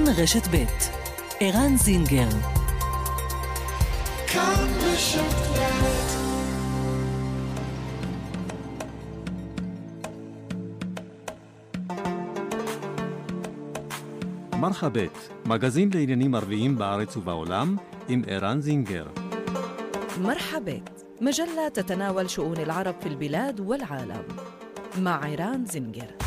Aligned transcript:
כאן 0.00 0.04
רשת 0.16 0.48
ב' 0.48 0.64
ערן 1.40 1.76
זינגר 1.76 2.28
כאן 4.26 4.68
רשת 4.82 5.20
מרחבת, 14.60 15.28
מגזין 15.46 15.90
לעניינים 15.94 16.34
ערביים 16.34 16.76
בארץ 16.76 17.16
ובעולם, 17.16 17.76
עם 18.08 18.22
ערן 18.26 18.60
זינגר. 18.60 19.06
مرحبت 20.22 21.04
مجلة 21.20 21.68
تتناول 21.68 22.30
شؤون 22.30 22.56
العرب 22.56 22.94
في 23.00 23.08
البلاد 23.08 23.60
والعالم 23.60 24.22
مع 24.98 25.24
عيران 25.24 25.64
زنجر 25.66 26.19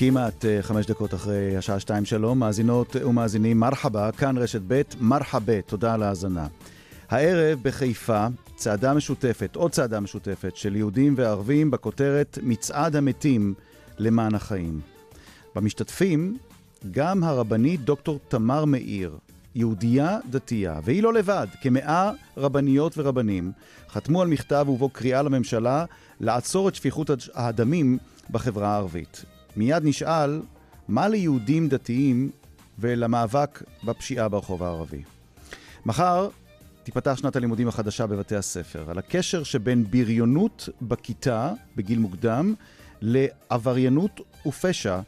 כמעט 0.00 0.44
אה, 0.44 0.62
חמש 0.62 0.86
דקות 0.86 1.14
אחרי 1.14 1.56
השעה 1.56 1.80
שתיים 1.80 2.04
שלום, 2.04 2.38
מאזינות 2.38 2.96
ומאזינים, 2.96 3.60
מרחבה, 3.60 4.12
כאן 4.12 4.38
רשת 4.38 4.60
ב', 4.66 4.82
מרחבה, 5.00 5.62
תודה 5.62 5.94
על 5.94 6.02
ההאזנה. 6.02 6.46
הערב 7.08 7.58
בחיפה, 7.62 8.26
צעדה 8.56 8.94
משותפת, 8.94 9.56
עוד 9.56 9.70
צעדה 9.70 10.00
משותפת, 10.00 10.56
של 10.56 10.76
יהודים 10.76 11.14
וערבים 11.16 11.70
בכותרת 11.70 12.38
מצעד 12.42 12.96
המתים 12.96 13.54
למען 13.98 14.34
החיים. 14.34 14.80
במשתתפים, 15.54 16.38
גם 16.90 17.24
הרבנית 17.24 17.80
דוקטור 17.80 18.20
תמר 18.28 18.64
מאיר, 18.64 19.18
יהודייה 19.54 20.18
דתייה, 20.30 20.80
והיא 20.84 21.02
לא 21.02 21.12
לבד, 21.12 21.46
כמאה 21.62 22.10
רבניות 22.36 22.98
ורבנים, 22.98 23.52
חתמו 23.90 24.22
על 24.22 24.28
מכתב 24.28 24.66
ובו 24.68 24.88
קריאה 24.88 25.22
לממשלה 25.22 25.84
לעצור 26.20 26.68
את 26.68 26.74
שפיכות 26.74 27.10
הדמים 27.34 27.98
בחברה 28.30 28.68
הערבית. 28.68 29.24
מיד 29.56 29.84
נשאל 29.84 30.42
מה 30.88 31.08
ליהודים 31.08 31.68
דתיים 31.68 32.30
ולמאבק 32.78 33.62
בפשיעה 33.84 34.28
ברחוב 34.28 34.62
הערבי. 34.62 35.02
מחר 35.86 36.28
תיפתח 36.84 37.16
שנת 37.16 37.36
הלימודים 37.36 37.68
החדשה 37.68 38.06
בבתי 38.06 38.36
הספר, 38.36 38.90
על 38.90 38.98
הקשר 38.98 39.42
שבין 39.42 39.84
בריונות 39.90 40.68
בכיתה 40.82 41.52
בגיל 41.76 41.98
מוקדם 41.98 42.54
לעבריינות 43.00 44.20
ופשע 44.46 45.00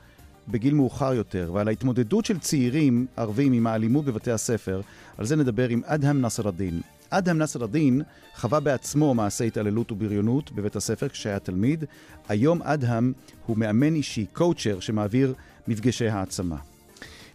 בגיל 0.48 0.74
מאוחר 0.74 1.14
יותר, 1.14 1.50
ועל 1.54 1.68
ההתמודדות 1.68 2.24
של 2.24 2.38
צעירים 2.38 3.06
ערבים 3.16 3.52
עם 3.52 3.66
האלימות 3.66 4.04
בבתי 4.04 4.30
הספר, 4.30 4.80
על 5.18 5.27
זה 5.27 5.36
נדבר 5.36 5.68
עם 5.68 5.82
אדהם 5.84 6.20
נסר 6.20 6.48
א-דין. 6.48 6.80
אדהם 7.12 7.38
נסר 7.38 7.64
א-דין 7.64 8.02
חווה 8.36 8.60
בעצמו 8.60 9.14
מעשי 9.14 9.46
התעללות 9.46 9.92
ובריונות 9.92 10.52
בבית 10.52 10.77
הספר 10.77 11.08
כשהיה 11.08 11.38
תלמיד. 11.38 11.84
היום 12.28 12.62
אדהם 12.62 13.12
הוא 13.46 13.58
מאמן 13.58 13.94
אישי, 13.94 14.27
קואוצ'ר, 14.32 14.80
שמעביר 14.80 15.34
מפגשי 15.68 16.08
העצמה. 16.08 16.56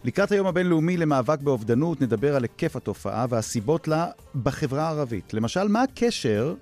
לקראת 0.04 0.32
היום 0.32 0.46
הבינלאומי 0.46 0.96
למאבק 0.96 1.40
באובדנות 1.40 2.00
נדבר 2.00 2.36
על 2.36 2.42
היקף 2.42 2.76
התופעה 2.76 3.26
והסיבות 3.28 3.88
לה 3.88 4.06
בחברה 4.42 4.86
הערבית. 4.86 5.34
למשל, 5.34 5.68
מה 5.68 5.82
הקשר 5.82 6.54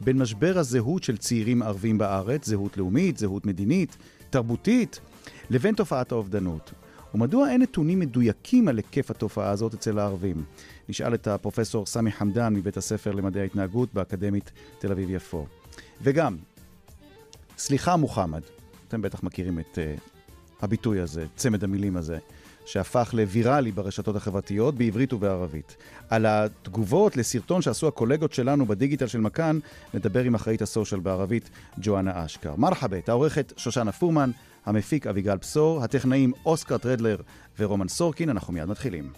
בין 0.00 0.18
משבר 0.18 0.58
הזהות 0.58 1.02
של 1.02 1.16
צעירים 1.16 1.62
ערבים 1.62 1.98
בארץ, 1.98 2.46
זהות 2.46 2.76
לאומית, 2.76 3.18
זהות 3.18 3.46
מדינית, 3.46 3.96
תרבותית, 4.30 5.00
לבין 5.50 5.74
תופעת 5.74 6.12
האובדנות? 6.12 6.72
ומדוע 7.18 7.50
אין 7.50 7.62
נתונים 7.62 7.98
מדויקים 7.98 8.68
על 8.68 8.76
היקף 8.76 9.10
התופעה 9.10 9.50
הזאת 9.50 9.74
אצל 9.74 9.98
הערבים? 9.98 10.44
נשאל 10.88 11.14
את 11.14 11.26
הפרופסור 11.26 11.86
סמי 11.86 12.12
חמדן 12.12 12.54
מבית 12.54 12.76
הספר 12.76 13.12
למדעי 13.12 13.42
ההתנהגות 13.42 13.94
באקדמית 13.94 14.52
תל 14.78 14.92
אביב-יפו. 14.92 15.46
וגם, 16.02 16.36
סליחה 17.58 17.96
מוחמד, 17.96 18.40
אתם 18.88 19.02
בטח 19.02 19.22
מכירים 19.22 19.58
את 19.58 19.78
uh, 19.78 20.00
הביטוי 20.62 21.00
הזה, 21.00 21.26
צמד 21.36 21.64
המילים 21.64 21.96
הזה, 21.96 22.18
שהפך 22.66 23.10
לוויראלי 23.12 23.72
ברשתות 23.72 24.16
החברתיות 24.16 24.74
בעברית 24.74 25.12
ובערבית. 25.12 25.76
על 26.10 26.26
התגובות 26.26 27.16
לסרטון 27.16 27.62
שעשו 27.62 27.88
הקולגות 27.88 28.32
שלנו 28.32 28.66
בדיגיטל 28.66 29.06
של 29.06 29.20
מכאן, 29.20 29.58
נדבר 29.94 30.24
עם 30.24 30.34
אחראית 30.34 30.62
הסושיאל 30.62 31.00
בערבית, 31.00 31.50
ג'ואנה 31.78 32.24
אשכר. 32.24 32.56
מרחבת, 32.56 33.08
העורכת 33.08 33.52
שושנה 33.56 33.92
פורמן, 33.92 34.30
המפיק 34.66 35.06
אביגל 35.06 35.36
בשור, 35.36 35.82
הטכנאים 35.84 36.32
אוסקר 36.46 36.78
טרדלר 36.78 37.16
ורומן 37.58 37.88
סורקין, 37.88 38.30
אנחנו 38.30 38.52
מיד 38.52 38.64
מתחילים. 38.64 39.12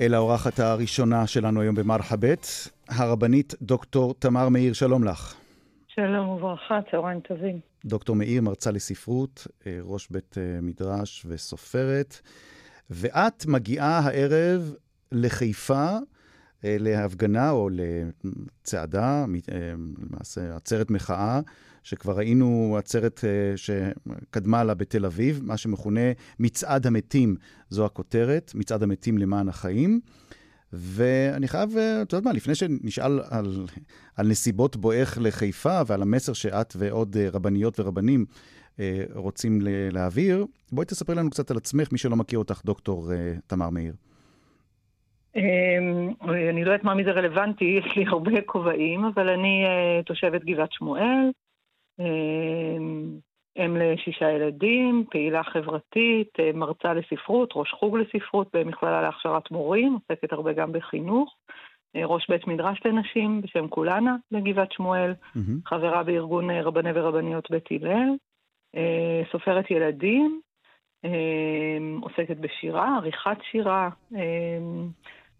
אל 0.00 0.14
האורחת 0.14 0.58
הראשונה 0.58 1.26
שלנו 1.26 1.60
היום 1.60 1.74
במרחבת, 1.74 2.46
הרבנית 2.88 3.54
דוקטור 3.62 4.14
תמר 4.18 4.48
מאיר, 4.48 4.72
שלום 4.72 5.04
לך. 5.04 5.34
שלום 5.86 6.28
וברכה, 6.28 6.78
צהריים 6.90 7.20
טובים. 7.20 7.60
דוקטור 7.84 8.16
מאיר, 8.16 8.42
מרצה 8.42 8.70
לספרות, 8.70 9.46
אה, 9.66 9.78
ראש 9.82 10.08
בית 10.10 10.38
אה, 10.38 10.58
מדרש 10.62 11.26
וסופרת, 11.28 12.20
ואת 12.90 13.46
מגיעה 13.46 13.98
הערב 13.98 14.74
לחיפה 15.12 15.98
אה, 16.64 16.76
להפגנה 16.80 17.50
או 17.50 17.70
לצעדה, 17.72 19.24
למעשה 20.10 20.56
עצרת 20.56 20.90
מחאה, 20.90 21.40
שכבר 21.82 22.16
ראינו 22.16 22.76
עצרת 22.78 23.24
שקדמה 23.56 24.64
לה 24.64 24.74
בתל 24.74 25.06
אביב, 25.06 25.40
מה 25.44 25.56
שמכונה 25.56 26.00
מצעד 26.38 26.86
המתים, 26.86 27.36
זו 27.70 27.86
הכותרת, 27.86 28.52
מצעד 28.54 28.82
המתים 28.82 29.18
למען 29.18 29.48
החיים. 29.48 30.00
ואני 30.72 31.48
חייב, 31.48 31.76
את 32.02 32.12
יודעת 32.12 32.24
מה, 32.24 32.32
לפני 32.32 32.54
שנשאל 32.54 33.20
על, 33.28 33.66
על 34.16 34.28
נסיבות 34.28 34.76
בואך 34.76 35.18
לחיפה 35.20 35.80
ועל 35.86 36.02
המסר 36.02 36.32
שאת 36.32 36.76
ועוד 36.78 37.16
רבניות 37.32 37.80
ורבנים 37.80 38.26
רוצים 39.14 39.58
להעביר, 39.92 40.46
בואי 40.72 40.86
תספרי 40.86 41.16
לנו 41.16 41.30
קצת 41.30 41.50
על 41.50 41.56
עצמך, 41.56 41.92
מי 41.92 41.98
שלא 41.98 42.16
מכיר 42.16 42.38
אותך, 42.38 42.62
דוקטור 42.64 43.10
תמר 43.46 43.70
מאיר. 43.70 43.94
אמ, 45.36 46.08
אני 46.22 46.64
לא 46.64 46.70
יודעת 46.70 46.84
מה 46.84 46.94
מזה 46.94 47.10
רלוונטי, 47.10 47.64
יש 47.64 47.96
לי 47.96 48.04
הרבה 48.06 48.42
כובעים, 48.46 49.04
אבל 49.04 49.28
אני 49.28 49.64
תושבת 50.06 50.44
גבעת 50.44 50.72
שמואל, 50.72 51.30
אמ, 52.00 53.18
אם 53.58 53.76
לשישה 53.76 54.30
ילדים, 54.30 55.04
פעילה 55.10 55.44
חברתית, 55.44 56.28
מרצה 56.54 56.94
לספרות, 56.94 57.52
ראש 57.54 57.70
חוג 57.70 57.96
לספרות 57.96 58.48
במכללה 58.52 59.02
להכשרת 59.02 59.50
מורים, 59.50 59.98
עוסקת 60.08 60.32
הרבה 60.32 60.52
גם 60.52 60.72
בחינוך, 60.72 61.34
ראש 62.04 62.26
בית 62.30 62.46
מדרש 62.46 62.80
לנשים 62.84 63.40
בשם 63.40 63.68
כולנה 63.68 64.16
בגבעת 64.32 64.72
שמואל, 64.72 65.12
mm-hmm. 65.12 65.68
חברה 65.68 66.02
בארגון 66.02 66.50
רבני 66.50 66.90
ורבניות 66.94 67.50
בית 67.50 67.68
הלל, 67.70 68.08
סופרת 69.32 69.70
ילדים, 69.70 70.40
עוסקת 72.02 72.36
בשירה, 72.36 72.96
עריכת 72.96 73.36
שירה, 73.50 73.88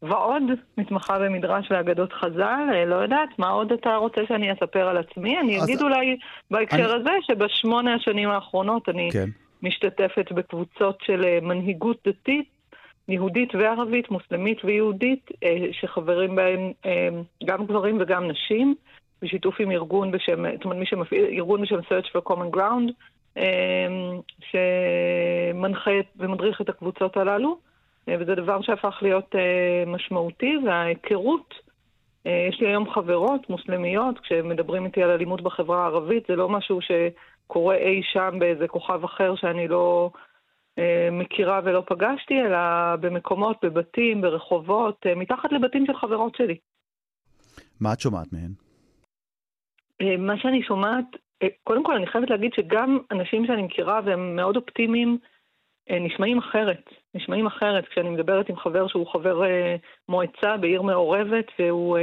ועוד, 0.03 0.43
מתמחה 0.79 1.19
במדרש 1.19 1.71
ואגדות 1.71 2.13
חז"ל, 2.13 2.69
אה, 2.73 2.85
לא 2.85 2.95
יודעת, 2.95 3.39
מה 3.39 3.49
עוד 3.49 3.73
אתה 3.73 3.97
רוצה 3.97 4.21
שאני 4.29 4.53
אספר 4.53 4.89
על 4.89 4.97
עצמי? 4.97 5.39
אני 5.39 5.65
אגיד 5.65 5.83
אולי 5.83 6.17
בהקשר 6.51 6.77
אני... 6.77 7.01
הזה 7.01 7.11
שבשמונה 7.23 7.95
השנים 7.95 8.29
האחרונות 8.29 8.89
אני 8.89 9.09
כן. 9.13 9.29
משתתפת 9.63 10.33
בקבוצות 10.33 10.99
של 11.03 11.25
אה, 11.25 11.39
מנהיגות 11.43 12.09
דתית, 12.09 12.49
יהודית 13.09 13.55
וערבית, 13.55 14.11
מוסלמית 14.11 14.65
ויהודית, 14.65 15.31
אה, 15.45 15.67
שחברים 15.73 16.37
בהם 16.37 16.73
גם 17.45 17.67
גברים 17.67 17.99
וגם 18.01 18.29
נשים, 18.29 18.75
בשיתוף 19.23 19.61
עם 19.61 19.71
ארגון 19.71 20.11
בשם, 20.11 20.55
זאת 20.55 20.65
אומרת, 20.65 20.79
מי 20.79 20.87
שמפעיל, 20.87 21.25
ארגון 21.25 21.63
בשם 21.63 21.79
Search 21.79 22.07
for 22.13 22.33
Common 22.33 22.57
Ground, 22.57 22.93
שמנחה 24.41 25.91
ומדריך 26.17 26.61
את 26.61 26.69
הקבוצות 26.69 27.17
הללו. 27.17 27.59
וזה 28.21 28.35
דבר 28.35 28.63
שהפך 28.63 28.99
להיות 29.03 29.35
uh, 29.35 29.89
משמעותי, 29.89 30.57
וההיכרות, 30.67 31.55
uh, 31.55 32.29
יש 32.49 32.61
לי 32.61 32.67
היום 32.67 32.91
חברות 32.91 33.51
מוסלמיות, 33.51 34.19
כשמדברים 34.19 34.87
איתי 34.87 35.03
על 35.03 35.11
אלימות 35.11 35.43
בחברה 35.43 35.83
הערבית, 35.83 36.27
זה 36.29 36.37
לא 36.37 36.49
משהו 36.49 36.79
שקורה 36.81 37.77
אי 37.77 38.01
שם 38.13 38.37
באיזה 38.39 38.69
כוכב 38.69 39.05
אחר 39.05 39.37
שאני 39.37 39.69
לא 39.69 40.11
מכירה 41.13 41.61
ולא 41.65 41.83
פגשתי, 41.87 42.35
אלא 42.41 42.97
במקומות, 43.01 43.57
בבתים, 43.65 44.21
ברחובות, 44.21 45.07
מתחת 45.17 45.53
לבתים 45.53 45.87
של 45.87 45.97
חברות 45.97 46.35
שלי. 46.35 46.57
מה 47.81 47.93
את 47.93 48.01
שומעת 48.01 48.27
מהן? 48.33 48.51
מה 50.19 50.39
שאני 50.39 50.63
שומעת, 50.63 51.05
קודם 51.65 51.85
כל 51.85 51.95
אני 51.95 52.07
חייבת 52.07 52.31
להגיד 52.31 52.53
שגם 52.55 52.99
אנשים 53.11 53.47
שאני 53.47 53.63
מכירה 53.63 54.01
והם 54.05 54.37
מאוד 54.37 54.57
אופטימיים, 54.57 55.19
נשמעים 55.91 56.39
אחרת, 56.39 56.91
נשמעים 57.15 57.47
אחרת. 57.47 57.89
כשאני 57.89 58.09
מדברת 58.09 58.49
עם 58.49 58.57
חבר 58.57 58.87
שהוא 58.87 59.07
חבר 59.13 59.43
מועצה 60.09 60.57
בעיר 60.57 60.83
מעורבת 60.83 61.47
והוא 61.59 61.99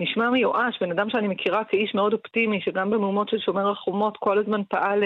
נשמע 0.00 0.30
מיואש, 0.30 0.78
בן 0.80 0.90
אדם 0.90 1.10
שאני 1.10 1.28
מכירה 1.28 1.64
כאיש 1.64 1.94
מאוד 1.94 2.12
אופטימי, 2.12 2.60
שגם 2.60 2.90
במהומות 2.90 3.28
של 3.28 3.38
שומר 3.38 3.70
החומות 3.70 4.16
כל 4.16 4.38
הזמן 4.38 4.62
פעל 4.68 5.04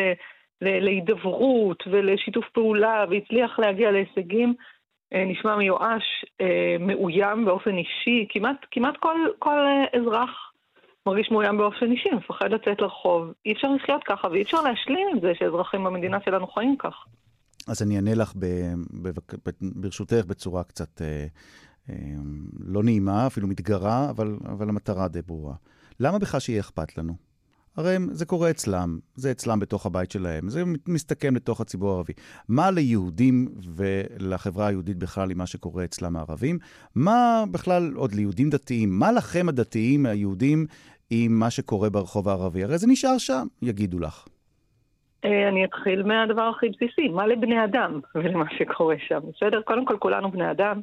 להידברות 0.60 1.82
ולשיתוף 1.86 2.48
פעולה 2.48 3.04
והצליח 3.10 3.58
להגיע 3.58 3.90
להישגים, 3.90 4.54
נשמע 5.14 5.56
מיואש, 5.56 6.24
מאוים 6.80 7.44
באופן 7.44 7.76
אישי, 7.76 8.26
כמעט, 8.28 8.66
כמעט 8.70 8.96
כל, 8.96 9.16
כל 9.38 9.58
אזרח 9.92 10.51
מרגיש 11.06 11.30
מאוים 11.30 11.58
באופן 11.58 11.92
אישי, 11.92 12.08
מפחד 12.16 12.46
לצאת 12.50 12.80
לרחוב. 12.80 13.32
אי 13.46 13.52
אפשר 13.52 13.68
לחיות 13.68 14.02
ככה 14.06 14.28
ואי 14.28 14.42
אפשר 14.42 14.60
להשלים 14.62 15.08
עם 15.12 15.20
זה 15.20 15.32
שאזרחים 15.38 15.84
במדינה 15.84 16.18
שלנו 16.24 16.46
חיים 16.46 16.76
כך. 16.78 16.94
אז 17.68 17.82
אני 17.82 17.96
אענה 17.96 18.14
לך 18.14 18.32
ב, 18.38 18.46
ב, 19.02 19.08
ב, 19.08 19.50
ברשותך 19.60 20.24
בצורה 20.26 20.64
קצת 20.64 21.02
אה, 21.02 21.26
אה, 21.90 21.94
לא 22.60 22.82
נעימה, 22.82 23.26
אפילו 23.26 23.48
מתגרה, 23.48 24.10
אבל, 24.10 24.36
אבל 24.44 24.68
המטרה 24.68 25.08
די 25.08 25.22
ברורה. 25.22 25.54
למה 26.00 26.18
בכלל 26.18 26.40
שיהיה 26.40 26.60
אכפת 26.60 26.98
לנו? 26.98 27.14
הרי 27.76 27.96
זה 28.10 28.24
קורה 28.24 28.50
אצלם, 28.50 28.98
זה 29.14 29.30
אצלם 29.30 29.58
בתוך 29.58 29.86
הבית 29.86 30.10
שלהם, 30.10 30.48
זה 30.48 30.62
מסתכם 30.88 31.36
לתוך 31.36 31.60
הציבור 31.60 31.90
הערבי. 31.90 32.12
מה 32.48 32.70
ליהודים 32.70 33.48
ולחברה 33.74 34.66
היהודית 34.66 34.96
בכלל 34.96 35.30
עם 35.30 35.38
מה 35.38 35.46
שקורה 35.46 35.84
אצלם 35.84 36.16
הערבים? 36.16 36.58
מה 36.94 37.44
בכלל 37.50 37.92
עוד 37.94 38.14
ליהודים 38.14 38.50
דתיים? 38.50 38.98
מה 38.98 39.12
לכם 39.12 39.48
הדתיים, 39.48 40.06
היהודים, 40.06 40.66
עם 41.14 41.38
מה 41.38 41.50
שקורה 41.50 41.90
ברחוב 41.90 42.28
הערבי? 42.28 42.64
הרי 42.64 42.78
זה 42.78 42.86
נשאר 42.90 43.18
שם, 43.18 43.46
יגידו 43.62 43.98
לך. 43.98 44.24
אה, 45.24 45.48
אני 45.48 45.64
אתחיל 45.64 46.02
מהדבר 46.02 46.42
הכי 46.42 46.68
בסיסי, 46.68 47.08
מה 47.08 47.26
לבני 47.26 47.64
אדם 47.64 48.00
ולמה 48.14 48.44
שקורה 48.58 48.94
שם, 48.98 49.20
בסדר? 49.34 49.62
קודם 49.62 49.84
כל, 49.84 49.96
כולנו 49.98 50.30
בני 50.30 50.50
אדם, 50.50 50.80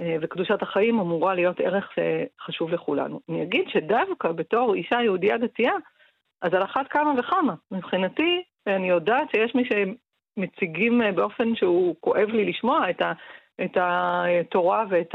אה, 0.00 0.16
וקדושת 0.20 0.62
החיים 0.62 1.00
אמורה 1.00 1.34
להיות 1.34 1.60
ערך 1.60 1.88
שחשוב 1.94 2.70
לכולנו. 2.70 3.20
אני 3.28 3.42
אגיד 3.42 3.64
שדווקא 3.68 4.32
בתור 4.32 4.74
אישה 4.74 4.96
יהודייה 5.02 5.38
דתייה, 5.38 5.74
אז 6.42 6.54
על 6.54 6.62
אחת 6.64 6.86
כמה 6.90 7.12
וכמה. 7.18 7.54
מבחינתי, 7.70 8.42
אני 8.66 8.88
יודעת 8.88 9.30
שיש 9.30 9.54
מי 9.54 9.62
שמציגים 9.68 11.02
אה, 11.02 11.12
באופן 11.12 11.56
שהוא 11.56 11.94
כואב 12.00 12.28
לי 12.28 12.44
לשמוע 12.44 12.90
את, 12.90 13.02
ה, 13.02 13.12
את 13.64 13.76
התורה 13.80 14.84
ואת 14.90 15.14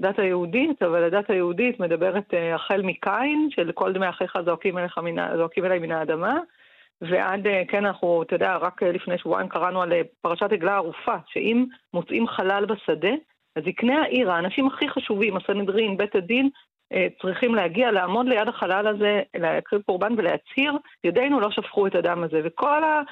הדת 0.00 0.18
היהודית, 0.18 0.82
אבל 0.82 1.04
הדת 1.04 1.30
היהודית 1.30 1.80
מדברת 1.80 2.34
אה, 2.34 2.54
החל 2.54 2.82
מקין, 2.82 3.48
של 3.50 3.72
כל 3.72 3.92
דמי 3.92 4.08
אחיך 4.08 4.36
זועקים, 4.44 4.74
מן, 5.02 5.36
זועקים 5.36 5.64
אליי 5.64 5.78
מן 5.78 5.92
האדמה, 5.92 6.38
ועד, 7.00 7.46
אה, 7.46 7.62
כן, 7.68 7.86
אנחנו, 7.86 8.22
אתה 8.22 8.34
יודע, 8.34 8.56
רק 8.56 8.82
לפני 8.82 9.18
שבועיים 9.18 9.48
קראנו 9.48 9.82
על 9.82 9.92
פרשת 10.20 10.52
עגלה 10.52 10.74
ערופה, 10.74 11.14
שאם 11.26 11.64
מוצאים 11.94 12.26
חלל 12.26 12.64
בשדה, 12.64 13.12
אז 13.56 13.62
זקני 13.66 13.94
העיר, 13.94 14.32
האנשים 14.32 14.66
הכי 14.66 14.88
חשובים, 14.88 15.36
הסנהדרין, 15.36 15.96
בית 15.96 16.14
הדין, 16.14 16.46
אה, 16.46 16.50
צריכים 17.22 17.54
להגיע, 17.54 17.90
לעמוד 17.90 18.26
ליד 18.26 18.48
החלל 18.48 18.86
הזה, 18.86 19.22
להקריב 19.34 19.82
קורבן 19.82 20.12
ולהצהיר, 20.16 20.72
ידינו 21.04 21.40
לא 21.40 21.50
שפכו 21.50 21.86
את 21.86 21.94
הדם 21.94 22.22
הזה. 22.24 22.40
וכל 22.44 22.84
ה... 22.84 23.02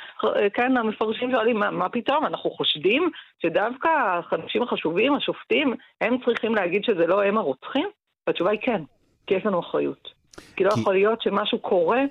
כן, 0.54 0.76
המפרשים 0.76 1.30
שואלים, 1.30 1.58
מה, 1.58 1.70
מה 1.70 1.88
פתאום, 1.88 2.26
אנחנו 2.26 2.50
חושדים 2.50 3.10
שדווקא 3.42 3.88
האנשים 4.30 4.62
החשובים, 4.62 5.14
השופטים, 5.14 5.74
הם 6.00 6.16
צריכים 6.24 6.54
להגיד 6.54 6.84
שזה 6.84 7.06
לא 7.06 7.22
הם 7.22 7.38
הרוצחים? 7.38 7.88
והתשובה 8.26 8.50
היא 8.50 8.60
כן, 8.62 8.82
כי 9.26 9.34
יש 9.34 9.46
לנו 9.46 9.60
אחריות. 9.60 10.08
כי 10.56 10.64
לא 10.64 10.70
כי... 10.70 10.80
יכול 10.80 10.94
להיות 10.94 11.22
שמשהו 11.22 11.58
קורה 11.58 12.02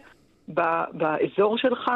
ב- 0.53 0.83
באזור 0.93 1.57
שלך, 1.57 1.91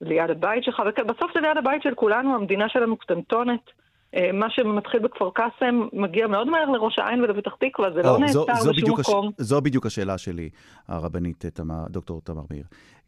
ליד 0.00 0.30
הבית 0.30 0.64
שלך, 0.64 0.82
ובסוף 0.86 1.30
זה 1.34 1.40
ליד 1.40 1.56
הבית 1.56 1.82
של 1.82 1.94
כולנו, 1.94 2.34
המדינה 2.34 2.68
שלנו 2.68 2.96
קטנטונת. 2.96 3.70
אה, 4.16 4.32
מה 4.32 4.46
שמתחיל 4.50 5.00
בכפר 5.00 5.30
קאסם 5.34 5.88
מגיע 5.92 6.26
מאוד 6.26 6.48
מהר 6.48 6.70
לראש 6.70 6.98
העין 6.98 7.20
ולפתח 7.20 7.52
תקווה, 7.60 7.88
זה 7.94 8.02
לא 8.02 8.18
נעצר 8.18 8.44
בשום 8.72 9.00
מקום. 9.00 9.28
הש... 9.28 9.34
זו 9.38 9.60
בדיוק 9.60 9.86
השאלה 9.86 10.18
שלי, 10.18 10.50
הרבנית 10.88 11.46
תמר, 11.46 11.84
דוקטור 11.88 12.20
תמר 12.24 12.42
מאיר. 12.50 12.64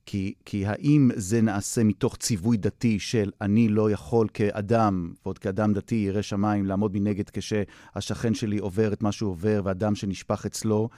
כי, 0.06 0.34
כי 0.44 0.66
האם 0.66 1.10
זה 1.14 1.42
נעשה 1.42 1.84
מתוך 1.84 2.16
ציווי 2.16 2.56
דתי 2.56 2.98
של 2.98 3.30
אני 3.40 3.68
לא 3.68 3.90
יכול 3.90 4.26
כאדם, 4.34 5.12
ועוד 5.24 5.38
כאדם 5.38 5.72
דתי, 5.72 5.94
ירא 5.94 6.22
שמיים, 6.22 6.66
לעמוד 6.66 6.92
מנגד 6.94 7.30
כשהשכן 7.30 8.34
שלי 8.34 8.58
עובר 8.58 8.92
את 8.92 9.02
מה 9.02 9.12
שהוא 9.12 9.30
עובר 9.30 9.60
והדם 9.64 9.94
שנשפך 9.94 10.46
אצלו, 10.46 10.88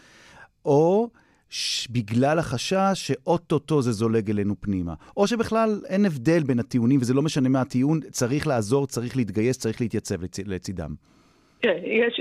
או 0.65 1.00
בגלל 1.89 2.39
החשש 2.39 2.95
שאו-טו-טו 2.95 3.83
זה 3.83 3.93
זולג 3.93 4.31
אלינו 4.31 4.55
פנימה. 4.61 4.95
או 5.17 5.27
שבכלל 5.27 5.81
אין 5.89 6.05
הבדל 6.05 6.43
בין 6.43 6.59
הטיעונים, 6.59 7.01
וזה 7.01 7.15
לא 7.15 7.23
משנה 7.23 7.49
מה 7.49 7.61
הטיעון, 7.61 8.01
צריך 8.01 8.47
לעזור, 8.47 8.87
צריך 8.87 9.17
להתגייס, 9.17 9.59
צריך 9.59 9.81
להתייצב 9.81 10.23
לצ... 10.23 10.39
לצידם. 10.47 10.95
כן, 11.63 11.77
יש, 11.85 12.21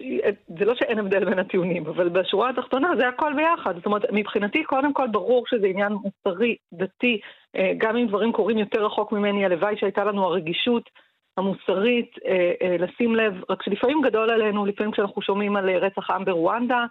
זה 0.60 0.66
לא 0.66 0.76
שאין 0.76 1.00
הבדל 1.00 1.26
בין 1.26 1.40
הטיעונים, 1.40 1.86
אבל 1.88 2.10
בשורה 2.10 2.50
התחתונה 2.50 2.90
זה 2.98 3.08
הכל 3.08 3.34
ביחד. 3.36 3.76
זאת 3.76 3.86
אומרת, 3.86 4.02
מבחינתי 4.12 4.64
קודם 4.64 4.94
כל 4.94 5.08
ברור 5.08 5.44
שזה 5.48 5.68
עניין 5.68 5.94
מוסרי, 5.94 6.56
דתי, 6.74 7.20
אה, 7.56 7.72
גם 7.78 7.98
אם 7.98 8.08
דברים 8.08 8.32
קורים 8.32 8.58
יותר 8.58 8.86
רחוק 8.86 9.12
ממני, 9.12 9.46
הלוואי 9.46 9.76
שהייתה 9.78 10.04
לנו 10.04 10.24
הרגישות 10.26 10.90
המוסרית 11.38 12.12
אה, 12.26 12.52
אה, 12.62 12.76
לשים 12.80 13.16
לב, 13.16 13.34
רק 13.50 13.64
שלפעמים 13.64 14.02
גדול 14.02 14.30
עלינו, 14.30 14.66
לפעמים 14.66 14.92
כשאנחנו 14.92 15.22
שומעים 15.22 15.56
על 15.56 15.70
רצח 15.70 16.12
עם 16.12 16.26
ברואנדה, 16.26 16.86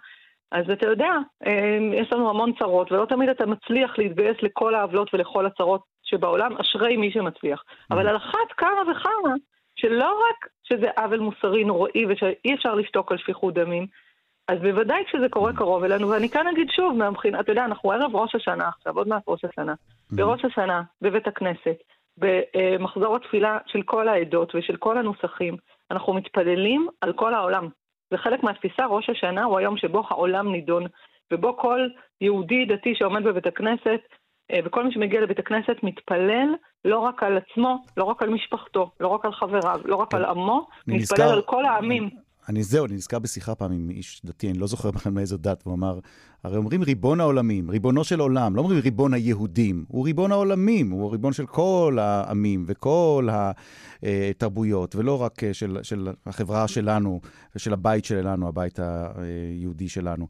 אז 0.51 0.69
אתה 0.69 0.87
יודע, 0.87 1.11
אמ, 1.45 1.93
יש 1.93 2.13
לנו 2.13 2.29
המון 2.29 2.53
צרות, 2.59 2.91
ולא 2.91 3.05
תמיד 3.05 3.29
אתה 3.29 3.45
מצליח 3.45 3.97
להתגייס 3.97 4.37
לכל 4.41 4.75
העוולות 4.75 5.13
ולכל 5.13 5.45
הצרות 5.45 5.81
שבעולם, 6.03 6.57
אשרי 6.57 6.97
מי 6.97 7.11
שמצליח. 7.11 7.63
Mm. 7.67 7.95
אבל 7.95 8.07
על 8.07 8.17
אחת 8.17 8.51
כמה 8.57 8.81
וכמה, 8.91 9.33
שלא 9.75 10.21
רק 10.29 10.47
שזה 10.63 10.87
עוול 10.97 11.19
מוסרי 11.19 11.63
נוראי 11.63 12.05
ושאי 12.09 12.53
אפשר 12.53 12.75
לשתוק 12.75 13.11
על 13.11 13.17
שפיכות 13.17 13.53
דמים, 13.53 13.87
אז 14.47 14.59
בוודאי 14.59 15.03
כשזה 15.05 15.29
קורה 15.29 15.53
קרוב 15.53 15.83
אלינו, 15.83 16.09
ואני 16.09 16.29
כאן 16.29 16.47
אגיד 16.47 16.69
שוב, 16.69 16.97
מהבחינה, 16.97 17.39
אתה 17.39 17.51
יודע, 17.51 17.65
אנחנו 17.65 17.91
ערב 17.91 18.15
ראש 18.15 18.35
השנה 18.35 18.67
עכשיו, 18.67 18.97
עוד 18.97 19.07
מעט 19.07 19.23
ראש 19.27 19.45
השנה. 19.45 19.73
Mm-hmm. 19.73 20.15
בראש 20.15 20.45
השנה, 20.45 20.81
בבית 21.01 21.27
הכנסת, 21.27 21.77
במחזור 22.17 23.15
התפילה 23.15 23.57
של 23.67 23.81
כל 23.81 24.07
העדות 24.07 24.55
ושל 24.55 24.75
כל 24.75 24.97
הנוסחים, 24.97 25.57
אנחנו 25.91 26.13
מתפללים 26.13 26.87
על 27.01 27.13
כל 27.13 27.33
העולם. 27.33 27.67
זה 28.11 28.17
חלק 28.17 28.43
מהתפיסה, 28.43 28.85
ראש 28.85 29.09
השנה 29.09 29.43
הוא 29.43 29.57
היום 29.57 29.77
שבו 29.77 30.03
העולם 30.09 30.51
נידון, 30.51 30.83
ובו 31.33 31.57
כל 31.57 31.87
יהודי 32.21 32.65
דתי 32.65 32.95
שעומד 32.95 33.23
בבית 33.23 33.47
הכנסת, 33.47 34.01
אה, 34.51 34.59
וכל 34.65 34.83
מי 34.83 34.91
שמגיע 34.91 35.21
לבית 35.21 35.39
הכנסת 35.39 35.83
מתפלל 35.83 36.55
לא 36.85 36.99
רק 36.99 37.23
על 37.23 37.37
עצמו, 37.37 37.83
לא 37.97 38.03
רק 38.03 38.21
על 38.21 38.29
משפחתו, 38.29 38.91
לא 38.99 39.07
רק 39.07 39.25
על 39.25 39.31
חבריו, 39.33 39.79
לא 39.85 39.95
רק 39.95 40.13
על 40.13 40.25
עמו, 40.25 40.67
מתפלל 40.87 40.97
נזכר... 40.97 41.33
על 41.33 41.41
כל 41.41 41.65
העמים. 41.65 42.09
אני 42.49 42.63
זהו, 42.63 42.85
אני 42.85 42.93
נזכר 42.93 43.19
בשיחה 43.19 43.55
פעם 43.55 43.71
עם 43.71 43.89
איש 43.89 44.21
דתי, 44.25 44.49
אני 44.49 44.59
לא 44.59 44.67
זוכר 44.67 44.91
בכלל 44.91 45.11
מאיזו 45.11 45.37
דת, 45.37 45.63
והוא 45.65 45.75
אמר, 45.75 45.99
הרי 46.43 46.57
אומרים 46.57 46.83
ריבון 46.83 47.19
העולמים, 47.19 47.69
ריבונו 47.69 48.03
של 48.03 48.19
עולם, 48.19 48.55
לא 48.55 48.61
אומרים 48.61 48.79
ריבון 48.83 49.13
היהודים, 49.13 49.85
הוא 49.87 50.05
ריבון 50.05 50.31
העולמים, 50.31 50.91
הוא 50.91 51.11
ריבון 51.11 51.33
של 51.33 51.45
כל 51.45 51.97
העמים 52.01 52.63
וכל 52.67 53.27
התרבויות, 53.31 54.95
ולא 54.95 55.21
רק 55.21 55.33
של, 55.53 55.77
של 55.83 56.07
החברה 56.25 56.67
שלנו 56.67 57.19
ושל 57.55 57.73
הבית 57.73 58.05
שלנו, 58.05 58.47
הבית 58.47 58.79
היהודי 58.79 59.89
שלנו. 59.89 60.27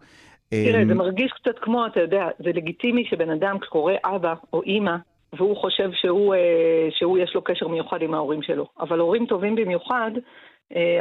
תראה, 0.49 0.85
זה 0.85 0.91
אמ, 0.91 0.97
מרגיש 0.97 1.31
קצת 1.31 1.59
כמו, 1.61 1.85
אתה 1.85 1.99
יודע, 1.99 2.27
זה 2.39 2.49
לגיטימי 2.53 3.05
שבן 3.09 3.29
אדם 3.29 3.59
כשקורא 3.59 3.93
אבא 4.05 4.33
או 4.53 4.61
אימא, 4.63 4.95
והוא 5.33 5.57
חושב 5.57 5.89
שהוא, 5.93 6.35
אה, 6.35 6.87
שהוא 6.91 7.17
יש 7.17 7.35
לו 7.35 7.41
קשר 7.41 7.67
מיוחד 7.67 8.01
עם 8.01 8.13
ההורים 8.13 8.41
שלו. 8.41 8.67
אבל 8.79 8.99
הורים 8.99 9.25
טובים 9.25 9.55
במיוחד, 9.55 10.11
אה, 10.15 10.21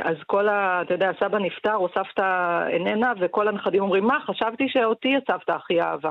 אז 0.03 0.17
כל 0.27 0.49
ה... 0.49 0.83
אתה 0.83 0.95
יודע, 0.95 1.11
סבא 1.21 1.39
נפטר 1.39 1.75
או 1.75 1.89
סבתא 1.89 2.61
איננה, 2.69 3.13
וכל 3.21 3.49
הנכדים 3.49 3.83
אומרים, 3.83 4.05
מה, 4.05 4.19
חשבתי 4.27 4.69
שאותי 4.69 5.17
הסבתא 5.17 5.53
הכי 5.53 5.81
אהבה. 5.81 6.11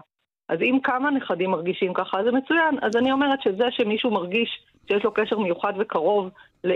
אז 0.49 0.61
אם 0.61 0.79
כמה 0.83 1.11
נכדים 1.11 1.51
מרגישים 1.51 1.93
ככה, 1.93 2.23
זה 2.23 2.31
מצוין. 2.31 2.77
אז 2.81 2.91
אני 2.95 3.11
אומרת 3.11 3.41
שזה 3.41 3.65
שמישהו 3.71 4.11
מרגיש 4.11 4.59
שיש 4.87 5.03
לו 5.03 5.11
קשר 5.11 5.39
מיוחד 5.39 5.73
וקרוב 5.77 6.29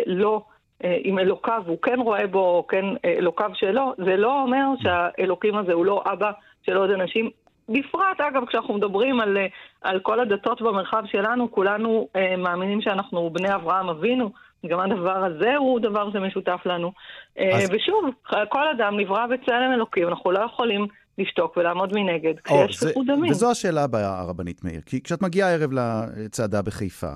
לא 0.07 0.41
אה, 0.83 0.97
עם 1.03 1.19
אלוקיו, 1.19 1.63
הוא 1.65 1.77
כן 1.81 2.00
רואה 2.00 2.27
בו, 2.27 2.65
כן 2.67 2.85
אה, 3.05 3.13
אלוקיו 3.17 3.50
שלו, 3.53 3.93
זה 3.97 4.17
לא 4.17 4.41
אומר 4.41 4.65
שהאלוקים 4.81 5.57
הזה 5.57 5.73
הוא 5.73 5.85
לא 5.85 6.03
אבא 6.13 6.31
של 6.63 6.77
עוד 6.77 6.89
אנשים. 6.89 7.29
בפרט, 7.69 8.21
אגב, 8.21 8.45
כשאנחנו 8.45 8.73
מדברים 8.73 9.19
על, 9.19 9.38
על 9.81 10.00
כל 10.00 10.19
הדתות 10.19 10.61
במרחב 10.61 11.03
שלנו, 11.05 11.51
כולנו 11.51 12.07
אה, 12.15 12.35
מאמינים 12.38 12.81
שאנחנו 12.81 13.29
בני 13.29 13.55
אברהם 13.55 13.89
אבינו, 13.89 14.31
גם 14.68 14.80
הדבר 14.80 15.24
הזה 15.24 15.56
הוא 15.56 15.80
דבר 15.80 16.12
שמשותף 16.12 16.60
לנו. 16.65 16.91
אה, 17.39 17.58
אז... 17.58 17.70
ושוב, 17.72 18.10
כל 18.50 18.68
אדם 18.68 19.00
נברא 19.00 19.27
בצלם 19.27 19.72
אלוקים, 19.74 20.08
אנחנו 20.08 20.32
לא 20.32 20.39
יכולים 20.39 20.88
לשתוק 21.18 21.58
ולעמוד 21.58 21.94
מנגד 21.94 22.34
כשיש 22.44 22.75
שפיכות 22.75 23.08
דמים. 23.08 23.32
וזו 23.32 23.51
השאלה 23.51 23.84
הבאה, 23.84 24.20
הרבנית 24.20 24.63
מאיר. 24.63 24.82
כי 24.86 25.03
כשאת 25.03 25.22
מגיעה 25.22 25.50
הערב 25.50 25.70
לצעדה 25.74 26.62
בחיפה, 26.62 27.12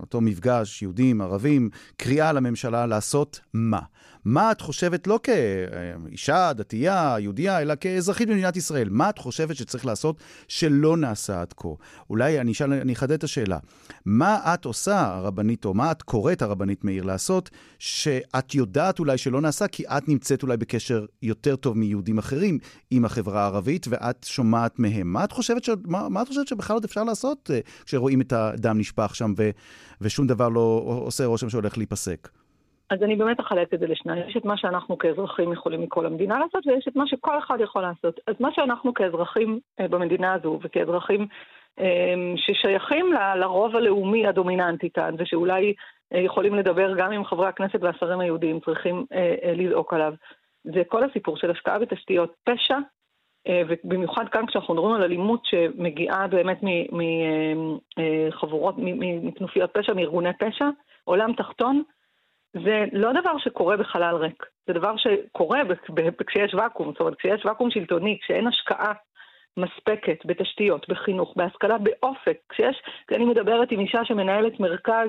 אותו 0.00 0.20
מפגש, 0.20 0.82
יהודים, 0.82 1.20
ערבים, 1.20 1.70
קריאה 1.96 2.32
לממשלה 2.32 2.86
לעשות 2.86 3.40
מה? 3.54 3.80
מה 4.26 4.52
את 4.52 4.60
חושבת, 4.60 5.06
לא 5.06 5.20
כאישה, 5.22 6.52
דתייה, 6.52 7.16
יהודייה, 7.18 7.62
אלא 7.62 7.74
כאזרחית 7.80 8.28
במדינת 8.28 8.56
ישראל, 8.56 8.88
מה 8.90 9.10
את 9.10 9.18
חושבת 9.18 9.56
שצריך 9.56 9.86
לעשות 9.86 10.16
שלא 10.48 10.96
נעשה 10.96 11.40
עד 11.40 11.52
כה? 11.56 11.68
אולי 12.10 12.40
אני 12.40 12.52
אשאל, 12.52 12.72
אני 12.72 12.92
אחדד 12.92 13.12
את 13.12 13.24
השאלה. 13.24 13.58
מה 14.04 14.54
את 14.54 14.64
עושה, 14.64 15.14
הרבנית, 15.14 15.64
או 15.64 15.74
מה 15.74 15.90
את 15.90 16.02
קוראת 16.02 16.42
הרבנית 16.42 16.84
מאיר 16.84 17.04
לעשות, 17.04 17.50
שאת 17.78 18.54
יודעת 18.54 18.98
אולי 18.98 19.18
שלא 19.18 19.40
נעשה, 19.40 19.68
כי 19.68 19.86
את 19.86 20.08
נמצאת 20.08 20.42
אולי 20.42 20.56
בקשר 20.56 21.06
יותר 21.22 21.56
טוב 21.56 21.78
מיהודים 21.78 22.18
אחרים 22.18 22.58
עם 22.90 23.04
החברה 23.04 23.42
הערבית, 23.42 23.86
ואת 23.90 24.24
שומעת 24.24 24.78
מהם. 24.78 25.12
מה 25.12 25.24
את 25.24 25.32
חושבת, 25.32 25.64
ש... 25.64 25.70
מה, 25.84 26.08
מה 26.08 26.22
את 26.22 26.28
חושבת 26.28 26.48
שבכלל 26.48 26.74
עוד 26.74 26.84
אפשר 26.84 27.04
לעשות 27.04 27.50
uh, 27.50 27.84
כשרואים 27.84 28.20
את 28.20 28.32
הדם 28.32 28.78
נשפך 28.78 29.14
שם 29.14 29.34
ו... 29.36 29.50
ושום 30.00 30.26
דבר 30.26 30.48
לא 30.48 30.82
עושה 31.06 31.24
רושם 31.24 31.50
שהולך 31.50 31.78
להיפסק? 31.78 32.28
אז 32.90 33.02
אני 33.02 33.16
באמת 33.16 33.40
אחלק 33.40 33.74
את 33.74 33.80
זה 33.80 33.86
לשניים. 33.86 34.28
יש 34.28 34.36
את 34.36 34.44
מה 34.44 34.56
שאנחנו 34.56 34.98
כאזרחים 34.98 35.52
יכולים 35.52 35.80
מכל 35.80 36.06
המדינה 36.06 36.38
לעשות, 36.38 36.66
ויש 36.66 36.88
את 36.88 36.96
מה 36.96 37.06
שכל 37.06 37.38
אחד 37.38 37.58
יכול 37.60 37.82
לעשות. 37.82 38.20
אז 38.26 38.34
מה 38.40 38.48
שאנחנו 38.52 38.94
כאזרחים 38.94 39.60
אה, 39.80 39.88
במדינה 39.88 40.32
הזו, 40.32 40.58
וכאזרחים 40.62 41.26
אה, 41.80 42.14
ששייכים 42.36 43.12
לרוב 43.36 43.76
הלאומי 43.76 44.26
הדומיננטי 44.26 44.90
כאן, 44.90 45.14
ושאולי 45.18 45.74
אה, 46.12 46.20
יכולים 46.20 46.54
לדבר 46.54 46.94
גם 46.96 47.12
עם 47.12 47.24
חברי 47.24 47.46
הכנסת 47.48 47.82
והשרים 47.82 48.20
היהודיים, 48.20 48.60
צריכים 48.60 49.06
לזעוק 49.56 49.92
עליו, 49.94 50.14
זה 50.64 50.82
כל 50.88 51.04
הסיפור 51.04 51.36
של 51.36 51.50
השקעה 51.50 51.78
בתשתיות 51.78 52.34
פשע, 52.44 52.78
ובמיוחד 53.68 54.28
כאן 54.28 54.46
כשאנחנו 54.46 54.74
מדברים 54.74 54.94
על 54.94 55.02
אלימות 55.02 55.44
שמגיעה 55.44 56.26
באמת 56.26 56.60
מחבורות, 57.96 58.74
מכנופיות 59.22 59.70
פשע, 59.72 59.94
מארגוני 59.94 60.32
פשע, 60.38 60.68
עולם 61.04 61.32
תחתון, 61.32 61.82
זה 62.64 62.84
לא 62.92 63.12
דבר 63.12 63.38
שקורה 63.38 63.76
בחלל 63.76 64.16
ריק, 64.16 64.46
זה 64.66 64.72
דבר 64.72 64.96
שקורה 64.96 65.60
כשיש 66.26 66.54
ואקום, 66.54 66.90
זאת 66.92 67.00
אומרת 67.00 67.14
כשיש 67.18 67.46
ואקום 67.46 67.70
שלטוני, 67.70 68.18
כשאין 68.22 68.46
השקעה 68.46 68.92
מספקת 69.56 70.18
בתשתיות, 70.24 70.88
בחינוך, 70.88 71.34
בהשכלה, 71.36 71.78
באופק, 71.78 72.36
כשיש, 72.48 72.82
כשאני 73.06 73.24
מדברת 73.24 73.72
עם 73.72 73.80
אישה 73.80 74.04
שמנהלת 74.04 74.60
מרכז 74.60 75.08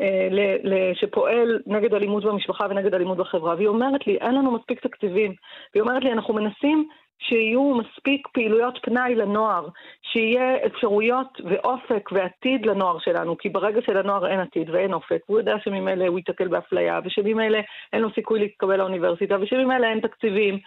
אה, 0.00 0.28
ל, 0.30 0.40
ל, 0.62 0.94
שפועל 0.94 1.60
נגד 1.66 1.94
אלימות 1.94 2.24
במשפחה 2.24 2.66
ונגד 2.70 2.94
אלימות 2.94 3.18
בחברה, 3.18 3.54
והיא 3.54 3.68
אומרת 3.68 4.06
לי, 4.06 4.16
אין 4.16 4.34
לנו 4.34 4.50
מספיק 4.50 4.80
תקציבים, 4.86 5.34
והיא 5.74 5.82
אומרת 5.82 6.04
לי, 6.04 6.12
אנחנו 6.12 6.34
מנסים 6.34 6.88
שיהיו 7.18 7.74
מספיק 7.74 8.28
פעילויות 8.28 8.78
פנאי 8.82 9.14
לנוער, 9.14 9.68
שיהיה 10.02 10.66
אפשרויות 10.66 11.40
ואופק 11.44 12.12
ועתיד 12.12 12.66
לנוער 12.66 12.98
שלנו, 12.98 13.38
כי 13.38 13.48
ברגע 13.48 13.80
שלנוער 13.82 14.26
אין 14.26 14.40
עתיד 14.40 14.70
ואין 14.70 14.92
אופק, 14.92 15.20
הוא 15.26 15.38
יודע 15.38 15.54
שממילא 15.64 16.06
הוא 16.06 16.18
ייתקל 16.18 16.48
באפליה, 16.48 17.00
ושממילא 17.04 17.58
אין 17.92 18.02
לו 18.02 18.10
סיכוי 18.14 18.40
להתקבל 18.40 18.76
לאוניברסיטה, 18.76 19.36
ושממילא 19.40 19.86
אין 19.86 20.00
תקציבים. 20.00 20.58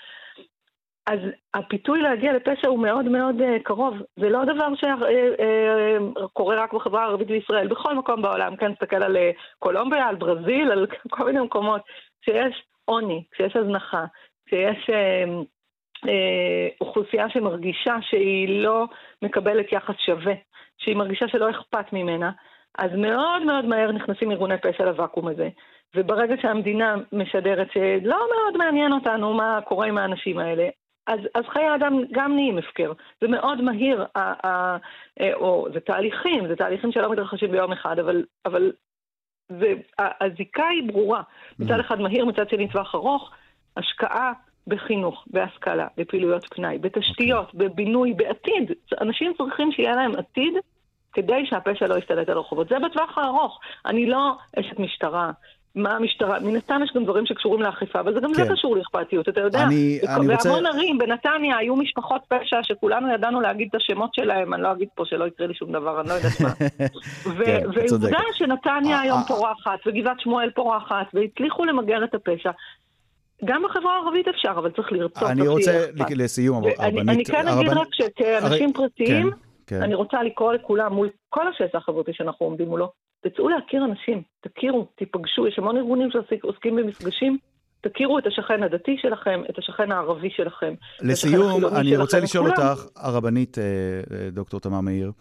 אז 1.07 1.19
הפיתוי 1.53 2.01
להגיע 2.01 2.33
לפשע 2.33 2.67
הוא 2.67 2.79
מאוד 2.79 3.05
מאוד 3.05 3.35
uh, 3.41 3.63
קרוב. 3.63 3.93
זה 4.19 4.29
לא 4.29 4.45
דבר 4.45 4.67
שקורה 4.75 6.55
uh, 6.55 6.59
uh, 6.59 6.61
רק 6.61 6.73
בחברה 6.73 7.03
הערבית 7.03 7.27
בישראל, 7.27 7.67
בכל 7.67 7.95
מקום 7.95 8.21
בעולם. 8.21 8.55
כן, 8.55 8.71
נסתכל 8.71 9.03
על 9.03 9.15
uh, 9.15 9.19
קולומביה, 9.59 10.07
על 10.07 10.15
ברזיל, 10.15 10.71
על 10.71 10.87
כל 11.09 11.25
מיני 11.25 11.39
מקומות. 11.39 11.81
כשיש 12.21 12.63
עוני, 12.85 13.23
כשיש 13.31 13.55
הזנחה, 13.55 14.05
כשיש... 14.45 14.89
Uh, 14.89 14.93
אה, 14.93 15.25
אוכלוסייה 16.81 17.29
שמרגישה 17.29 17.95
שהיא 18.01 18.63
לא 18.63 18.85
מקבלת 19.21 19.71
יחס 19.71 19.95
שווה, 20.05 20.33
שהיא 20.77 20.95
מרגישה 20.95 21.27
שלא 21.27 21.49
אכפת 21.49 21.93
ממנה, 21.93 22.31
אז 22.77 22.91
מאוד 22.97 23.43
מאוד 23.45 23.65
מהר 23.65 23.91
נכנסים 23.91 24.31
ארגוני 24.31 24.57
פשע 24.57 24.85
לוואקום 24.85 25.27
הזה. 25.27 25.49
וברגע 25.95 26.35
שהמדינה 26.41 26.95
משדרת 27.11 27.67
שלא 27.73 28.17
מאוד 28.35 28.57
מעניין 28.57 28.91
אותנו 28.91 29.33
מה 29.33 29.59
קורה 29.61 29.87
עם 29.87 29.97
האנשים 29.97 30.39
האלה, 30.39 30.69
אז, 31.07 31.19
אז 31.35 31.43
חיי 31.47 31.65
האדם 31.65 31.93
גם 32.11 32.35
נהיים 32.35 32.57
הפקר. 32.57 32.91
זה 33.21 33.27
מאוד 33.27 33.61
מהיר, 33.61 34.05
ה, 34.15 34.47
ה, 34.47 34.77
אה, 35.21 35.33
או 35.33 35.67
זה 35.73 35.79
תהליכים, 35.79 36.47
זה 36.47 36.55
תהליכים 36.55 36.91
שלא 36.91 37.11
מתרחשים 37.11 37.51
ביום 37.51 37.71
אחד, 37.71 37.99
אבל, 37.99 38.23
אבל 38.45 38.71
זה, 39.49 39.73
הזיקה 40.21 40.67
היא 40.67 40.91
ברורה. 40.91 41.21
מצד 41.59 41.77
mm-hmm. 41.77 41.81
אחד 41.81 42.01
מהיר, 42.01 42.25
מצד 42.25 42.49
שני 42.49 42.67
טווח 42.67 42.95
ארוך, 42.95 43.31
השקעה 43.77 44.33
בחינוך, 44.67 45.23
בהשכלה, 45.27 45.87
בפעילויות 45.97 46.45
פנאי, 46.53 46.77
בתשתיות, 46.77 47.47
okay. 47.47 47.53
אוקיי. 47.53 47.69
בבינוי, 47.69 48.13
בעתיד. 48.13 48.71
אנשים 49.01 49.33
צריכים 49.37 49.71
שיהיה 49.71 49.95
להם 49.95 50.11
עתיד 50.15 50.53
כדי 51.13 51.45
שהפשע 51.45 51.87
לא 51.87 51.97
ישתלט 51.97 52.29
על 52.29 52.37
הרחובות. 52.37 52.69
זה 52.69 52.75
בטווח 52.79 53.17
הארוך. 53.17 53.59
אני 53.85 54.05
לא 54.05 54.31
אשת 54.59 54.79
משטרה. 54.79 55.31
מה 55.75 55.95
המשטרה, 55.95 56.39
מן 56.39 56.55
הסתם 56.55 56.81
יש 56.83 56.91
גם 56.95 57.03
דברים 57.03 57.25
שקשורים 57.25 57.61
לאכיפה, 57.61 57.99
אבל 57.99 58.13
זה 58.13 58.19
גם 58.19 58.33
כן. 58.33 58.43
זה 58.43 58.51
קשור 58.51 58.77
לאכפתיות, 58.77 59.29
אתה 59.29 59.41
יודע. 59.41 59.63
אני, 59.63 59.99
אני 60.07 60.33
רוצה... 60.33 60.49
בהמון 60.49 60.65
ערים, 60.65 60.97
בנתניה, 60.97 61.57
היו 61.57 61.75
משפחות 61.75 62.21
פשע 62.27 62.63
שכולנו 62.63 63.13
ידענו 63.13 63.41
להגיד 63.41 63.67
את 63.69 63.75
השמות 63.75 64.13
שלהם, 64.13 64.53
אני 64.53 64.61
לא 64.61 64.71
אגיד 64.71 64.87
פה 64.95 65.05
שלא 65.05 65.27
יקרה 65.27 65.47
לי 65.47 65.53
שום 65.53 65.71
דבר, 65.71 66.01
אני 66.01 66.09
לא 66.09 66.13
יודעת 66.13 66.41
מה. 66.41 66.49
כן, 67.45 67.63
ועובדה 67.73 68.19
שנתניה 68.33 68.99
היום 68.99 69.19
פורחת, 69.27 69.79
וגבעת 69.85 70.19
שמואל 70.19 70.49
פורחת, 70.51 71.05
והצליחו 71.13 71.65
למגר 71.65 72.03
את 72.03 72.15
הפשע. 72.15 72.51
גם 73.45 73.63
בחברה 73.69 73.97
הערבית 73.97 74.27
אפשר, 74.27 74.53
אבל 74.57 74.71
צריך 74.71 74.91
לרצות. 74.91 75.23
אני 75.23 75.47
רוצה 75.47 75.85
לסיום, 76.15 76.63
הרבנית... 76.77 77.09
אני 77.09 77.25
כן 77.25 77.47
אגיד 77.47 77.69
רק 77.69 77.87
שכאנשים 77.91 78.73
פרטיים, 78.73 79.31
כן, 79.31 79.37
כן. 79.67 79.81
אני 79.81 79.95
רוצה 79.95 80.23
לקרוא 80.23 80.53
לכולם 80.53 80.93
מול 80.93 81.09
כל 81.29 81.47
השסע 81.47 81.77
החברתי 81.77 82.11
שאנחנו 82.13 82.45
עומדים 82.45 82.67
מולו, 82.67 82.91
תצאו 83.23 83.49
להכיר 83.49 83.85
אנשים, 83.85 84.21
תכירו, 84.41 84.87
תיפגשו, 84.97 85.47
יש 85.47 85.59
המון 85.59 85.77
ארגונים 85.77 86.09
שעוסקים 86.11 86.75
במפגשים. 86.75 87.37
תכירו 87.81 88.19
את 88.19 88.23
השכן 88.27 88.63
הדתי 88.63 88.95
שלכם, 89.01 89.41
את 89.49 89.57
השכן 89.57 89.91
הערבי 89.91 90.29
שלכם. 90.29 90.73
לסיום, 91.01 91.65
אני 91.65 91.97
רוצה 91.97 92.19
לשאול 92.19 92.49
אותך, 92.49 92.85
הרבנית 92.95 93.57
אה, 93.57 93.63
אה, 93.63 94.29
דוקטור 94.29 94.59
תמר 94.59 94.81
מאיר, 94.81 95.11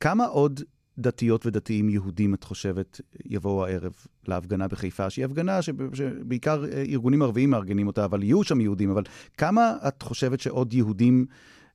כמה 0.00 0.24
עוד 0.24 0.60
דתיות 1.00 1.46
ודתיים 1.46 1.88
יהודים, 1.88 2.34
את 2.34 2.44
חושבת, 2.44 3.00
יבואו 3.26 3.66
הערב 3.66 3.92
להפגנה 4.28 4.68
בחיפה, 4.68 5.10
שהיא 5.10 5.24
הפגנה 5.24 5.62
שבעיקר 5.62 6.64
אה, 6.64 6.82
ארגונים 6.88 7.22
ערביים 7.22 7.50
מארגנים 7.50 7.86
אותה, 7.86 8.04
אבל 8.04 8.22
יהיו 8.22 8.44
שם 8.44 8.60
יהודים, 8.60 8.90
אבל 8.90 9.02
כמה 9.36 9.72
את 9.88 10.02
חושבת 10.02 10.40
שעוד 10.40 10.72
יהודים, 10.72 11.26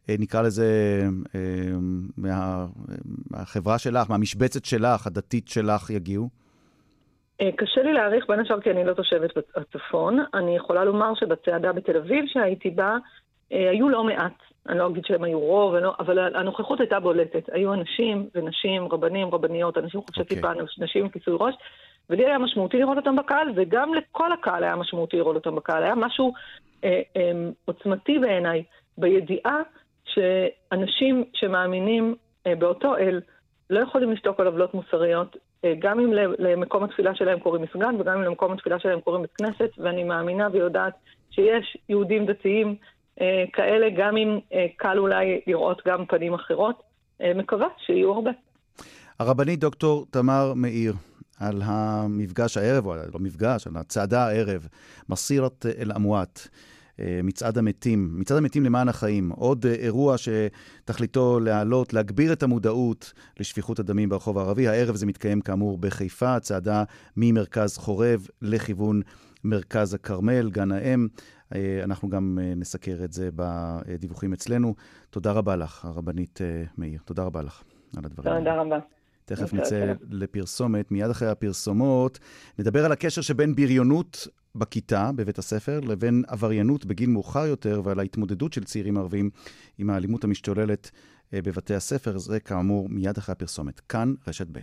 אה, 0.10 0.16
נקרא 0.20 0.42
לזה, 0.42 1.02
אה, 1.36 1.40
מה, 2.18 2.66
מהחברה 3.32 3.78
שלך, 3.78 4.10
מהמשבצת 4.10 4.66
שלך, 4.66 5.08
הדתית 5.08 5.48
שלך, 5.48 5.90
יגיעו? 5.90 6.30
קשה 7.58 7.82
לי 7.84 7.94
להעריך, 7.94 8.26
בין 8.30 8.40
השאר 8.40 8.62
כי 8.62 8.72
אני 8.72 8.86
לא 8.86 8.94
תושבת 8.94 9.30
בצפון. 9.38 10.20
אני 10.34 10.56
יכולה 10.56 10.84
לומר 10.86 11.14
שבצעדה 11.16 11.74
בתל 11.74 11.98
אביב 11.98 12.26
שהייתי 12.28 12.70
בה, 12.70 12.98
היו 13.52 13.90
לא 13.90 14.04
מעט 14.04 14.34
אני 14.70 14.80
לא 14.80 14.88
אגיד 14.88 15.06
שהם 15.06 15.24
היו 15.24 15.40
רוב, 15.40 15.76
לא, 15.76 15.94
אבל 16.00 16.36
הנוכחות 16.36 16.80
הייתה 16.80 17.00
בולטת. 17.00 17.50
היו 17.52 17.74
אנשים 17.74 18.30
ונשים, 18.36 18.88
רבנים, 18.92 19.28
רבניות, 19.28 19.78
אנשים 19.78 20.02
חובשי 20.02 20.22
okay. 20.22 20.24
טיפה, 20.24 20.52
נשים 20.78 21.04
עם 21.04 21.10
כיסוי 21.10 21.38
ראש, 21.40 21.56
ולי 22.10 22.26
היה 22.26 22.38
משמעותי 22.38 22.78
לראות 22.78 22.98
אותם 22.98 23.16
בקהל, 23.16 23.48
וגם 23.56 23.94
לכל 23.94 24.32
הקהל 24.32 24.64
היה 24.64 24.76
משמעותי 24.76 25.18
לראות 25.18 25.36
אותם 25.36 25.56
בקהל. 25.56 25.84
היה 25.84 25.96
משהו 25.96 26.34
אה, 26.84 27.02
אה, 27.18 27.32
עוצמתי 27.66 28.20
בעיניי, 28.20 28.64
בידיעה 28.98 29.62
שאנשים 30.06 31.24
שמאמינים 31.34 32.16
אה, 32.48 32.56
באותו 32.56 32.98
אל 32.98 33.22
לא 33.70 33.80
יכולים 33.80 34.12
לשתוק 34.12 34.40
על 34.40 34.48
עוולות 34.48 34.74
מוסריות, 34.74 35.38
אה, 35.66 35.74
גם 35.80 36.00
אם 36.00 36.14
למקום 36.40 36.84
התפילה 36.84 37.16
שלהם 37.16 37.40
קוראים 37.40 37.64
מסגן, 37.64 37.96
וגם 38.00 38.18
אם 38.18 38.24
למקום 38.24 38.52
התפילה 38.52 38.80
שלהם 38.80 39.02
קוראים 39.02 39.22
בית 39.22 39.32
כנסת, 39.32 39.70
ואני 39.78 40.04
מאמינה 40.04 40.48
ויודעת 40.52 40.94
שיש 41.32 41.78
יהודים 41.90 42.26
דתיים 42.26 42.68
אה, 42.68 42.76
כאלה, 43.54 43.88
גם 43.98 44.18
אם 44.18 44.40
אה, 44.54 44.66
קל 44.78 44.98
אולי 44.98 45.42
לראות 45.48 45.82
גם 45.88 46.06
פנים 46.06 46.34
אחרות. 46.34 46.84
אה, 47.22 47.34
מקווה 47.34 47.68
שיהיו 47.86 48.14
הרבה. 48.14 48.32
הרבנית 49.20 49.60
דוקטור 49.60 50.06
תמר 50.12 50.54
מאיר, 50.56 50.94
על 51.40 51.62
המפגש 51.66 52.58
הערב, 52.58 52.86
או 52.86 52.96
לא 52.96 53.20
מפגש, 53.20 53.68
על 53.68 53.74
הצעדה 53.76 54.28
הערב, 54.28 54.68
מסירת 55.10 55.66
אל-אמואט. 55.80 56.48
מצעד 57.24 57.58
המתים, 57.58 58.10
מצעד 58.20 58.38
המתים 58.38 58.66
למען 58.66 58.90
החיים, 58.90 59.30
עוד 59.30 59.66
אירוע 59.66 60.16
שתכליתו 60.18 61.40
להעלות, 61.40 61.94
להגביר 61.94 62.34
את 62.34 62.44
המודעות 62.44 63.14
לשפיכות 63.40 63.80
הדמים 63.80 64.10
ברחוב 64.10 64.38
הערבי. 64.38 64.68
הערב 64.68 64.96
זה 64.96 65.06
מתקיים 65.06 65.42
כאמור 65.42 65.78
בחיפה, 65.78 66.40
צעדה 66.40 66.84
ממרכז 67.18 67.78
חורב 67.78 68.28
לכיוון 68.42 69.02
מרכז 69.44 69.94
הכרמל, 69.94 70.50
גן 70.50 70.72
האם. 70.72 71.08
אה, 71.56 71.84
אנחנו 71.84 72.10
גם 72.10 72.40
אה, 72.42 72.54
נסקר 72.56 73.04
את 73.04 73.14
זה 73.14 73.30
בדיווחים 73.36 74.34
אצלנו. 74.34 74.76
תודה 75.10 75.32
רבה 75.32 75.56
לך, 75.56 75.86
הרבנית 75.86 76.40
אה, 76.42 76.64
מאיר. 76.78 77.00
תודה 77.06 77.24
רבה 77.24 77.42
לך 77.42 77.64
על 77.98 78.06
הדברים. 78.06 78.38
תודה 78.38 78.56
רבה. 78.62 78.80
תכף 79.26 79.54
נצא 79.54 79.94
לפרסומת. 80.10 80.92
מיד 80.92 81.10
אחרי 81.10 81.28
הפרסומות 81.28 82.20
נדבר 82.60 82.86
על 82.86 82.92
הקשר 82.92 83.22
שבין 83.22 83.56
בריונות 83.56 84.28
בכיתה, 84.56 85.12
בבית 85.16 85.38
הספר, 85.38 85.80
לבין 85.80 86.24
עבריינות 86.28 86.86
בגיל 86.86 87.10
מאוחר 87.10 87.46
יותר, 87.46 87.82
ועל 87.84 88.00
ההתמודדות 88.00 88.54
של 88.54 88.64
צעירים 88.64 88.98
ערבים 88.98 89.30
עם 89.78 89.90
האלימות 89.90 90.24
המשתוללת 90.24 90.92
בבתי 91.34 91.76
הספר. 91.76 92.18
זה 92.18 92.40
כאמור 92.40 92.90
מיד 92.90 93.18
אחרי 93.18 93.34
הפרסומת. 93.34 93.80
כאן 93.80 94.14
רשת 94.28 94.48
ב'. 94.52 94.60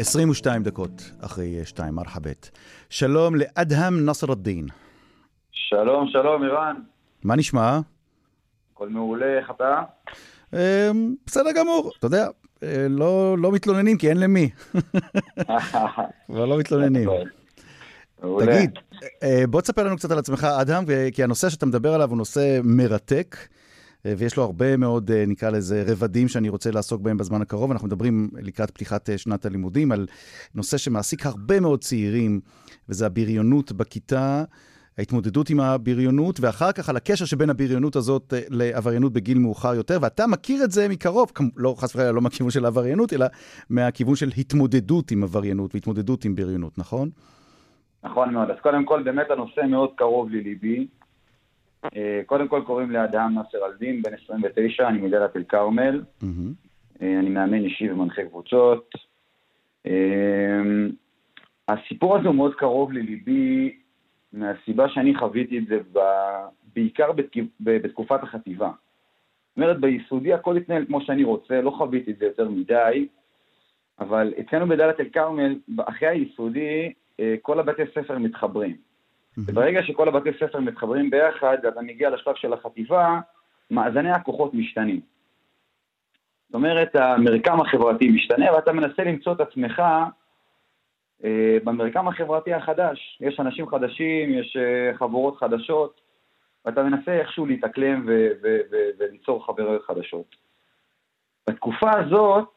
22 0.00 0.62
דקות 0.62 1.10
אחרי 1.20 1.64
שתיים, 1.64 1.94
מרחבת. 1.94 2.50
שלום 2.90 3.34
לאדהם 3.34 4.06
נסר 4.06 4.32
א-דין. 4.32 4.66
שלום, 5.52 6.08
שלום, 6.08 6.42
ערן. 6.42 6.76
מה 7.24 7.36
נשמע? 7.36 7.80
הכל 8.74 8.88
מעולה, 8.88 9.38
איך 9.38 9.50
אתה? 9.50 9.82
אמ, 10.52 11.14
בסדר 11.26 11.50
גמור, 11.56 11.90
אתה 11.98 12.06
יודע, 12.06 12.28
אה, 12.62 12.86
לא, 12.88 13.38
לא 13.38 13.52
מתלוננים 13.52 13.98
כי 13.98 14.08
אין 14.08 14.20
למי. 14.20 14.50
כבר 16.26 16.46
לא 16.46 16.58
מתלוננים. 16.58 17.08
תגיד, 18.20 18.70
אה, 19.22 19.44
בוא 19.48 19.60
תספר 19.60 19.84
לנו 19.84 19.96
קצת 19.96 20.10
על 20.10 20.18
עצמך, 20.18 20.44
אדם, 20.44 20.84
כי 21.12 21.24
הנושא 21.24 21.48
שאתה 21.48 21.66
מדבר 21.66 21.94
עליו 21.94 22.08
הוא 22.10 22.18
נושא 22.18 22.60
מרתק. 22.64 23.36
אה, 24.06 24.14
ויש 24.18 24.36
לו 24.36 24.42
הרבה 24.42 24.76
מאוד, 24.76 25.10
נקרא 25.12 25.50
לזה, 25.50 25.84
רבדים 25.86 26.28
שאני 26.28 26.48
רוצה 26.48 26.70
לעסוק 26.70 27.00
בהם 27.02 27.16
בזמן 27.16 27.42
הקרוב. 27.42 27.70
אנחנו 27.70 27.86
מדברים 27.86 28.30
לקראת 28.42 28.70
פתיחת 28.70 29.08
שנת 29.16 29.46
הלימודים 29.46 29.92
על 29.92 30.06
נושא 30.54 30.76
שמעסיק 30.76 31.26
הרבה 31.26 31.60
מאוד 31.60 31.80
צעירים, 31.80 32.40
וזה 32.88 33.06
הבריונות 33.06 33.72
בכיתה. 33.72 34.44
ההתמודדות 34.98 35.50
עם 35.50 35.60
הבריונות, 35.60 36.40
ואחר 36.40 36.72
כך 36.72 36.88
על 36.88 36.96
הקשר 36.96 37.24
שבין 37.24 37.50
הבריונות 37.50 37.96
הזאת 37.96 38.34
אה, 38.34 38.40
לעבריינות 38.48 39.12
בגיל 39.12 39.38
מאוחר 39.38 39.74
יותר, 39.74 39.98
ואתה 40.02 40.26
מכיר 40.26 40.64
את 40.64 40.70
זה 40.70 40.88
מקרוב, 40.88 41.32
לא 41.56 41.74
חס 41.78 41.94
וחלילה 41.94 42.12
לא 42.12 42.20
מהכיוון 42.20 42.50
של 42.50 42.66
עבריינות, 42.66 43.12
אלא 43.12 43.26
מהכיוון 43.70 44.16
של 44.16 44.30
התמודדות 44.38 45.10
עם 45.10 45.22
עבריינות 45.22 45.74
והתמודדות 45.74 46.24
עם 46.24 46.34
בריונות, 46.34 46.78
נכון? 46.78 47.08
נכון 48.04 48.34
מאוד. 48.34 48.50
אז 48.50 48.56
קודם 48.62 48.84
כל, 48.84 49.02
באמת 49.02 49.30
הנושא 49.30 49.60
מאוד 49.68 49.90
קרוב 49.96 50.30
לליבי. 50.30 50.86
אה, 51.84 52.20
קודם 52.26 52.48
כל 52.48 52.62
קוראים 52.66 52.90
לי 52.90 53.04
אדם 53.04 53.34
נאסר 53.34 53.66
אלדין, 53.66 54.02
בן 54.02 54.14
29, 54.24 54.88
אני 54.88 54.98
מדלת 54.98 55.36
אל 55.36 55.44
כרמל. 55.48 56.02
Mm-hmm. 56.22 57.00
אני 57.00 57.28
מאמן 57.28 57.64
אישי 57.64 57.90
ומנחה 57.90 58.22
קבוצות. 58.24 58.90
הסיפור 61.68 62.16
הזה 62.16 62.28
הוא 62.28 62.34
מאוד 62.34 62.54
קרוב 62.54 62.92
לליבי 62.92 63.76
מהסיבה 64.32 64.88
שאני 64.88 65.14
חוויתי 65.14 65.58
את 65.58 65.66
זה 65.66 65.78
ב... 65.92 65.98
בעיקר 66.74 67.10
בתקופת 67.60 68.22
החטיבה. 68.22 68.70
זאת 69.48 69.56
אומרת, 69.56 69.80
ביסודי 69.80 70.32
הכל 70.32 70.56
התנהל 70.56 70.86
כמו 70.86 71.00
שאני 71.00 71.24
רוצה, 71.24 71.60
לא 71.60 71.70
חוויתי 71.70 72.10
את 72.10 72.18
זה 72.18 72.24
יותר 72.24 72.48
מדי, 72.48 73.08
אבל 74.00 74.32
אצלנו 74.40 74.68
בדאלית 74.68 75.00
אל 75.00 75.08
כרמל, 75.12 75.58
אחרי 75.80 76.08
היסודי, 76.08 76.92
אה, 77.20 77.34
כל 77.42 77.60
הבתי 77.60 77.82
ספר 77.94 78.18
מתחברים. 78.18 78.76
וברגע 79.38 79.82
שכל 79.82 80.08
הבתי 80.08 80.30
ספר 80.40 80.60
מתחברים 80.60 81.10
ביחד, 81.10 81.56
ואתה 81.62 81.80
מגיע 81.80 82.10
לשלב 82.10 82.34
של 82.34 82.52
החטיבה, 82.52 83.20
מאזני 83.70 84.10
הכוחות 84.10 84.54
משתנים. 84.54 85.00
זאת 86.46 86.54
אומרת, 86.54 86.96
המרקם 86.96 87.60
החברתי 87.60 88.08
משתנה, 88.08 88.52
ואתה 88.52 88.72
מנסה 88.72 89.04
למצוא 89.04 89.32
את 89.32 89.40
עצמך 89.40 89.82
אה, 91.24 91.58
במרקם 91.64 92.08
החברתי 92.08 92.54
החדש. 92.54 93.18
יש 93.20 93.40
אנשים 93.40 93.68
חדשים, 93.68 94.38
יש 94.38 94.56
אה, 94.56 94.96
חבורות 94.98 95.36
חדשות, 95.36 96.00
ואתה 96.64 96.82
מנסה 96.82 97.12
איכשהו 97.12 97.46
להתאקלם 97.46 98.06
וליצור 98.98 99.46
חברות 99.46 99.82
חדשות. 99.82 100.36
בתקופה 101.48 101.90
הזאת, 101.98 102.48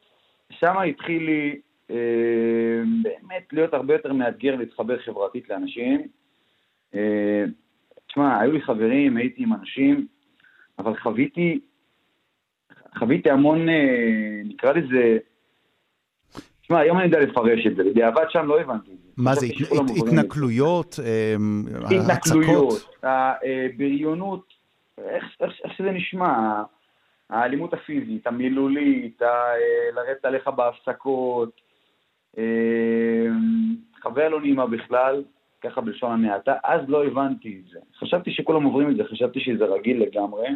שם 0.49 0.77
התחיל 0.77 1.23
לי 1.23 1.61
אה, 1.91 2.81
באמת 3.03 3.47
להיות 3.51 3.73
הרבה 3.73 3.93
יותר 3.93 4.13
מאתגר 4.13 4.55
להתחבר 4.55 4.99
חברתית 4.99 5.49
לאנשים. 5.49 6.07
אה, 6.95 7.43
תשמע, 8.07 8.39
היו 8.39 8.51
לי 8.51 8.61
חברים, 8.61 9.17
הייתי 9.17 9.43
עם 9.43 9.53
אנשים, 9.53 10.07
אבל 10.79 10.99
חוויתי, 10.99 11.59
חוויתי 12.97 13.29
המון, 13.29 13.69
אה, 13.69 14.41
נקרא 14.45 14.73
לזה, 14.73 15.17
תשמע, 16.61 16.79
היום 16.79 16.97
אני 16.97 17.05
יודע 17.05 17.19
לפרש 17.19 17.67
את 17.67 17.75
זה, 17.75 17.83
בדיעבד 17.83 18.25
שם 18.29 18.45
לא 18.45 18.61
הבנתי 18.61 18.91
את 18.91 18.97
זה. 18.97 19.09
מה 19.17 19.35
זה, 19.35 19.45
התנכלויות? 19.97 20.99
אמ, 20.99 21.63
התנכלויות, 21.85 22.95
הבריונות, 23.03 24.53
איך 24.97 25.23
שזה 25.77 25.91
נשמע, 25.91 26.63
האלימות 27.29 27.73
הפיזית, 27.73 28.27
המילולית, 28.27 29.21
אה, 29.21 29.53
לרדת 29.95 30.25
עליך 30.25 30.47
בהפסקות, 30.47 31.61
חוויה 34.01 34.29
לא 34.29 34.41
נעימה 34.41 34.67
בכלל, 34.67 35.23
ככה 35.63 35.81
בלשון 35.81 36.11
המעטה, 36.11 36.53
אז 36.63 36.81
לא 36.87 37.05
הבנתי 37.05 37.61
את 37.61 37.71
זה. 37.71 37.79
חשבתי 37.99 38.31
שכולם 38.31 38.63
עוברים 38.63 38.89
את 38.91 38.95
זה, 38.95 39.03
חשבתי 39.03 39.39
שזה 39.39 39.65
רגיל 39.65 40.03
לגמרי. 40.03 40.47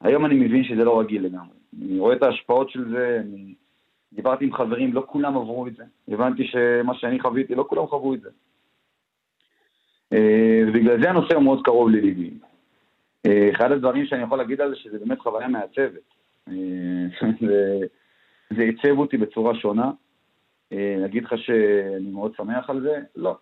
היום 0.00 0.26
אני 0.26 0.34
מבין 0.34 0.64
שזה 0.64 0.84
לא 0.84 1.00
רגיל 1.00 1.24
לגמרי. 1.24 1.56
אני 1.82 1.98
רואה 1.98 2.16
את 2.16 2.22
ההשפעות 2.22 2.70
של 2.70 2.88
זה, 2.88 3.20
אני... 3.20 3.54
דיברתי 4.12 4.44
עם 4.44 4.52
חברים, 4.52 4.92
לא 4.92 5.04
כולם 5.06 5.36
עברו 5.36 5.66
את 5.66 5.76
זה. 5.76 5.84
הבנתי 6.08 6.46
שמה 6.46 6.94
שאני 6.94 7.20
חוויתי, 7.20 7.54
לא 7.54 7.64
כולם 7.68 7.86
חוו 7.86 8.14
את 8.14 8.20
זה. 8.20 8.28
אה, 10.12 10.62
ובגלל 10.68 11.02
זה 11.02 11.10
הנושא 11.10 11.34
הוא 11.34 11.42
מאוד 11.42 11.64
קרוב 11.64 11.88
לליבי. 11.90 12.30
אה, 13.26 13.50
אחד 13.50 13.72
הדברים 13.72 14.06
שאני 14.06 14.22
יכול 14.22 14.38
להגיד 14.38 14.60
על 14.60 14.70
זה, 14.70 14.76
שזה 14.76 14.98
באמת 14.98 15.18
חוויה 15.18 15.48
מעצבת. 15.48 16.14
אה, 16.48 16.54
זה, 18.56 18.62
עיצב 18.62 18.98
אותי 18.98 19.16
בצורה 19.16 19.54
שונה. 19.54 19.90
להגיד 20.72 21.24
לך 21.24 21.38
שאני 21.38 22.10
מאוד 22.10 22.32
שמח 22.36 22.70
על 22.70 22.80
זה? 22.80 23.00
לא. 23.16 23.36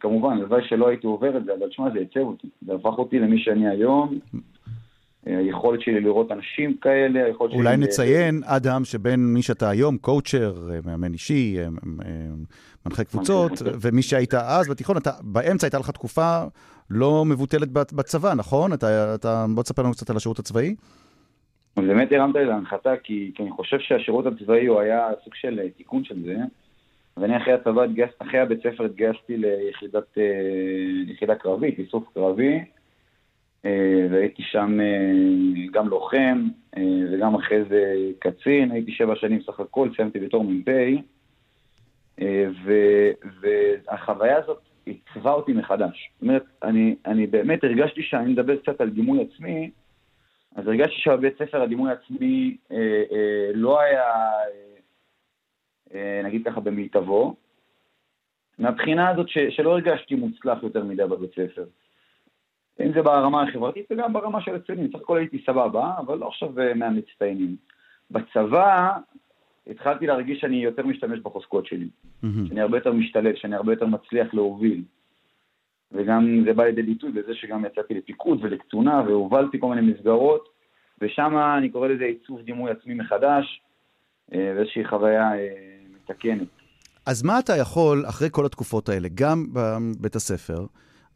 כמובן, 0.00 0.32
הלוואי 0.32 0.62
שלא 0.68 0.88
הייתי 0.88 1.06
עובר 1.06 1.36
את 1.36 1.44
זה, 1.44 1.52
אבל 1.58 1.68
תשמע, 1.68 1.90
זה 1.90 1.98
עיצב 1.98 2.20
אותי. 2.20 2.48
זה 2.66 2.74
הפך 2.74 2.98
אותי 2.98 3.18
למי 3.18 3.38
שאני 3.38 3.68
היום. 3.68 4.18
היכולת 5.26 5.80
שלי 5.80 6.00
לראות 6.00 6.32
אנשים 6.32 6.76
כאלה, 6.76 7.24
היכולת 7.24 7.50
שלי... 7.50 7.60
אולי 7.60 7.76
נציין, 7.76 8.40
אדם, 8.44 8.84
שבין 8.84 9.20
מי 9.20 9.42
שאתה 9.42 9.70
היום, 9.70 9.98
קואוצ'ר, 9.98 10.54
מאמן 10.86 11.12
אישי, 11.12 11.56
אה, 11.58 11.64
אה, 11.64 11.68
מנחה 12.86 13.04
קבוצות, 13.04 13.52
ומי 13.80 14.02
שהיית 14.02 14.34
אז 14.34 14.68
בתיכון, 14.68 14.96
אתה, 14.96 15.10
באמצע 15.22 15.66
הייתה 15.66 15.78
לך 15.78 15.90
תקופה 15.90 16.42
לא 16.90 17.24
מבוטלת 17.24 17.68
בצבא, 17.72 18.34
נכון? 18.34 18.72
אתה, 18.72 19.14
אתה, 19.14 19.46
בוא 19.54 19.62
תספר 19.62 19.82
לנו 19.82 19.92
קצת 19.92 20.10
על 20.10 20.16
השירות 20.16 20.38
הצבאי. 20.38 20.74
באמת 21.76 22.12
הרמת 22.12 22.34
לי 22.34 22.44
להנחתה, 22.44 22.96
כי, 23.04 23.32
כי 23.34 23.42
אני 23.42 23.50
חושב 23.50 23.78
שהשירות 23.80 24.26
הצבאי 24.26 24.66
הוא 24.66 24.80
היה 24.80 25.08
סוג 25.24 25.34
של 25.34 25.60
אה, 25.62 25.70
תיקון 25.70 26.04
של 26.04 26.22
זה. 26.24 26.36
ואני 27.20 27.36
אחרי 27.36 27.52
הצבא, 27.52 27.84
אחרי 28.18 28.40
הבית 28.40 28.58
ספר 28.62 28.84
התגייסתי 28.84 29.36
ליחידה 31.06 31.34
קרבית, 31.34 31.78
איסוף 31.78 32.04
קרבי. 32.14 32.64
אה, 33.64 34.06
והייתי 34.10 34.42
שם 34.42 34.80
אה, 34.80 35.66
גם 35.72 35.88
לוחם 35.88 36.48
אה, 36.76 36.82
וגם 37.12 37.34
אחרי 37.34 37.64
זה 37.64 37.94
קצין, 38.18 38.70
הייתי 38.70 38.92
שבע 38.92 39.16
שנים 39.16 39.42
סך 39.42 39.60
הכל, 39.60 39.88
סיימתי 39.96 40.20
בתור 40.20 40.44
מ"פ, 40.44 40.68
והחוויה 43.40 44.36
הזאת 44.36 44.58
עיצבה 44.86 45.32
אותי 45.32 45.52
מחדש. 45.52 46.10
זאת 46.14 46.22
אומרת, 46.22 46.44
אני, 46.62 46.96
אני 47.06 47.26
באמת 47.26 47.64
הרגשתי 47.64 48.02
שאני 48.02 48.32
מדבר 48.32 48.56
קצת 48.56 48.80
על 48.80 48.90
דימוי 48.90 49.18
עצמי, 49.22 49.70
אז 50.56 50.66
הרגשתי 50.66 50.96
שבבית 50.96 51.34
ספר 51.38 51.62
הדימוי 51.62 51.90
עצמי 51.92 52.56
אה, 52.72 52.76
אה, 53.12 53.50
לא 53.54 53.80
היה, 53.80 54.02
אה, 54.02 54.67
נגיד 56.24 56.44
ככה, 56.44 56.60
במיטבו, 56.60 57.36
מהבחינה 58.58 59.08
הזאת 59.08 59.28
ש, 59.28 59.38
שלא 59.38 59.70
הרגשתי 59.70 60.14
מוצלח 60.14 60.62
יותר 60.62 60.84
מדי 60.84 61.04
בבית 61.04 61.30
ספר. 61.30 61.64
אם 62.80 62.92
זה 62.92 63.02
ברמה 63.02 63.42
החברתית 63.42 63.86
וגם 63.90 64.12
ברמה 64.12 64.40
של 64.40 64.54
הצעירים. 64.54 64.88
סך 64.88 65.00
הכל 65.00 65.18
הייתי 65.18 65.42
סבבה, 65.46 65.92
אבל 65.98 66.18
לא 66.18 66.28
עכשיו 66.28 66.60
אה, 66.60 66.74
מהמצטיינים. 66.74 67.56
בצבא 68.10 68.98
התחלתי 69.66 70.06
להרגיש 70.06 70.40
שאני 70.40 70.56
יותר 70.56 70.86
משתמש 70.86 71.18
בחוזקות 71.18 71.66
שלי, 71.66 71.88
mm-hmm. 71.88 72.48
שאני 72.48 72.60
הרבה 72.60 72.76
יותר 72.76 72.92
משתלט, 72.92 73.36
שאני 73.36 73.56
הרבה 73.56 73.72
יותר 73.72 73.86
מצליח 73.86 74.34
להוביל. 74.34 74.82
וגם 75.92 76.42
זה 76.44 76.52
בא 76.52 76.64
לידי 76.64 76.82
ביטוי 76.82 77.10
בזה 77.10 77.34
שגם 77.34 77.64
יצאתי 77.64 77.94
לפיקוד 77.94 78.38
ולקצונה 78.42 79.02
והובלתי 79.06 79.60
כל 79.60 79.74
מיני 79.74 79.92
מסגרות, 79.92 80.48
ושם 81.00 81.38
אני 81.58 81.68
קורא 81.68 81.88
לזה 81.88 82.04
עיצוב 82.04 82.40
דימוי 82.42 82.70
עצמי 82.70 82.94
מחדש, 82.94 83.62
אה, 84.34 84.52
ואיזושהי 84.56 84.84
חוויה 84.84 85.30
מתקנת. 86.10 86.48
אז 87.06 87.22
מה 87.22 87.38
אתה 87.38 87.56
יכול, 87.56 88.04
אחרי 88.08 88.28
כל 88.32 88.46
התקופות 88.46 88.88
האלה, 88.88 89.08
גם 89.14 89.46
בבית 89.52 90.16
הספר, 90.16 90.66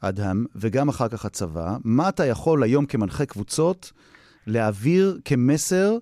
אדהם, 0.00 0.46
וגם 0.56 0.88
אחר 0.88 1.08
כך 1.08 1.24
הצבא, 1.24 1.76
מה 1.84 2.08
אתה 2.08 2.26
יכול 2.26 2.62
היום 2.62 2.86
כמנחה 2.86 3.26
קבוצות 3.26 3.92
להעביר 4.46 5.18
כמסר 5.24 5.98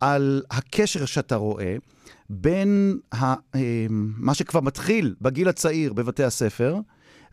על 0.00 0.42
הקשר 0.50 1.04
שאתה 1.04 1.36
רואה 1.36 1.76
בין 2.30 2.98
ה, 3.14 3.34
אה, 3.54 3.86
מה 3.90 4.34
שכבר 4.34 4.60
מתחיל 4.60 5.14
בגיל 5.20 5.48
הצעיר 5.48 5.92
בבתי 5.92 6.24
הספר, 6.24 6.76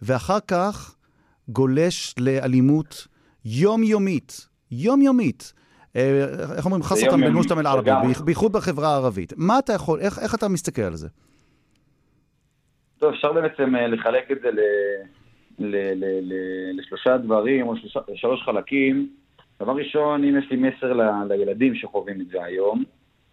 ואחר 0.02 0.40
כך 0.48 0.96
גולש 1.50 2.16
לאלימות 2.20 3.08
יומיומית, 3.46 4.48
יומיומית. 4.72 5.54
אה, 5.96 6.26
איך 6.58 6.66
אומרים? 6.66 6.84
חסותם 6.84 7.22
בנושתם 7.22 7.60
אל-ערבי, 7.60 7.92
בייחוד 8.26 8.52
בחברה 8.52 8.88
הערבית. 8.88 9.34
מה 9.38 9.60
אתה 9.60 9.74
יכול, 9.74 10.00
איך, 10.00 10.20
איך 10.20 10.36
אתה 10.36 10.48
מסתכל 10.48 10.82
על 10.82 10.96
זה? 10.96 11.08
טוב, 13.00 13.14
אפשר 13.14 13.34
בעצם 13.34 13.76
אה, 13.76 13.88
לחלק 13.88 14.32
את 14.32 14.38
זה 14.42 14.52
ל- 14.52 14.60
ל- 15.60 16.06
ל- 16.06 16.80
לשלושה 16.80 17.18
דברים 17.18 17.68
או 17.68 17.78
שלושה, 17.78 18.00
שלוש 18.16 18.42
חלקים. 18.42 19.10
דבר 19.60 19.76
ראשון, 19.76 20.24
אם 20.24 20.38
יש 20.40 20.52
לי 20.52 20.58
מסר 20.58 20.94
ל- 20.94 21.28
לילדים 21.34 21.76
שחווים 21.76 22.22
את 22.22 22.28
זה 22.28 22.44
היום, 22.44 22.84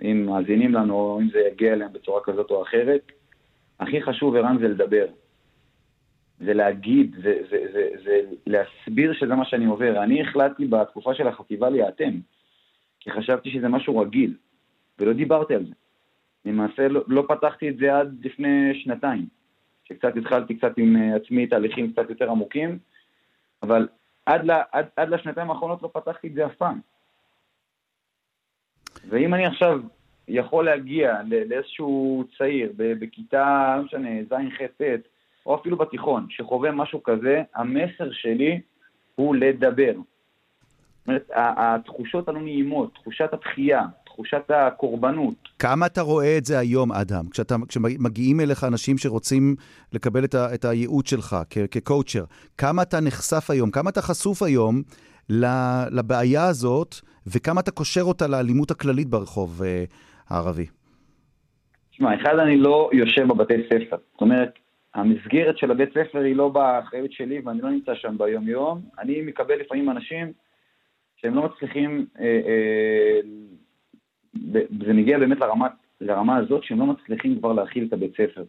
אם 0.03 0.27
מאזינים 0.27 0.75
לנו, 0.75 0.95
או 0.95 1.21
אם 1.21 1.29
זה 1.33 1.39
יגיע 1.53 1.73
אליהם 1.73 1.93
בצורה 1.93 2.21
כזאת 2.25 2.51
או 2.51 2.63
אחרת, 2.63 3.13
הכי 3.81 4.03
חשוב, 4.03 4.37
ערן, 4.37 4.59
זה 4.61 4.69
לדבר. 4.69 5.07
זה 6.45 6.55
להגיד, 6.55 7.15
זה, 7.23 7.35
זה, 7.51 7.59
זה, 7.73 7.89
זה 8.05 8.21
להסביר 8.47 9.13
שזה 9.15 9.35
מה 9.35 9.45
שאני 9.45 9.67
עובר. 9.67 10.03
אני 10.03 10.23
החלטתי 10.23 10.67
בתקופה 10.67 11.15
של 11.15 11.29
החטיבה 11.29 11.71
להיאטם, 11.71 12.13
כי 13.03 13.11
חשבתי 13.11 13.51
שזה 13.51 13.69
משהו 13.69 13.99
רגיל, 13.99 14.37
ולא 14.99 15.13
דיברתי 15.13 15.55
על 15.55 15.67
זה. 15.67 15.73
למעשה 16.45 16.89
לא, 16.89 17.05
לא 17.09 17.25
פתחתי 17.29 17.69
את 17.69 17.77
זה 17.77 17.99
עד 17.99 18.19
לפני 18.25 18.83
שנתיים, 18.83 19.27
שקצת 19.85 20.17
התחלתי 20.17 20.55
קצת 20.55 20.73
עם 20.77 20.97
אה, 20.97 21.17
עצמי 21.17 21.47
תהליכים 21.47 21.93
קצת 21.93 22.11
יותר 22.11 22.31
עמוקים, 22.31 22.79
אבל 23.63 23.89
עד, 24.27 24.45
לה, 24.45 24.63
עד, 24.73 24.87
עד 24.97 25.09
לשנתיים 25.09 25.51
האחרונות 25.51 25.83
לא 25.83 25.91
פתחתי 25.93 26.29
את 26.29 26.35
זה 26.35 26.47
אף 26.47 26.55
פעם. 26.55 26.81
ואם 29.09 29.35
אני 29.35 29.47
עכשיו 29.47 29.81
יכול 30.29 30.65
להגיע 30.65 31.21
לאיזשהו 31.25 32.25
צעיר 32.39 32.73
בכיתה, 32.77 33.75
לא 33.79 33.85
משנה, 33.85 34.09
ז', 34.31 34.35
ח', 34.59 34.83
ט', 34.83 34.83
או 35.47 35.55
אפילו 35.55 35.77
בתיכון, 35.77 36.27
שחווה 36.31 36.71
משהו 36.71 37.03
כזה, 37.03 37.43
המסר 37.55 38.13
שלי 38.13 38.61
הוא 39.15 39.37
לדבר. 39.37 39.93
אומרת, 41.09 41.31
התחושות 41.35 42.29
הלא 42.29 42.41
נעימות, 42.41 42.95
תחושת 42.95 43.29
התחייה, 43.33 43.83
תחושת 44.05 44.51
הקורבנות. 44.51 45.35
כמה 45.59 45.87
אתה 45.87 46.01
רואה 46.01 46.39
את 46.39 46.45
זה 46.45 46.59
היום, 46.59 46.93
אדם? 46.93 47.29
כשאתה, 47.31 47.57
כשמגיעים 47.69 48.41
אליך 48.41 48.65
אנשים 48.65 48.99
שרוצים 48.99 49.55
לקבל 49.93 50.25
את, 50.25 50.35
ה, 50.35 50.55
את 50.55 50.65
הייעוץ 50.65 51.11
שלך 51.11 51.37
כקואוצ'ר, 51.71 52.25
כמה 52.59 52.83
אתה 52.83 53.01
נחשף 53.01 53.51
היום, 53.51 53.71
כמה 53.71 53.91
אתה 53.91 54.03
חשוף 54.03 54.43
היום 54.43 54.83
לבעיה 55.91 56.47
הזאת, 56.47 56.95
וכמה 57.27 57.61
אתה 57.61 57.71
קושר 57.71 58.03
אותה 58.03 58.27
לאלימות 58.27 58.71
הכללית 58.71 59.09
ברחוב 59.09 59.63
אה, 59.63 59.85
הערבי? 60.29 60.67
תשמע, 61.91 62.15
אחד, 62.15 62.39
אני 62.39 62.57
לא 62.57 62.91
יושב 62.93 63.29
בבתי 63.29 63.55
ספר. 63.67 63.97
זאת 64.13 64.21
אומרת, 64.21 64.51
המסגרת 64.95 65.59
של 65.59 65.71
הבית 65.71 65.91
ספר 65.91 66.19
היא 66.19 66.37
לא 66.37 66.49
באחריות 66.49 67.13
שלי 67.13 67.41
ואני 67.45 67.61
לא 67.61 67.71
נמצא 67.71 67.93
שם 67.95 68.19
ביום-יום. 68.19 68.81
אני 68.99 69.23
מקבל 69.23 69.55
לפעמים 69.61 69.91
אנשים 69.91 70.33
שהם 71.23 71.35
לא 71.35 71.43
מצליחים, 71.43 72.07
אה, 72.21 72.41
אה, 72.47 73.21
זה 74.85 74.93
מגיע 74.93 75.19
באמת 75.19 75.41
לרמה, 75.41 75.69
לרמה 76.01 76.37
הזאת 76.37 76.65
שהם 76.65 76.79
לא 76.79 76.87
מצליחים 76.87 77.39
כבר 77.39 77.53
להכיל 77.53 77.87
את 77.89 77.93
הבית 77.93 78.13
ספר. 78.13 78.45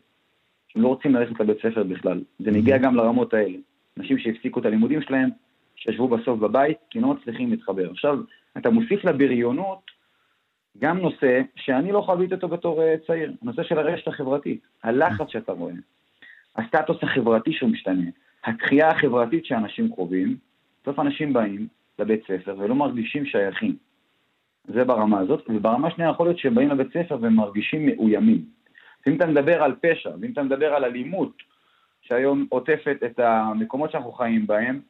שהם 0.68 0.82
לא 0.82 0.88
רוצים 0.88 1.16
ללכת 1.16 1.40
לבית 1.40 1.58
ספר 1.58 1.84
בכלל. 1.84 2.24
זה 2.40 2.52
מגיע 2.52 2.78
גם 2.78 2.96
לרמות 2.96 3.34
האלה. 3.34 3.58
אנשים 3.98 4.18
שהפסיקו 4.18 4.60
את 4.60 4.66
הלימודים 4.66 5.02
שלהם, 5.02 5.30
שישבו 5.76 6.08
בסוף 6.08 6.40
בבית, 6.40 6.78
כי 6.90 7.00
לא 7.00 7.08
מצליחים 7.08 7.52
להתחבר. 7.52 7.92
עכשיו, 7.92 8.20
אתה 8.58 8.70
מוסיף 8.70 9.06
לבריונות 9.06 9.92
גם 10.78 10.98
נושא 10.98 11.42
שאני 11.56 11.92
לא 11.92 12.02
חוויתי 12.02 12.34
אותו 12.34 12.48
בתור 12.48 12.84
אה, 12.84 12.96
צעיר, 13.08 13.34
הנושא 13.42 13.64
של 13.64 13.78
הרשת 13.78 14.08
החברתית, 14.08 14.62
הלחץ 14.84 15.28
שאתה 15.30 15.52
רואה. 15.52 15.74
הסטטוס 16.56 16.98
החברתי 17.02 17.54
שהוא 17.54 17.70
משתנה, 17.70 18.10
התחייה 18.46 18.88
החברתית 18.88 19.46
שאנשים 19.46 19.92
חווים, 19.96 20.38
בסוף 20.82 21.00
אנשים 21.00 21.34
באים 21.34 21.68
לבית 22.00 22.24
ספר 22.24 22.56
ולא 22.58 22.76
מרגישים 22.76 23.26
שייכים. 23.26 23.76
זה 24.68 24.84
ברמה 24.84 25.20
הזאת, 25.20 25.44
וברמה 25.50 25.88
השנייה 25.88 26.12
יכול 26.12 26.26
להיות 26.26 26.40
שהם 26.40 26.56
באים 26.56 26.70
לבית 26.70 26.88
ספר 26.94 27.18
והם 27.22 27.36
מרגישים 27.36 27.86
מאוימים. 27.86 28.46
אם 29.08 29.16
אתה 29.18 29.26
מדבר 29.26 29.64
על 29.64 29.76
פשע, 29.82 30.12
ואם 30.22 30.32
אתה 30.32 30.44
מדבר 30.44 30.74
על 30.74 30.86
אלימות, 30.86 31.38
שהיום 32.02 32.46
עוטפת 32.50 32.98
את 33.06 33.20
המקומות 33.20 33.92
שאנחנו 33.92 34.12
חיים 34.12 34.48
בהם, 34.48 34.82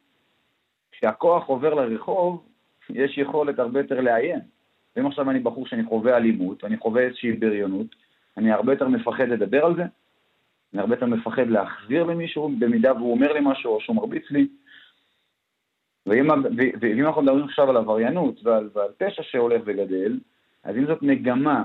כשהכוח 0.92 1.46
עובר 1.46 1.74
לרחוב, 1.74 2.46
יש 2.90 3.18
יכולת 3.18 3.58
הרבה 3.58 3.80
יותר 3.80 4.00
לאיים. 4.00 4.38
ואם 4.96 5.06
עכשיו 5.06 5.30
אני 5.30 5.40
בחור 5.40 5.66
שאני 5.66 5.84
חווה 5.84 6.16
אלימות, 6.16 6.64
אני 6.64 6.76
חווה 6.76 7.02
איזושהי 7.02 7.32
בריונות, 7.32 7.86
אני 8.36 8.52
הרבה 8.52 8.72
יותר 8.72 8.88
מפחד 8.88 9.28
לדבר 9.28 9.64
על 9.64 9.76
זה, 9.76 9.82
אני 10.72 10.80
הרבה 10.80 10.94
יותר 10.94 11.06
מפחד 11.06 11.48
להחזיר 11.48 12.04
למישהו 12.04 12.48
במידה 12.58 12.92
והוא 12.92 13.12
אומר 13.12 13.32
לי 13.32 13.40
משהו 13.42 13.74
או 13.74 13.80
שהוא 13.80 13.96
מרביץ 13.96 14.30
לי. 14.30 14.48
ואם, 16.06 16.28
ואם 16.80 17.06
אנחנו 17.06 17.22
מדברים 17.22 17.44
עכשיו 17.44 17.70
על 17.70 17.76
עבריינות 17.76 18.40
ועל, 18.44 18.68
ועל 18.74 18.88
פשע 18.98 19.22
שהולך 19.22 19.62
וגדל, 19.64 20.18
אז 20.64 20.76
אם 20.76 20.86
זאת 20.86 21.02
מגמה 21.02 21.64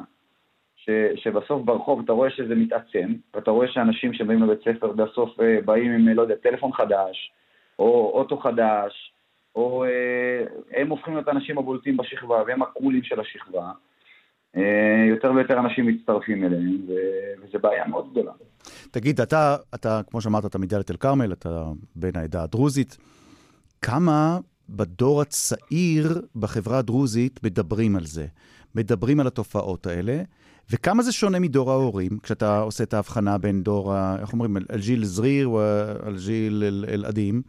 ש, 0.75 0.89
שבסוף 1.15 1.62
ברחוב 1.65 2.02
אתה 2.04 2.13
רואה 2.13 2.30
שזה 2.30 2.56
מתעצם, 2.56 3.13
ואתה 3.34 3.52
רואה 3.52 3.67
שאנשים 3.67 4.13
שבאים 4.13 4.43
לבית 4.43 4.60
ספר 4.60 4.91
בסוף 4.91 5.39
אה, 5.39 5.58
באים 5.65 5.91
עם, 5.91 6.08
לא 6.08 6.21
יודע, 6.21 6.36
טלפון 6.36 6.73
חדש, 6.73 7.32
או 7.80 8.12
אוטו 8.13 8.38
חדש, 8.38 9.13
או 9.56 9.86
אה, 9.86 10.80
הם 10.82 10.89
הופכים 10.89 11.13
להיות 11.13 11.28
האנשים 11.28 11.58
הבולטים 11.58 11.97
בשכבה 11.97 12.43
והם 12.47 12.62
הקולים 12.62 13.04
של 13.04 13.19
השכבה, 13.19 13.71
אה, 14.58 15.06
יותר 15.10 15.32
ויותר 15.32 15.60
אנשים 15.60 15.88
מצטרפים 15.88 16.43
אליהם, 16.43 16.78
וזו 17.41 17.60
בעיה 17.60 17.88
מאוד 17.88 18.12
גדולה. 18.12 18.32
תגיד, 18.91 19.21
אתה, 19.21 19.56
אתה 19.75 20.02
כמו 20.12 20.21
שאמרת, 20.21 20.45
אתה 20.45 20.58
מדאלית 20.58 20.91
אל-כרמל, 20.91 21.34
אתה 21.34 21.63
בן 21.95 22.19
העדה 22.19 22.43
הדרוזית. 22.43 22.97
כמה 23.81 24.37
בדור 24.69 25.21
הצעיר 25.21 26.21
בחברה 26.35 26.77
הדרוזית 26.77 27.39
מדברים 27.43 27.95
על 27.95 28.05
זה? 28.05 28.25
מדברים 28.75 29.19
על 29.19 29.27
התופעות 29.27 29.87
האלה? 29.87 30.21
וכמה 30.71 31.03
זה 31.03 31.11
שונה 31.11 31.39
מדור 31.39 31.71
ההורים, 31.71 32.19
כשאתה 32.23 32.59
עושה 32.59 32.83
את 32.83 32.93
ההבחנה 32.93 33.37
בין 33.37 33.63
דור, 33.63 33.93
איך 34.21 34.33
אומרים, 34.33 34.57
אל-ג'יל 34.57 35.03
זריר 35.03 35.47
או 35.47 35.61
אל-ג'יל 36.07 36.63
אל-אדים? 36.87 37.41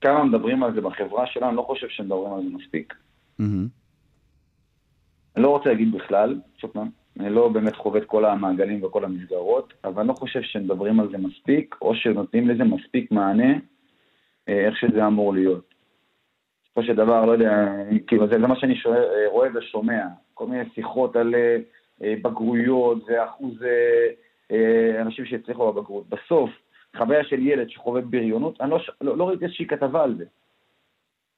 כמה 0.00 0.24
מדברים 0.24 0.62
על 0.62 0.74
זה 0.74 0.80
בחברה 0.80 1.26
שלנו, 1.26 1.48
אני 1.48 1.56
לא 1.56 1.62
חושב 1.62 1.86
שמדברים 1.88 2.32
על 2.32 2.42
זה 2.42 2.56
מספיק. 2.56 2.94
Mm-hmm. 3.40 3.44
אני 5.36 5.42
לא 5.42 5.48
רוצה 5.48 5.68
להגיד 5.68 5.92
בכלל, 5.92 6.40
שוב 6.58 6.70
פעם, 6.70 6.88
אני 7.20 7.30
לא 7.30 7.48
באמת 7.48 7.76
חווה 7.76 8.00
את 8.00 8.06
כל 8.06 8.24
המעגלים 8.24 8.84
וכל 8.84 9.04
המסגרות, 9.04 9.72
אבל 9.84 10.00
אני 10.00 10.08
לא 10.08 10.12
חושב 10.12 10.40
שמדברים 10.42 11.00
על 11.00 11.08
זה 11.10 11.18
מספיק, 11.18 11.74
או 11.82 11.94
שנותנים 11.94 12.48
לזה 12.48 12.64
מספיק 12.64 13.12
מענה, 13.12 13.52
איך 14.48 14.76
שזה 14.76 15.06
אמור 15.06 15.34
להיות. 15.34 15.74
בסופו 16.64 16.82
של 16.82 16.94
דבר, 16.94 17.24
לא 17.24 17.32
יודע, 17.32 17.66
כאילו 18.06 18.26
זה, 18.26 18.40
זה 18.40 18.46
מה 18.46 18.56
שאני 18.56 18.76
שואל, 18.76 19.02
אה, 19.02 19.28
רואה 19.30 19.48
ושומע, 19.54 20.06
כל 20.34 20.46
מיני 20.46 20.64
שיחות 20.74 21.16
על 21.16 21.34
אה, 21.34 22.14
בגרויות 22.22 23.02
ואחוז 23.06 23.54
אנשים 25.00 25.24
שהצליחו 25.24 25.72
בבגרות. 25.72 26.08
בסוף, 26.08 26.50
חוויה 26.96 27.24
של 27.24 27.46
ילד 27.46 27.70
שחווה 27.70 28.00
בריונות, 28.00 28.60
אני 28.60 28.70
לא, 28.70 28.78
לא, 29.00 29.16
לא 29.16 29.28
ראיתי 29.28 29.44
איזושהי 29.44 29.66
כתבה 29.66 30.02
על 30.02 30.14
זה. 30.14 30.24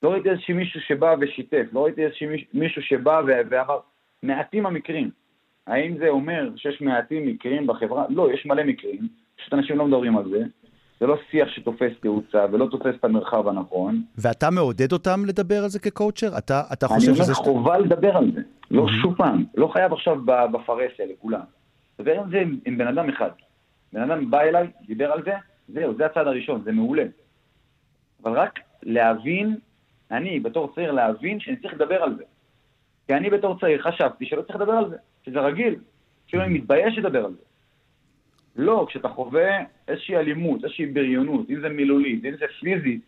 לא 0.03 0.13
ראיתי 0.13 0.31
איזשהו 0.31 0.55
מישהו 0.55 0.81
שבא 0.81 1.15
ושיתף, 1.21 1.67
לא 1.73 1.85
ראיתי 1.85 2.05
איזשהו 2.05 2.29
מישהו 2.55 2.83
שבא 2.83 3.23
ואמר, 3.27 3.79
מעטים 4.23 4.67
המקרים. 4.67 5.11
האם 5.67 5.99
זה 5.99 6.09
אומר 6.09 6.51
שיש 6.57 6.81
מעטים 6.81 7.27
מקרים 7.27 7.67
בחברה? 7.67 8.05
לא, 8.09 8.33
יש 8.33 8.47
מלא 8.47 8.65
מקרים, 8.65 9.09
פשוט 9.37 9.55
אנשים 9.55 9.79
לא 9.79 9.87
מדברים 9.87 10.17
על 10.17 10.29
זה. 10.29 10.45
זה 11.01 11.07
לא 11.07 11.17
שיח 11.31 11.49
שתופס 11.49 11.93
תאוצה 12.01 12.47
ולא 12.53 12.67
תופס 12.71 12.95
את 12.99 13.05
המרחב 13.05 13.49
הנכון. 13.49 14.03
ואתה 14.19 14.51
מעודד 14.51 14.93
אותם 14.93 15.25
לדבר 15.27 15.63
על 15.63 15.69
זה 15.69 15.79
כקואוצ'ר? 15.79 16.39
אתה, 16.39 16.63
אתה 16.73 16.89
חושב 16.89 17.15
שזה... 17.15 17.23
אני 17.23 17.33
אומר, 17.33 17.45
חובה 17.45 17.79
לדבר 17.79 18.17
על 18.17 18.31
זה. 18.35 18.41
לא 18.71 18.87
שוב 19.03 19.15
פעם, 19.17 19.45
לא 19.55 19.67
חייב 19.67 19.93
עכשיו 19.93 20.17
בפרהסיה 20.27 21.07
לכולם. 21.07 21.41
דבר 22.01 22.13
על 22.13 22.31
זה 22.31 22.41
עם, 22.41 22.59
עם 22.65 22.79
בן 22.79 22.87
אדם 22.87 23.09
אחד. 23.09 23.31
בן 23.93 24.11
אדם 24.11 24.31
בא 24.31 24.41
אליי, 24.41 24.71
דיבר 24.87 25.13
על 25.13 25.23
זה, 25.25 25.33
זהו, 25.69 25.95
זה 25.95 26.07
הצעד 26.07 26.27
הראשון, 26.27 26.63
זה 26.65 26.73
מעולה. 26.73 27.05
אבל 28.23 28.33
רק 28.33 28.59
להבין, 28.83 29.57
אני 30.11 30.41
בתור 30.41 30.73
צעיר 30.75 30.93
להבין 30.93 31.41
שאני 31.41 31.57
צריך 31.57 31.75
לדבר 31.75 32.03
על 32.03 32.17
זה. 32.17 32.25
כי 33.07 33.15
אני 33.15 33.31
בתור 33.31 33.61
צעיר 33.61 33.83
חשבתי 33.83 34.27
שלא 34.27 34.43
צריך 34.43 34.57
לדבר 34.57 34.73
על 34.73 34.91
זה, 34.91 34.97
שזה 35.27 35.41
רגיל, 35.41 35.75
כאילו 36.29 36.43
אני 36.43 36.55
מתבייש 36.55 36.99
לדבר 36.99 37.25
על 37.25 37.31
זה. 37.31 37.50
לא, 38.61 38.87
כשאתה 38.89 39.09
חווה 39.09 39.51
איזושהי 39.89 40.17
אלימות, 40.17 40.65
איזושהי 40.65 40.87
בריונות, 40.87 41.51
אם 41.51 41.61
זה 41.61 41.69
מילולית, 41.69 42.25
אם 42.25 42.33
זה 42.41 42.47
פיזית, 42.61 43.01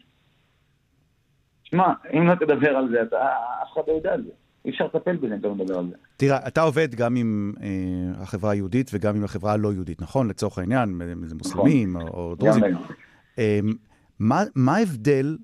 שמע, 1.64 1.92
אם 2.14 2.26
לא 2.26 2.34
תדבר 2.34 2.76
על 2.76 2.88
זה, 2.90 3.02
אתה, 3.02 3.16
אף 3.62 3.72
אחד 3.72 3.82
לא 3.88 3.92
יודע 3.92 4.12
על 4.12 4.22
זה. 4.22 4.30
אי 4.64 4.70
אפשר 4.70 4.84
לטפל 4.84 5.16
בזה 5.16 5.34
אם 5.34 5.40
אתה 5.40 5.48
לא 5.48 5.54
מדבר 5.54 5.78
על 5.78 5.86
זה. 5.90 5.96
תראה, 6.16 6.48
אתה 6.48 6.62
עובד 6.62 6.94
גם 6.94 7.16
עם 7.16 7.52
אה, 7.62 8.22
החברה 8.22 8.50
היהודית 8.50 8.90
וגם 8.94 9.16
עם 9.16 9.24
החברה 9.24 9.52
הלא 9.52 9.72
יהודית, 9.72 10.02
נכון? 10.02 10.28
לצורך 10.28 10.58
העניין, 10.58 11.02
אם 11.12 11.26
זה 11.26 11.34
מוסלמים 11.34 11.96
נכון. 11.96 12.08
או 12.08 12.34
דרוזים. 12.34 12.64
אה, 13.38 13.60
מה 14.54 14.76
ההבדל 14.76 15.36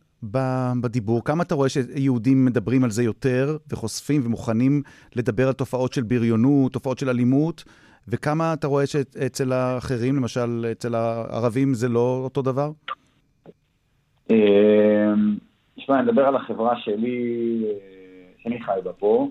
בדיבור? 0.81 1.25
כמה 1.25 1.43
אתה 1.43 1.55
רואה 1.55 1.69
שיהודים 1.69 2.45
מדברים 2.45 2.85
על 2.85 2.91
זה 2.91 3.03
יותר 3.03 3.57
וחושפים 3.69 4.21
ומוכנים 4.25 4.83
לדבר 5.17 5.47
על 5.47 5.53
תופעות 5.53 5.93
של 5.93 6.03
בריונות, 6.03 6.73
תופעות 6.73 6.99
של 6.99 7.09
אלימות, 7.09 7.65
וכמה 8.11 8.55
אתה 8.55 8.67
רואה 8.67 8.87
שאצל 8.87 9.53
האחרים, 9.53 10.17
למשל 10.17 10.67
אצל 10.73 10.95
הערבים, 10.95 11.75
זה 11.75 11.89
לא 11.89 12.21
אותו 12.25 12.43
דבר? 12.43 12.71
תשמע, 15.77 15.99
אני 15.99 16.03
מדבר 16.03 16.27
על 16.27 16.37
החברה 16.37 16.81
שלי, 16.81 17.65
שאני 18.39 18.63
חי 18.63 18.79
בה 18.85 18.93
פה. 18.93 19.31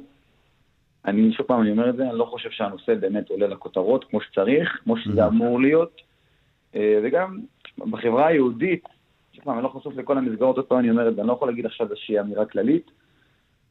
אני, 1.05 1.33
שוב 1.33 1.45
פעם, 1.45 1.61
אני 1.61 1.71
אומר 1.71 1.89
את 1.89 1.95
זה, 1.95 2.09
אני 2.09 2.17
לא 2.17 2.25
חושב 2.25 2.49
שהנושא 2.51 2.95
באמת 2.95 3.29
עולה 3.29 3.47
לכותרות 3.47 4.03
כמו 4.09 4.21
שצריך, 4.21 4.79
כמו 4.83 4.97
שזה 4.97 5.23
mm-hmm. 5.25 5.27
אמור 5.27 5.61
להיות. 5.61 6.01
אה, 6.75 6.99
וגם 7.03 7.39
בחברה 7.77 8.27
היהודית, 8.27 8.83
שוב 9.33 9.49
אני 9.49 9.63
לא 9.63 9.67
חשוף 9.67 9.95
לכל 9.95 10.17
המסגרות, 10.17 10.57
עוד 10.57 10.65
פעם 10.65 10.79
אני 10.79 10.89
אומר 10.89 11.09
את 11.09 11.15
זה, 11.15 11.21
אני 11.21 11.27
לא 11.27 11.33
יכול 11.33 11.47
להגיד 11.47 11.65
עכשיו 11.65 11.87
איזושהי 11.87 12.19
אמירה 12.19 12.45
כללית. 12.45 12.91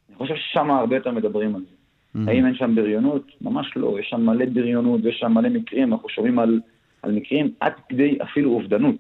אני 0.09 0.17
חושב 0.17 0.35
ששם 0.37 0.71
הרבה 0.71 0.97
יותר 0.97 1.11
מדברים 1.11 1.55
על 1.55 1.61
זה. 1.61 1.76
Mm-hmm. 2.17 2.31
האם 2.31 2.47
אין 2.47 2.55
שם 2.55 2.75
בריונות? 2.75 3.27
ממש 3.41 3.73
לא, 3.77 3.97
יש 4.01 4.07
שם 4.11 4.21
מלא 4.21 4.47
בריונות, 4.53 5.01
יש 5.05 5.17
שם 5.19 5.33
מלא 5.33 5.49
מקרים, 5.49 5.93
אנחנו 5.93 6.09
שומעים 6.09 6.39
על, 6.39 6.61
על 7.03 7.13
מקרים 7.13 7.53
עד 7.61 7.73
כדי 7.89 8.19
אפילו 8.23 8.51
אובדנות 8.53 8.97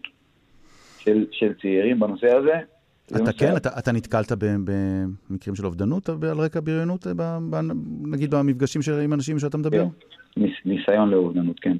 של, 0.98 1.26
של 1.30 1.52
צעירים 1.62 2.00
בנושא 2.00 2.26
הזה. 2.36 2.60
אתה 3.06 3.32
כן, 3.32 3.56
אתה, 3.56 3.78
אתה 3.78 3.92
נתקלת 3.92 4.32
במקרים 4.38 5.54
של 5.54 5.66
אובדנות 5.66 6.08
על 6.08 6.38
רקע 6.38 6.60
בריונות, 6.60 7.06
ב- 7.06 7.38
ב- 7.50 7.60
נגיד 8.02 8.30
במפגשים 8.30 8.82
של, 8.82 9.00
עם 9.00 9.12
אנשים 9.12 9.38
שאתה 9.38 9.58
מדבר? 9.58 9.84
כן, 9.84 10.40
ניס, 10.40 10.54
ניסיון 10.64 11.10
לאובדנות, 11.10 11.60
כן. 11.60 11.76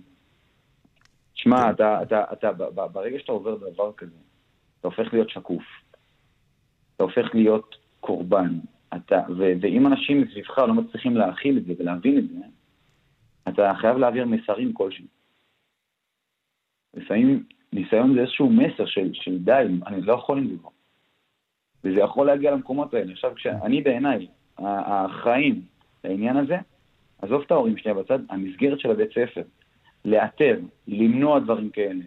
שמע, 1.35 1.71
אתה, 1.71 2.03
אתה, 2.03 2.25
אתה, 2.33 2.53
ב- 2.53 2.87
ברגע 2.93 3.19
שאתה 3.19 3.33
עובר 3.33 3.57
דבר 3.57 3.93
כזה, 3.97 4.17
אתה 4.81 4.89
הופך 4.89 5.13
להיות 5.13 5.31
שקוף. 5.31 5.63
אתה 6.97 7.05
הופך 7.05 7.35
להיות 7.35 7.77
קורבן. 8.01 8.59
אתה, 8.95 9.21
ו, 9.29 9.53
ואם 9.61 9.87
אנשים 9.87 10.21
מסביבך 10.23 10.59
לא 10.59 10.75
מצליחים 10.75 11.17
להכיל 11.17 11.59
את 11.59 11.65
זה 11.65 11.73
ולהבין 11.79 12.19
את 12.19 12.29
זה, 12.29 12.39
אתה 13.49 13.73
חייב 13.81 13.97
להעביר 13.97 14.27
מסרים 14.27 14.73
כלשהם. 14.73 15.07
לפעמים 16.95 17.45
ניסיון 17.73 18.15
זה 18.15 18.21
איזשהו 18.21 18.51
מסר 18.51 18.87
של, 18.87 19.11
של 19.13 19.39
די, 19.39 19.67
אני 19.87 20.01
לא 20.01 20.13
יכול 20.13 20.39
עם 20.39 20.49
זה 20.49 20.59
כבר. 20.59 20.71
וזה 21.85 22.01
יכול 22.01 22.27
להגיע 22.27 22.51
למקומות 22.51 22.95
האלה. 22.95 23.13
עכשיו, 23.13 23.35
כשאני 23.35 23.83
בעיניי, 23.83 24.27
ה- 24.59 24.63
האחראים 24.65 25.63
לעניין 26.05 26.37
הזה, 26.37 26.57
עזוב 27.23 27.43
את 27.43 27.51
ההורים 27.51 27.77
שנייה 27.79 27.95
בצד, 27.95 28.19
המסגרת 28.31 28.81
של 28.81 28.91
הבית 28.91 29.11
ספר, 29.11 29.43
לאתר, 30.05 30.61
למנוע 30.89 31.39
דברים 31.41 31.71
כאלה, 31.71 32.05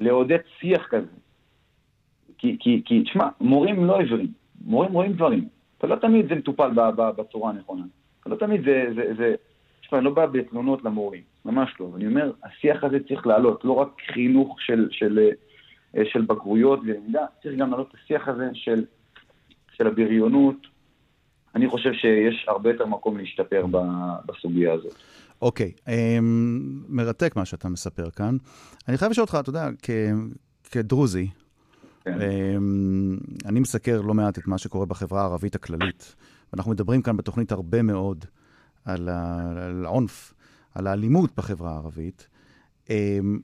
לעודד 0.00 0.38
שיח 0.60 0.86
כזה. 0.86 1.06
כי, 2.38 2.56
כי, 2.60 2.82
כי 2.84 3.02
תשמע, 3.02 3.28
מורים 3.40 3.84
לא 3.84 4.00
עיוורים, 4.00 4.32
מורים 4.64 4.92
רואים 4.92 5.12
דברים, 5.12 5.48
ולא 5.82 5.96
תמיד 5.96 6.28
זה 6.28 6.34
מטופל 6.34 6.70
בצורה 7.16 7.50
הנכונה. 7.50 7.84
לא 8.26 8.36
תמיד 8.36 8.64
זה, 8.64 8.84
זה, 8.94 9.14
זה, 9.18 9.34
תשמע, 9.80 9.98
אני 9.98 10.04
לא 10.04 10.10
בא 10.10 10.26
בתלונות 10.26 10.84
למורים, 10.84 11.22
ממש 11.44 11.74
לא. 11.80 11.90
אני 11.96 12.06
אומר, 12.06 12.32
השיח 12.44 12.84
הזה 12.84 12.98
צריך 13.08 13.26
לעלות, 13.26 13.64
לא 13.64 13.72
רק 13.72 13.88
חינוך 14.12 14.56
של, 14.60 14.88
של, 14.90 15.28
אה, 15.96 16.02
של 16.04 16.22
בגרויות 16.22 16.80
ולמידה, 16.82 17.26
צריך 17.42 17.58
גם 17.58 17.70
לעלות 17.70 17.88
את 17.88 17.94
השיח 18.04 18.28
הזה 18.28 18.48
של, 18.54 18.84
של 19.76 19.86
הבריונות. 19.86 20.56
אני 21.54 21.68
חושב 21.68 21.92
שיש 21.92 22.44
הרבה 22.48 22.70
יותר 22.70 22.86
מקום 22.86 23.18
להשתפר 23.18 23.66
בסוגיה 24.26 24.72
הזאת. 24.72 24.94
אוקיי, 25.42 25.72
אמ, 25.88 26.82
מרתק 26.88 27.36
מה 27.36 27.44
שאתה 27.44 27.68
מספר 27.68 28.10
כאן. 28.10 28.36
אני 28.88 28.98
חייב 28.98 29.10
לשאול 29.10 29.22
אותך, 29.22 29.36
אתה 29.40 29.50
יודע, 29.50 29.68
כ- 29.82 30.70
כדרוזי, 30.70 31.28
כן. 32.04 32.18
אמ, 32.20 33.18
אני 33.44 33.60
מסקר 33.60 34.00
לא 34.00 34.14
מעט 34.14 34.38
את 34.38 34.46
מה 34.46 34.58
שקורה 34.58 34.86
בחברה 34.86 35.20
הערבית 35.20 35.54
הכללית. 35.54 36.14
ואנחנו 36.52 36.70
מדברים 36.70 37.02
כאן 37.02 37.16
בתוכנית 37.16 37.52
הרבה 37.52 37.82
מאוד 37.82 38.24
על 38.84 39.08
העונף, 39.84 40.34
על 40.74 40.86
האלימות 40.86 41.30
בחברה 41.36 41.72
הערבית. 41.72 42.28
אמ, 42.90 43.38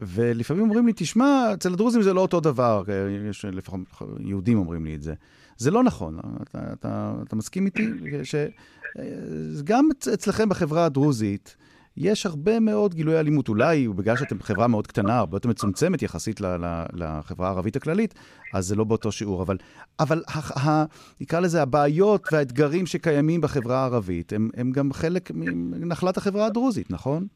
ולפעמים 0.00 0.62
אומרים 0.62 0.86
לי, 0.86 0.92
תשמע, 0.96 1.54
אצל 1.54 1.72
הדרוזים 1.72 2.02
זה 2.02 2.12
לא 2.12 2.20
אותו 2.20 2.40
דבר, 2.40 2.84
יש 3.30 3.44
לפחות 3.44 3.80
יהודים 4.20 4.58
אומרים 4.58 4.84
לי 4.84 4.94
את 4.94 5.02
זה. 5.02 5.14
זה 5.56 5.70
לא 5.70 5.82
נכון, 5.82 6.18
אתה, 6.42 6.72
אתה, 6.72 7.14
אתה 7.26 7.36
מסכים 7.36 7.66
איתי? 7.66 7.88
שגם 8.22 9.88
אצלכם 10.14 10.48
בחברה 10.48 10.84
הדרוזית, 10.84 11.56
יש 12.00 12.26
הרבה 12.26 12.60
מאוד 12.60 12.94
גילויי 12.94 13.20
אלימות. 13.20 13.48
אולי 13.48 13.88
בגלל 13.88 14.16
שאתם 14.16 14.38
חברה 14.40 14.68
מאוד 14.68 14.86
קטנה, 14.86 15.18
הרבה 15.18 15.36
יותר 15.36 15.48
מצומצמת 15.48 16.02
יחסית 16.02 16.40
ל- 16.40 16.46
ל- 16.46 16.84
לחברה 16.94 17.48
הערבית 17.48 17.76
הכללית, 17.76 18.14
אז 18.54 18.66
זה 18.66 18.76
לא 18.76 18.84
באותו 18.84 19.12
שיעור. 19.12 19.42
אבל, 19.42 19.56
אבל 20.00 20.22
ה- 20.28 20.68
ה- 20.68 20.84
נקרא 21.20 21.40
לזה, 21.40 21.62
הבעיות 21.62 22.28
והאתגרים 22.32 22.86
שקיימים 22.86 23.40
בחברה 23.40 23.76
הערבית, 23.78 24.32
הם, 24.32 24.50
הם 24.56 24.72
גם 24.72 24.92
חלק 24.92 25.30
מנחלת 25.34 26.16
החברה 26.16 26.46
הדרוזית, 26.46 26.90
נכון? 26.90 27.26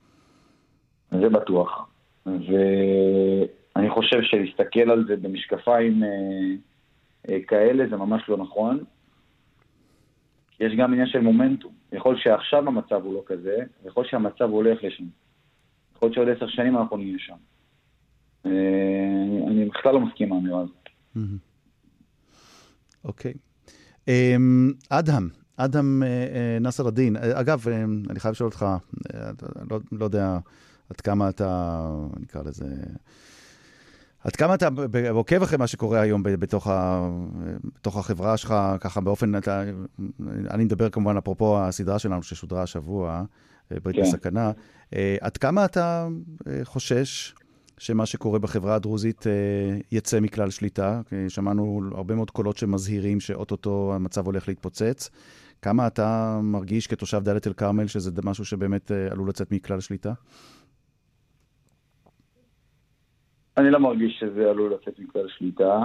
זה 1.10 1.28
בטוח. 1.28 1.86
ואני 2.26 3.90
חושב 3.90 4.18
שלהסתכל 4.22 4.90
על 4.90 5.04
זה 5.08 5.16
במשקפיים 5.16 6.02
אה, 6.02 6.08
אה, 7.28 7.38
כאלה 7.48 7.84
זה 7.90 7.96
ממש 7.96 8.22
לא 8.28 8.36
נכון. 8.36 8.78
יש 10.60 10.72
גם 10.78 10.92
עניין 10.92 11.06
של 11.06 11.20
מומנטום. 11.20 11.72
יכול 11.92 12.16
שעכשיו 12.18 12.68
המצב 12.68 13.00
הוא 13.04 13.14
לא 13.14 13.22
כזה, 13.26 13.56
יכול 13.84 14.04
שהמצב 14.10 14.44
הולך 14.44 14.78
לשם. 14.84 15.04
יכול 15.96 16.14
שעוד 16.14 16.28
עשר 16.28 16.46
שנים 16.48 16.76
אנחנו 16.76 16.96
נהיה 16.96 17.18
שם. 17.18 17.34
אה, 18.46 18.50
אני- 19.48 19.64
בכלל 19.68 19.92
לא 19.92 20.00
מסכים 20.00 20.32
עם 20.32 20.38
האמירה 20.38 20.60
הזאת. 20.60 20.88
אוקיי. 23.04 23.34
אמ, 24.08 24.72
אדהם, 24.90 25.28
אדהם 25.56 26.02
אה, 26.02 26.08
אה, 26.08 26.58
נאסר 26.60 26.88
א-דין. 26.88 27.16
אגב, 27.16 27.64
אני 28.10 28.20
חייב 28.20 28.32
לשאול 28.32 28.46
אותך, 28.48 28.66
לא, 29.70 29.78
לא 29.92 30.04
יודע 30.04 30.38
עד 30.90 31.00
כמה 31.00 31.28
אתה, 31.28 31.80
נקרא 32.20 32.42
לזה, 32.42 32.66
עד 34.24 34.36
כמה 34.36 34.54
אתה 34.54 34.68
עוקב 35.10 35.42
אחרי 35.42 35.58
מה 35.58 35.66
שקורה 35.66 36.00
היום 36.00 36.22
בתוך, 36.22 36.66
ה, 36.66 37.08
בתוך 37.78 37.96
החברה 37.96 38.36
שלך, 38.36 38.54
ככה 38.80 39.00
באופן, 39.00 39.36
אתה, 39.36 39.64
אני 40.50 40.64
מדבר 40.64 40.90
כמובן 40.90 41.16
אפרופו 41.16 41.58
הסדרה 41.58 41.98
שלנו 41.98 42.22
ששודרה 42.22 42.62
השבוע, 42.62 43.24
אה, 43.72 43.80
ברית 43.82 43.96
כן. 43.96 44.02
בסכנה. 44.02 44.52
אה, 44.94 45.16
עד 45.20 45.36
כמה 45.36 45.64
אתה 45.64 46.08
אה, 46.46 46.60
חושש 46.64 47.34
שמה 47.78 48.06
שקורה 48.06 48.38
בחברה 48.38 48.74
הדרוזית 48.74 49.26
יצא 49.92 50.20
מכלל 50.20 50.50
שליטה? 50.50 51.00
שמענו 51.28 51.80
הרבה 51.94 52.14
מאוד 52.14 52.30
קולות 52.30 52.56
שמזהירים 52.56 53.20
שאו-טו-טו 53.20 53.92
המצב 53.94 54.26
הולך 54.26 54.48
להתפוצץ. 54.48 55.10
כמה 55.62 55.86
אתה 55.86 56.40
מרגיש 56.42 56.86
כתושב 56.86 57.22
דאלית 57.24 57.46
אל-כרמל 57.46 57.86
שזה 57.86 58.10
משהו 58.24 58.44
שבאמת 58.44 58.90
עלול 59.10 59.28
לצאת 59.28 59.52
מכלל 59.52 59.80
שליטה? 59.80 60.12
אני 63.56 63.70
לא 63.70 63.78
מרגיש 63.78 64.18
שזה 64.20 64.50
עלול 64.50 64.74
לצאת 64.74 64.98
מכלל 64.98 65.28
שליטה. 65.28 65.82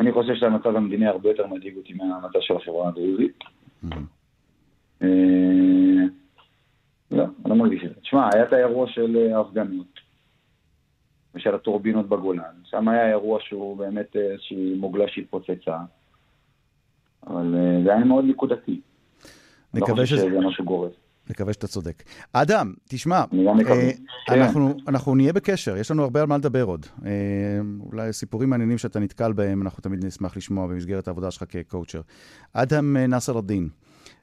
אני 0.00 0.12
חושב 0.12 0.34
שהמצב 0.34 0.76
המדיני 0.76 1.06
הרבה 1.06 1.28
יותר 1.28 1.46
מדאיג 1.46 1.76
אותי 1.76 1.92
מהמצב 1.92 2.40
של 2.40 2.56
החברה 2.56 2.88
הדרוזית. 2.88 3.38
אה, 5.02 5.08
לא, 7.10 7.22
אני 7.22 7.50
לא 7.50 7.54
מרגיש 7.54 7.84
את 7.84 7.94
זה. 7.94 8.00
תשמע, 8.00 8.28
היה 8.34 8.44
את 8.44 8.52
האירוע 8.52 8.86
של 8.88 9.16
אה, 9.16 9.36
ההפגנות 9.36 10.00
ושל 11.34 11.54
הטורבינות 11.54 12.08
בגולן. 12.08 12.54
שם 12.64 12.88
היה 12.88 13.08
אירוע 13.08 13.38
שהוא 13.40 13.76
באמת 13.76 14.16
אה, 14.16 14.20
איזושהי 14.20 14.74
מוגלה 14.74 15.04
שהתפוצצה. 15.08 15.78
אבל 17.26 17.54
זה 17.84 17.94
היה 17.94 18.04
מאוד 18.04 18.24
נקודתי. 18.24 18.80
אני 19.74 19.80
לא 19.80 19.86
חושב. 19.86 20.04
שזה 20.06 20.40
משהו 20.40 20.64
גורף. 20.64 20.92
נקווה 21.30 21.52
שאתה 21.52 21.66
צודק. 21.66 22.02
אדם, 22.32 22.74
תשמע, 22.88 23.24
מקווה. 23.32 23.76
אה, 23.76 23.90
כן. 24.26 24.42
אנחנו, 24.42 24.74
אנחנו 24.88 25.14
נהיה 25.14 25.32
בקשר, 25.32 25.76
יש 25.76 25.90
לנו 25.90 26.02
הרבה 26.02 26.20
על 26.20 26.26
מה 26.26 26.36
לדבר 26.36 26.62
עוד. 26.62 26.86
אה, 27.06 27.10
אולי 27.80 28.12
סיפורים 28.12 28.50
מעניינים 28.50 28.78
שאתה 28.78 29.00
נתקל 29.00 29.32
בהם, 29.32 29.62
אנחנו 29.62 29.82
תמיד 29.82 30.04
נשמח 30.04 30.36
לשמוע 30.36 30.66
במסגרת 30.66 31.08
העבודה 31.08 31.30
שלך 31.30 31.44
כקואוצ'ר. 31.48 32.00
אדם 32.52 32.96
אה, 32.96 33.06
נאסר 33.06 33.38
א-דין, 33.38 33.68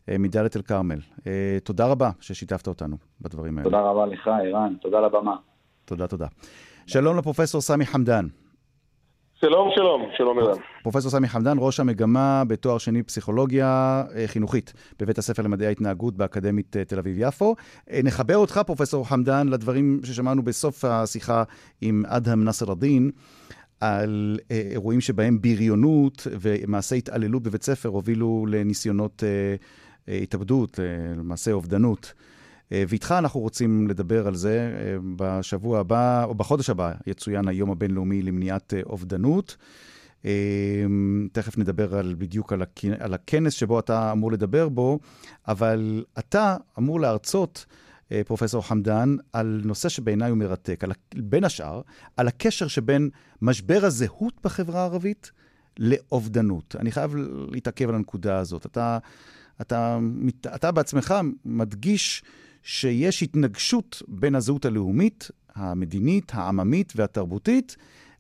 אה, 0.10 0.18
מדאלית 0.18 0.58
אל-כרמל, 0.58 1.00
אה, 1.28 1.58
תודה 1.64 1.86
רבה 1.88 2.12
ששיתפת 2.20 2.68
אותנו 2.68 2.98
בדברים 3.22 3.58
האלה. 3.58 3.70
תודה 3.70 3.82
רבה 3.82 4.06
לך, 4.06 4.28
ערן. 4.28 4.74
תודה 4.82 4.98
על 4.98 5.06
הבמה. 5.06 5.36
תודה, 5.86 6.08
תודה. 6.08 6.28
שלום 6.88 7.18
לפרופסור 7.18 7.62
סמי 7.62 7.86
חמדן. 7.86 8.28
שלום, 9.44 9.70
שלום, 9.76 10.06
שלום 10.18 10.40
ערן. 10.40 10.58
פרופסור 10.84 11.12
סמי 11.12 11.28
חמדן, 11.28 11.58
ראש 11.60 11.80
המגמה 11.80 12.44
בתואר 12.48 12.78
שני 12.78 13.04
פסיכולוגיה 13.04 14.04
אה, 14.16 14.28
חינוכית 14.28 14.74
בבית 15.00 15.18
הספר 15.18 15.44
למדעי 15.44 15.68
ההתנהגות 15.68 16.18
באקדמית 16.18 16.78
אה, 16.78 16.86
תל 16.86 17.00
אביב-יפו. 17.00 17.56
אה, 17.92 18.00
נחבר 18.04 18.38
אותך, 18.38 18.62
פרופסור 18.66 19.10
חמדן, 19.10 19.48
לדברים 19.48 20.00
ששמענו 20.04 20.44
בסוף 20.44 20.86
השיחה 20.86 21.44
עם 21.82 22.04
אדהם 22.08 22.44
נאסר 22.44 22.72
א-דין, 22.72 23.12
על 23.80 24.40
אירועים 24.52 25.02
שבהם 25.02 25.42
בריונות 25.42 26.28
ומעשי 26.42 26.98
התעללות 26.98 27.44
בבית 27.44 27.64
ספר 27.64 27.90
הובילו 27.90 28.46
לניסיונות 28.50 29.24
התאבדות, 30.08 30.80
למעשי 31.18 31.52
אובדנות. 31.52 32.14
אה, 32.74 32.84
ואיתך 32.88 33.16
אנחנו 33.18 33.40
רוצים 33.40 33.88
לדבר 33.88 34.28
על 34.28 34.36
זה. 34.36 34.74
אה, 34.78 34.98
בשבוע 35.16 35.80
הבא, 35.80 36.24
או 36.24 36.36
בחודש 36.36 36.70
הבא, 36.70 36.92
יצוין 37.08 37.48
היום 37.48 37.72
הבינלאומי 37.72 38.22
למניעת 38.22 38.74
אה, 38.74 38.82
אובדנות. 38.86 39.58
תכף 41.32 41.58
נדבר 41.58 41.96
על, 41.96 42.16
בדיוק 42.18 42.54
על, 42.54 42.62
הכ... 42.62 42.86
על 43.00 43.14
הכנס 43.14 43.54
שבו 43.54 43.80
אתה 43.80 44.12
אמור 44.12 44.32
לדבר 44.32 44.70
בו, 44.70 45.00
אבל 45.48 46.04
אתה 46.20 46.58
אמור 46.80 47.00
להרצות, 47.00 47.66
פרופסור 48.28 48.68
חמדן, 48.68 49.16
על 49.34 49.62
נושא 49.66 49.90
שבעיניי 49.90 50.30
הוא 50.30 50.38
מרתק, 50.38 50.84
על, 50.84 50.92
בין 51.16 51.44
השאר, 51.44 51.82
על 52.18 52.28
הקשר 52.28 52.68
שבין 52.68 53.10
משבר 53.42 53.86
הזהות 53.86 54.34
בחברה 54.44 54.82
הערבית 54.82 55.32
לאובדנות. 55.80 56.76
אני 56.80 56.92
חייב 56.92 57.16
להתעכב 57.52 57.90
על 57.90 57.96
הנקודה 57.96 58.38
הזאת. 58.38 58.66
אתה, 58.66 58.98
אתה, 59.62 60.00
מת- 60.02 60.48
אתה 60.48 60.72
בעצמך 60.72 61.14
מדגיש 61.46 62.24
שיש 62.64 63.24
התנגשות 63.24 64.02
בין 64.08 64.36
הזהות 64.36 64.66
הלאומית, 64.66 65.32
המדינית, 65.56 66.32
העממית 66.36 66.94
והתרבותית, 66.96 67.76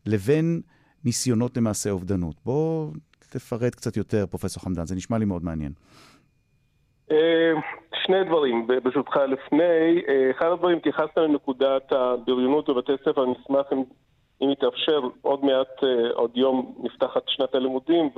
לבין 0.05 0.61
ניסיונות 1.05 1.57
למעשה 1.57 1.91
אובדנות. 1.91 2.35
בוא 2.45 2.91
תפרט 3.19 3.75
קצת 3.75 3.97
יותר, 3.97 4.25
פרופסור 4.25 4.63
חמדן, 4.63 4.85
זה 4.85 4.95
נשמע 4.95 5.17
לי 5.17 5.25
מאוד 5.25 5.43
מעניין. 5.43 5.71
שני 8.05 8.23
דברים, 8.23 8.67
ברשותך 8.83 9.15
לפני. 9.15 10.01
אחד 10.31 10.45
הדברים, 10.53 10.77
התייחסת 10.77 11.17
לנקודת 11.17 11.91
הבריונות 11.91 12.69
בבתי 12.69 12.91
ספר, 13.01 13.23
אני 13.23 13.33
אשמח 13.43 13.65
אם, 13.73 13.83
אם 14.41 14.49
יתאפשר, 14.49 14.99
עוד 15.21 15.45
מעט, 15.45 15.83
עוד 16.13 16.31
יום 16.37 16.75
נפתחת 16.83 17.21
שנת 17.27 17.55
הלימודים, 17.55 18.09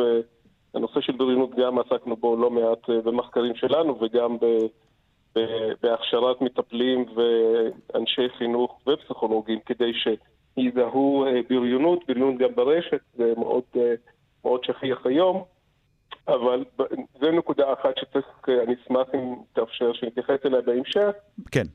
והנושא 0.74 1.02
של 1.02 1.14
בריונות 1.14 1.52
גם 1.58 1.80
עסקנו 1.80 2.16
בו 2.16 2.36
לא 2.36 2.52
מעט 2.52 2.90
במחקרים 2.90 3.56
שלנו 3.56 4.00
וגם 4.02 4.38
ב... 4.38 4.46
בהכשרת 5.84 6.41
מטפלים 6.41 7.06
ואנשי 7.15 8.30
חינוך 8.38 8.80
ופסיכולוגים 8.88 9.60
כדי 9.65 9.91
שיזהו 9.93 11.26
אה, 11.26 11.39
בריונות, 11.50 12.00
בריונות 12.08 12.38
גם 12.38 12.56
ברשת, 12.56 13.00
זה 13.17 13.34
מאוד, 13.38 13.63
אה, 13.78 13.93
מאוד 14.45 14.63
שכיח 14.63 15.06
היום, 15.06 15.43
אבל 16.28 16.63
זו 17.21 17.32
נקודה 17.32 17.74
אחת 17.74 17.98
שצריך, 17.98 18.26
אה, 18.50 18.63
אני 18.63 18.76
אשמח 18.84 19.08
אם 19.13 19.36
תאפשר 19.54 19.93
שנתייחס 19.93 20.45
אליה 20.45 20.62
בהמשך. 20.62 21.12
כן. 21.52 21.65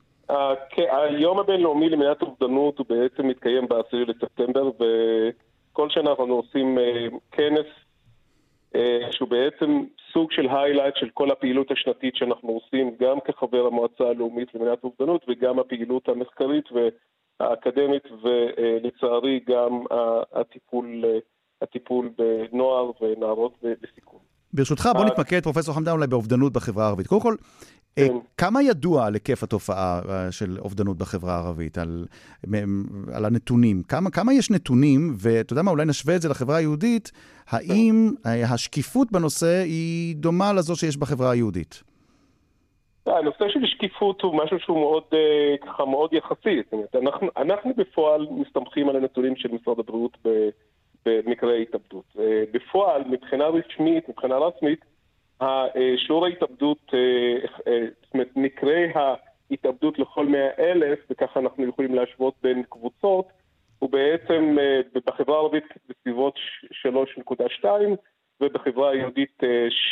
היום 0.77 1.39
הבינלאומי 1.39 1.89
למניעת 1.89 2.21
אובדנות 2.21 2.77
הוא 2.77 2.85
בעצם 2.89 3.27
מתקיים 3.27 3.67
ב-10 3.67 3.97
לספטמבר, 4.07 4.69
וכל 4.69 5.89
שנה 5.89 6.09
אנחנו 6.09 6.33
עושים 6.33 6.77
כנס 7.31 7.65
שהוא 9.11 9.29
בעצם 9.29 9.83
סוג 10.13 10.31
של 10.31 10.47
היילייט 10.49 10.95
של 10.95 11.09
כל 11.13 11.31
הפעילות 11.31 11.71
השנתית 11.71 12.15
שאנחנו 12.15 12.49
עושים, 12.49 12.95
גם 12.99 13.17
כחבר 13.25 13.65
המועצה 13.65 14.03
הלאומית 14.03 14.55
למניעת 14.55 14.83
אובדנות 14.83 15.25
וגם 15.27 15.59
הפעילות 15.59 16.09
המחקרית 16.09 16.65
והאקדמית, 16.71 18.03
ולצערי 18.23 19.39
גם 19.49 19.83
הטיפול, 20.33 21.05
הטיפול 21.61 22.09
בנוער 22.17 22.91
ונערות 23.01 23.53
בסיכון. 23.81 24.19
ברשותך, 24.53 24.89
בוא 24.93 25.05
נתמקד, 25.05 25.43
פרופסור 25.43 25.75
חמדן, 25.75 25.91
אולי 25.91 26.07
באובדנות 26.07 26.53
בחברה 26.53 26.85
הערבית. 26.85 27.07
קודם 27.07 27.21
כל, 27.21 27.35
אה, 27.35 27.80
כן. 27.95 28.13
כמה 28.37 28.63
ידוע 28.63 29.05
על 29.05 29.13
היקף 29.13 29.43
התופעה 29.43 30.01
אה, 30.09 30.31
של 30.31 30.57
אובדנות 30.59 30.97
בחברה 30.97 31.35
הערבית, 31.35 31.77
על, 31.77 32.05
על 33.13 33.25
הנתונים? 33.25 33.83
כמה, 33.83 34.09
כמה 34.09 34.33
יש 34.33 34.51
נתונים, 34.51 35.13
ואתה 35.17 35.53
יודע 35.53 35.61
מה, 35.61 35.71
אולי 35.71 35.85
נשווה 35.85 36.15
את 36.15 36.21
זה 36.21 36.29
לחברה 36.29 36.57
היהודית, 36.57 37.11
האם 37.49 38.11
אה, 38.25 38.53
השקיפות 38.53 39.11
בנושא 39.11 39.61
היא 39.65 40.15
דומה 40.15 40.53
לזו 40.53 40.75
שיש 40.75 40.97
בחברה 40.97 41.31
היהודית? 41.31 41.83
הנושא 43.05 43.45
של 43.49 43.59
שקיפות 43.65 44.21
הוא 44.21 44.35
משהו 44.43 44.59
שהוא 44.59 44.79
מאוד, 44.79 45.03
ככה, 45.61 45.85
מאוד 45.85 46.13
יחסי. 46.13 46.61
זאת 46.63 46.73
אומרת, 46.73 46.95
אנחנו, 46.95 47.27
אנחנו 47.37 47.71
בפועל 47.77 48.27
מסתמכים 48.31 48.89
על 48.89 48.95
הנתונים 48.95 49.35
של 49.35 49.49
משרד 49.51 49.79
הבריאות 49.79 50.17
במקרי 51.05 51.61
התאבדות. 51.61 52.05
בפועל, 52.51 53.03
מבחינה 53.03 53.47
רשמית, 53.47 54.09
מבחינה 54.09 54.37
רשמית, 54.37 54.79
שיעור 55.97 56.25
ההתאבדות, 56.25 56.91
אה, 56.93 57.47
אה, 57.67 57.85
זאת 58.03 58.13
אומרת, 58.13 58.29
מקרי 58.35 58.87
ההתאבדות 58.95 59.99
לכל 59.99 60.25
מאה 60.25 60.49
אלף, 60.59 60.99
וככה 61.09 61.39
אנחנו 61.39 61.67
יכולים 61.67 61.95
להשוות 61.95 62.33
בין 62.43 62.63
קבוצות, 62.69 63.25
הוא 63.79 63.89
בעצם 63.89 64.55
אה, 64.59 64.81
בחברה 65.07 65.35
הערבית 65.35 65.63
בסביבות 65.89 66.35
3.2 67.63 67.65
ובחברה 68.41 68.91
היהודית 68.91 69.41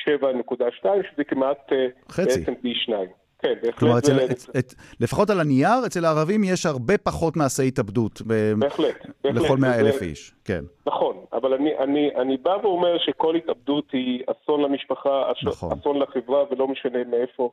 7.2, 0.10 0.86
שזה 1.12 1.24
כמעט 1.24 1.72
חצי. 2.10 2.40
בעצם 2.40 2.56
פי 2.56 2.74
שניים. 2.76 3.10
כן, 3.42 3.54
בהחלט. 3.62 3.80
כלומר, 3.80 3.98
אצל, 3.98 4.20
את, 4.20 4.58
את, 4.58 4.74
לפחות 5.00 5.30
על 5.30 5.40
הנייר, 5.40 5.86
אצל 5.86 6.06
הערבים 6.06 6.44
יש 6.44 6.66
הרבה 6.66 6.98
פחות 6.98 7.38
מעשי 7.38 7.68
התאבדות. 7.68 8.22
בהחלט, 8.22 8.96
בהחלט. 9.24 9.44
לכל 9.44 9.58
מאה 9.58 9.80
אלף 9.80 10.02
איש, 10.02 10.34
כן. 10.46 10.64
נכון, 10.88 11.18
אבל 11.34 11.54
אני, 11.54 11.78
אני, 11.78 12.10
אני 12.22 12.38
בא 12.38 12.58
ואומר 12.64 12.98
שכל 12.98 13.36
התאבדות 13.36 13.86
היא 13.94 14.24
אסון 14.28 14.62
למשפחה, 14.62 15.32
נכון. 15.44 15.80
אסון 15.80 16.00
לחברה, 16.00 16.44
ולא 16.52 16.68
משנה 16.68 17.00
מאיפה, 17.10 17.52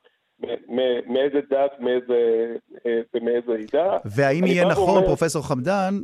מאיזה 1.06 1.40
דת, 1.50 1.70
מאיזה, 1.80 2.46
אה, 2.86 3.00
ומאיזה 3.14 3.52
עדה. 3.52 3.96
והאם 4.04 4.46
יהיה 4.46 4.64
נכון, 4.64 4.88
ואומר... 4.88 5.06
פרופסור 5.06 5.48
חמדן, 5.48 5.94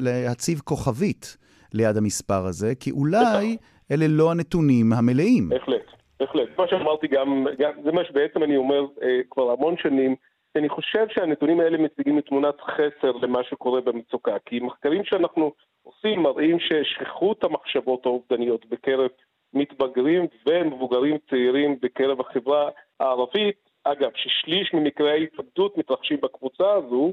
להציב 0.00 0.60
כוכבית 0.64 1.36
ליד 1.72 1.96
המספר 1.96 2.46
הזה? 2.46 2.74
כי 2.74 2.90
אולי 2.90 3.56
אלה 3.90 4.06
לא 4.08 4.30
הנתונים 4.30 4.92
המלאים. 4.92 5.48
בהחלט. 5.48 5.99
בהחלט. 6.20 6.48
כמו 6.56 6.68
שאמרתי 6.68 7.06
גם, 7.06 7.46
גם, 7.58 7.72
זה 7.84 7.92
מה 7.92 8.04
שבעצם 8.04 8.42
אני 8.42 8.56
אומר 8.56 8.86
אה, 9.02 9.20
כבר 9.30 9.50
המון 9.50 9.76
שנים, 9.76 10.16
אני 10.56 10.68
חושב 10.68 11.06
שהנתונים 11.08 11.60
האלה 11.60 11.78
מציגים 11.78 12.18
את 12.18 12.26
תמונת 12.26 12.60
חסר 12.60 13.12
למה 13.22 13.44
שקורה 13.44 13.80
במצוקה. 13.80 14.36
כי 14.46 14.60
מחקרים 14.60 15.04
שאנחנו 15.04 15.52
עושים 15.82 16.22
מראים 16.22 16.58
ששכיחות 16.60 17.44
המחשבות 17.44 18.06
האובדניות 18.06 18.66
בקרב 18.66 19.10
מתבגרים 19.54 20.26
ומבוגרים 20.46 21.18
צעירים 21.30 21.76
בקרב 21.82 22.20
החברה 22.20 22.70
הערבית, 23.00 23.70
אגב, 23.84 24.10
ששליש 24.14 24.74
ממקרי 24.74 25.10
ההתאבדות 25.10 25.78
מתרחשים 25.78 26.20
בקבוצה 26.20 26.72
הזו, 26.72 27.12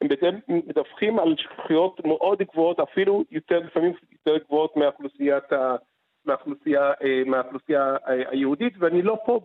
הם 0.00 0.08
בעצם 0.08 0.38
מדווחים 0.48 1.18
על 1.18 1.34
שכיחויות 1.38 2.04
מאוד 2.04 2.42
גבוהות, 2.42 2.80
אפילו 2.80 3.24
יותר, 3.30 3.58
לפעמים 3.58 3.92
יותר 4.12 4.44
גבוהות 4.44 4.76
מאוכלוסיית 4.76 5.52
ה... 5.52 5.76
מהאוכלוסייה, 6.26 6.92
אה, 7.02 7.22
מהאוכלוסייה 7.26 7.96
אה, 8.08 8.30
היהודית, 8.30 8.74
ואני 8.78 9.02
לא 9.02 9.18
פה 9.26 9.40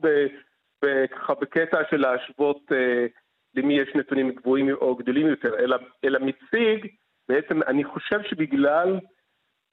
ככה 1.11 1.33
בקטע 1.33 1.77
של 1.89 1.97
להשוות 1.97 2.71
אה, 2.71 3.05
למי 3.55 3.79
יש 3.79 3.89
נתונים 3.95 4.31
גבוהים 4.31 4.69
או 4.69 4.95
גדולים 4.95 5.27
יותר, 5.27 5.59
אלא, 5.59 5.77
אלא 6.03 6.19
מציג, 6.19 6.87
בעצם 7.29 7.63
אני 7.63 7.83
חושב 7.83 8.21
שבגלל, 8.23 8.99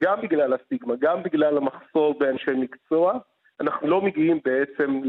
גם 0.03 0.21
בגלל 0.21 0.53
הסטיגמה, 0.53 0.95
גם 1.01 1.23
בגלל 1.23 1.57
המחסור 1.57 2.19
באנשי 2.19 2.51
מקצוע, 2.51 3.19
אנחנו 3.61 3.89
לא 3.89 4.01
מגיעים 4.01 4.41
בעצם 4.45 5.01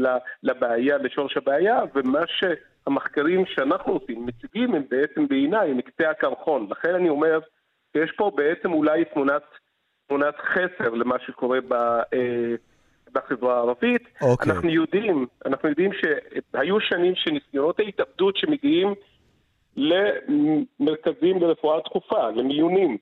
לבעיה, 0.42 0.98
לשורש 0.98 1.36
הבעיה, 1.36 1.80
ומה 1.94 2.20
שהמחקרים 2.26 3.46
שאנחנו 3.46 3.92
עושים 3.92 4.26
מציגים 4.26 4.74
הם 4.74 4.82
בעצם 4.90 5.28
בעיניי, 5.28 5.72
מקצה 5.72 6.10
הקרחון. 6.10 6.66
לכן 6.70 6.94
אני 6.94 7.08
אומר 7.08 7.40
שיש 7.96 8.12
פה 8.16 8.30
בעצם 8.36 8.72
אולי 8.72 9.04
תמונת 9.04 9.42
תמונת 10.06 10.34
חסר 10.36 10.90
למה 10.90 11.16
שקורה 11.26 11.60
ב, 11.60 11.72
אה, 11.72 12.54
בחברה 13.12 13.56
הערבית. 13.56 14.02
Okay. 14.02 14.26
אוקיי. 14.26 14.52
אנחנו 14.52 14.70
יודעים, 14.70 15.26
אנחנו 15.46 15.68
יודעים 15.68 15.90
שהיו 15.92 16.80
שנים 16.80 17.12
שניסיונות 17.16 17.80
ההתאבדות 17.80 18.36
שמגיעים 18.36 18.94
למרכזים 19.76 21.42
לרפואה 21.42 21.80
דחופה, 21.80 22.30
למיונים 22.30 22.96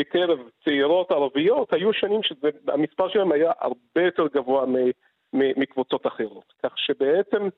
בקרב 0.00 0.38
צעירות 0.64 1.10
ערביות, 1.10 1.72
היו 1.72 1.92
שנים 1.92 2.20
שהמספר 2.22 3.08
שלהם 3.08 3.32
היה 3.32 3.52
הרבה 3.60 4.02
יותר 4.02 4.26
גבוה 4.34 4.64
מקבוצות 5.32 6.06
אחרות. 6.06 6.52
כך 6.62 6.72
שבעצם 6.76 7.48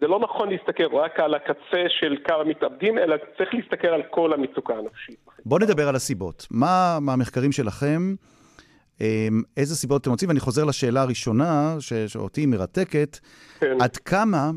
זה 0.00 0.06
לא 0.06 0.20
נכון 0.20 0.48
להסתכל 0.50 0.96
רק 0.96 1.20
על 1.20 1.34
הקצה 1.34 1.84
של 1.88 2.16
כמה 2.24 2.44
מתאבדים, 2.44 2.98
אלא 2.98 3.16
צריך 3.38 3.54
להסתכל 3.54 3.88
על 3.88 4.02
כל 4.10 4.32
המצוקה 4.32 4.74
הנפשית. 4.74 5.16
בואו 5.44 5.60
נדבר 5.60 5.88
על 5.88 5.96
הסיבות. 5.96 6.46
מה 6.50 6.98
מהמחקרים 7.00 7.52
שלכם, 7.52 8.14
אמ, 9.00 9.42
איזה 9.56 9.76
סיבות 9.76 10.02
אתם 10.02 10.10
מוצאים? 10.10 10.28
ואני 10.28 10.40
חוזר 10.40 10.64
לשאלה 10.64 11.02
הראשונה, 11.02 11.76
שאותי 12.06 12.46
מרתקת, 12.46 13.18
כן. 13.60 13.76
עד 13.80 13.96
כמה 13.96 14.50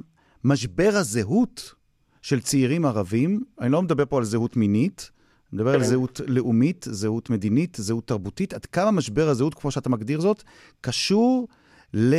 משבר 0.43 0.89
הזהות 0.93 1.73
של 2.21 2.39
צעירים 2.39 2.85
ערבים, 2.85 3.43
אני 3.61 3.71
לא 3.71 3.81
מדבר 3.81 4.05
פה 4.05 4.17
על 4.17 4.23
זהות 4.23 4.57
מינית, 4.57 5.11
אני 5.53 5.61
מדבר 5.61 5.71
כן. 5.71 5.75
על 5.75 5.83
זהות 5.83 6.21
לאומית, 6.27 6.85
זהות 6.89 7.29
מדינית, 7.29 7.77
זהות 7.79 8.07
תרבותית, 8.07 8.53
עד 8.53 8.65
כמה 8.65 8.91
משבר 8.91 9.29
הזהות, 9.29 9.53
כמו 9.53 9.71
שאתה 9.71 9.89
מגדיר 9.89 10.19
זאת, 10.19 10.43
קשור 10.81 11.47
ל... 11.93 12.15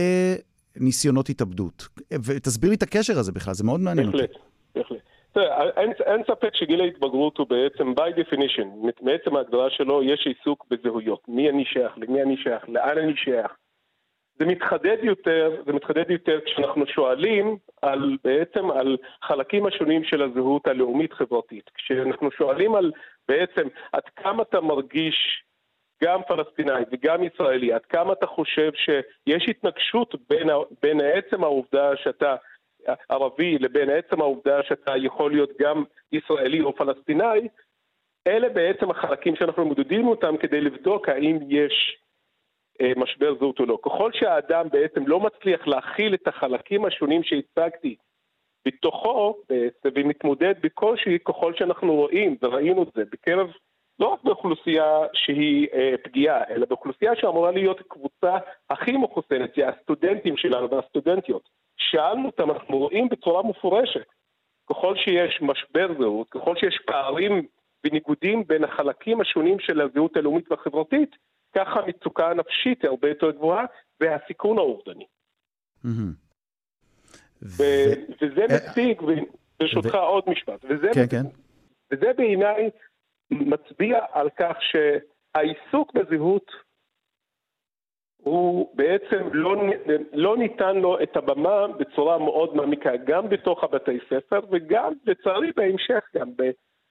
ניסיונות 0.77 1.29
התאבדות. 1.29 1.89
ותסביר 2.27 2.71
לי 2.71 2.77
את 2.77 2.83
הקשר 2.83 3.19
הזה 3.19 3.33
בכלל, 3.33 3.55
זה 3.55 3.65
מאוד 3.65 3.81
מעניין 3.81 4.11
בהחלט, 4.11 4.31
אותי. 4.31 4.43
בהחלט. 4.75 5.01
תראה, 5.33 5.71
אין, 5.77 5.93
אין 6.07 6.23
ספק 6.25 6.55
שגיל 6.55 6.81
ההתבגרות 6.81 7.39
הוא 7.39 7.47
בעצם, 7.47 7.93
by 7.93 8.21
definition, 8.21 8.67
מעצם 9.03 9.37
ההגדרה 9.37 9.71
שלו, 9.71 10.03
יש 10.03 10.27
עיסוק 10.27 10.67
בזהויות. 10.71 11.21
מי 11.29 11.51
אני 11.51 11.65
שייך, 11.65 11.93
למי 11.97 12.23
אני 12.23 12.37
שייך, 12.37 12.69
לאן 12.69 12.99
אני 12.99 13.17
שייך. 13.17 13.53
זה 14.39 14.47
מתחדד 14.47 14.97
יותר, 15.03 15.63
זה 15.67 15.73
מתחדד 15.73 16.11
יותר 16.11 16.39
כשאנחנו 16.47 16.87
שואלים 16.87 17.57
על, 17.83 18.17
בעצם 18.25 18.71
על 18.71 18.97
חלקים 19.23 19.67
השונים 19.67 20.05
של 20.05 20.23
הזהות 20.23 20.67
הלאומית-חברתית. 20.67 21.71
כשאנחנו 21.75 22.31
שואלים 22.31 22.75
על 22.75 22.93
בעצם 23.29 23.69
עד 23.93 24.03
כמה 24.17 24.43
אתה 24.43 24.61
מרגיש 24.61 25.45
גם 26.03 26.21
פלסטינאי 26.29 26.83
וגם 26.93 27.25
ישראלי, 27.25 27.73
עד 27.73 27.85
כמה 27.85 28.13
אתה 28.13 28.27
חושב 28.27 28.71
שיש 28.75 29.49
התנגשות 29.49 30.15
בין, 30.29 30.49
בין 30.83 31.01
עצם 31.01 31.45
העובדה 31.45 31.97
שאתה 31.97 32.37
ערבי 33.09 33.59
לבין 33.59 33.91
עצם 33.91 34.21
העובדה 34.21 34.63
שאתה 34.63 34.97
יכול 34.97 35.33
להיות 35.33 35.51
גם 35.61 35.85
ישראלי 36.13 36.61
או 36.61 36.77
פלסטינאי, 36.77 37.49
אלה 38.27 38.49
בעצם 38.49 38.91
החלקים 38.91 39.37
שאנחנו 39.37 39.65
מודדים 39.65 40.09
אותם 40.09 40.37
כדי 40.37 40.61
לבדוק 40.61 41.09
האם 41.09 41.39
יש 41.49 41.99
אה, 42.81 42.93
משבר 42.97 43.35
זהות 43.39 43.61
או 43.61 43.67
לא. 43.67 43.79
ככל 43.85 44.13
שהאדם 44.13 44.69
בעצם 44.69 45.07
לא 45.07 45.21
מצליח 45.21 45.67
להכיל 45.67 46.15
את 46.15 46.29
החלקים 46.29 46.85
השונים 46.85 47.23
שהצגתי 47.23 47.97
בתוכו, 48.67 49.37
ומתמודד 49.95 50.55
בקושי, 50.63 51.19
ככל 51.25 51.55
שאנחנו 51.55 51.95
רואים, 51.95 52.37
וראינו 52.43 52.83
את 52.83 52.89
זה 52.95 53.03
בקרב 53.13 53.51
לא 54.01 54.09
רק 54.09 54.25
באוכלוסייה 54.25 54.99
שהיא 55.13 55.69
אה, 55.73 55.95
פגיעה, 56.05 56.45
אלא 56.51 56.67
באוכלוסייה 56.67 57.13
שאמורה 57.17 57.51
להיות 57.51 57.81
קבוצה 57.89 58.37
הכי 58.71 58.97
מחוסנת, 58.97 59.51
זה 59.57 59.69
הסטודנטים 59.69 60.37
שלנו 60.37 60.71
והסטודנטיות, 60.71 61.49
שאלנו 61.77 62.27
אותם, 62.27 62.51
אנחנו 62.51 62.79
רואים 62.79 63.09
בצורה 63.09 63.43
מפורשת, 63.43 64.07
ככל 64.71 64.97
שיש 64.97 65.39
משבר 65.43 65.89
זהות, 65.99 66.29
ככל 66.31 66.57
שיש 66.57 66.79
פערים 66.87 67.47
וניגודים 67.85 68.45
בין 68.47 68.65
החלקים 68.65 69.21
השונים 69.21 69.61
של 69.61 69.81
הזהות 69.81 70.17
הלאומית 70.17 70.51
והחברתית, 70.51 71.17
ככה 71.57 71.81
המצוקה 71.81 72.31
הנפשית 72.31 72.83
היא 72.83 72.89
הרבה 72.89 73.09
יותר 73.09 73.31
גבוהה, 73.31 73.65
והסיכון 74.01 74.59
האובדני. 74.59 75.07
וזה 77.43 78.45
מציג, 78.55 79.03
ברשותך 79.61 79.95
עוד 79.95 80.25
משפט, 80.27 80.65
וזה, 80.65 80.89
כן, 80.95 81.07
כן. 81.11 81.27
וזה 81.93 82.07
בעיניי 82.17 82.71
מצביע 83.31 83.99
על 84.13 84.29
כך 84.39 84.57
שהעיסוק 84.61 85.93
בזהות 85.95 86.51
הוא 88.23 88.77
בעצם 88.77 89.29
לא, 89.33 89.57
לא 90.13 90.37
ניתן 90.37 90.77
לו 90.77 91.03
את 91.03 91.17
הבמה 91.17 91.69
בצורה 91.69 92.19
מאוד 92.19 92.57
מעמיקה, 92.57 92.97
גם 92.97 93.29
בתוך 93.29 93.65
הבתי 93.65 93.99
ספר 94.09 94.41
וגם, 94.51 94.93
לצערי, 95.05 95.53
בהמשך 95.57 96.09
גם 96.15 96.31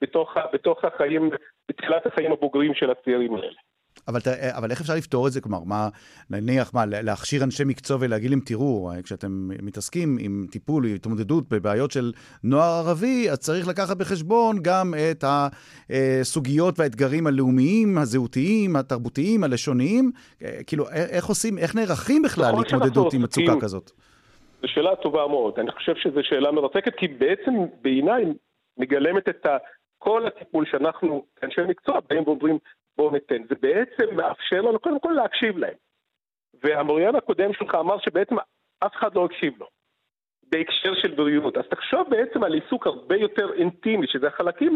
בתוך, 0.02 0.38
בתוך 0.54 0.86
החיים, 0.86 1.30
בתחילת 1.70 2.06
החיים 2.06 2.32
הבוגרים 2.32 2.74
של 2.74 2.92
הצעירים 2.92 3.36
האלה. 3.36 3.60
אבל, 4.08 4.20
אבל 4.50 4.72
איך 4.72 4.82
אפשר 4.82 4.96
לפתור 4.96 5.28
את 5.28 5.32
זה? 5.32 5.42
כלומר, 5.42 5.64
מה, 5.64 5.90
נניח, 6.30 6.74
מה, 6.74 6.86
להכשיר 6.86 7.44
אנשי 7.44 7.64
מקצוע 7.64 7.98
ולהגיד 8.00 8.30
להם, 8.30 8.40
תראו, 8.40 8.92
כשאתם 9.04 9.50
מתעסקים 9.62 10.18
עם 10.20 10.46
טיפול, 10.52 10.86
עם 10.86 10.96
התמודדות 10.96 11.50
בבעיות 11.50 11.92
של 11.92 12.12
נוער 12.44 12.88
ערבי, 12.88 13.30
אז 13.30 13.40
צריך 13.40 13.68
לקחת 13.68 13.98
בחשבון 13.98 14.60
גם 14.62 14.94
את 15.12 15.24
הסוגיות 15.24 16.80
והאתגרים 16.80 17.28
הלאומיים, 17.28 17.98
הזהותיים, 17.98 18.76
התרבותיים, 18.76 19.44
הלשוניים. 19.44 20.12
כאילו, 20.68 20.90
איך 20.90 21.26
עושים, 21.26 21.58
איך 21.58 21.76
נערכים 21.76 22.22
בכלל 22.22 22.52
להתמודדות 22.58 23.14
עם 23.14 23.22
מצוקה 23.22 23.54
כזאת? 23.62 23.92
זו 24.62 24.68
שאלה 24.68 24.96
טובה 24.96 25.28
מאוד. 25.28 25.54
אני 25.60 25.72
חושב 25.72 25.94
שזו 25.96 26.20
שאלה 26.24 26.52
מרתקת, 26.52 26.96
כי 26.98 27.08
בעצם 27.08 27.52
בעיניי 27.82 28.26
מגלמת 28.78 29.30
את 29.30 29.46
ה... 29.46 29.58
כל 30.02 30.28
הטיפול 30.28 30.66
שאנחנו, 30.72 31.26
אנשי 31.44 31.62
מקצוע, 31.70 32.00
באים 32.10 32.24
ואומרים, 32.24 32.58
בואו 33.00 33.12
ניתן. 33.12 33.43
זה 33.50 33.56
בעצם 33.62 34.16
מאפשר 34.16 34.62
לנו 34.62 34.80
קודם 34.80 35.00
כל 35.00 35.12
להקשיב 35.12 35.58
להם. 35.58 35.78
והמוריין 36.64 37.16
הקודם 37.16 37.54
שלך 37.54 37.76
אמר 37.76 38.00
שבעצם 38.00 38.36
אף 38.80 38.95
אחד 38.95 39.16
לא 39.16 39.26
הקשיב 39.26 39.54
לו. 39.60 39.68
בהקשר 40.52 40.93
של 41.02 41.16
בריאות. 41.16 41.58
אז 41.58 41.64
תחשוב 41.70 42.10
בעצם 42.10 42.43
על 42.43 42.54
עיסוק 42.54 42.88
הרבה 42.88 43.16
יותר 43.16 43.54
אינטימי, 43.54 44.08
שזה 44.08 44.28
החלקים, 44.28 44.74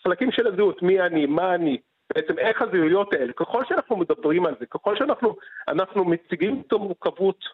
החלקים 0.00 0.32
של 0.32 0.46
הזהות, 0.46 0.82
מי 0.82 1.00
אני, 1.00 1.26
מה 1.26 1.54
אני, 1.54 1.78
בעצם 2.14 2.38
איך 2.38 2.62
הזהויות 2.62 3.12
האלה. 3.12 3.32
ככל 3.32 3.64
שאנחנו 3.68 3.96
מדברים 3.96 4.46
על 4.46 4.54
זה, 4.60 4.66
ככל 4.66 4.96
שאנחנו 4.96 6.04
מציגים 6.04 6.62
את 6.66 6.72
המורכבות 6.72 7.44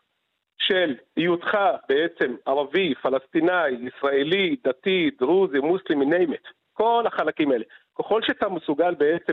של 0.59 0.95
היותך 1.16 1.59
בעצם 1.89 2.35
ערבי, 2.47 2.95
פלסטיני, 2.95 3.68
ישראלי, 3.68 4.57
דתי, 4.64 5.11
דרוזי, 5.18 5.59
מוסלמי, 5.59 6.05
name 6.05 6.31
it, 6.31 6.53
כל 6.73 7.05
החלקים 7.07 7.51
האלה. 7.53 7.64
ככל 7.99 8.23
שאתה 8.23 8.49
מסוגל 8.49 8.95
בעצם 8.95 9.33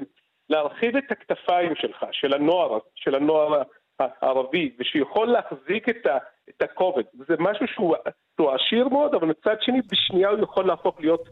להרחיב 0.49 0.97
את 0.97 1.11
הכתפיים 1.11 1.75
שלך, 1.75 2.05
של 2.11 2.33
הנוער, 2.33 2.77
של 2.95 3.15
הנוער 3.15 3.61
הערבי, 3.99 4.71
ושיכול 4.79 5.27
להחזיק 5.27 5.89
את, 5.89 6.05
ה, 6.05 6.17
את 6.49 6.61
הכובד. 6.61 7.03
זה 7.27 7.35
משהו 7.39 7.67
שהוא, 7.67 7.95
שהוא 8.35 8.51
עשיר 8.51 8.87
מאוד, 8.87 9.15
אבל 9.15 9.27
מצד 9.27 9.55
שני, 9.61 9.81
בשנייה 9.91 10.29
הוא 10.29 10.39
יכול 10.43 10.67
להפוך 10.67 10.99
להיות 10.99 11.29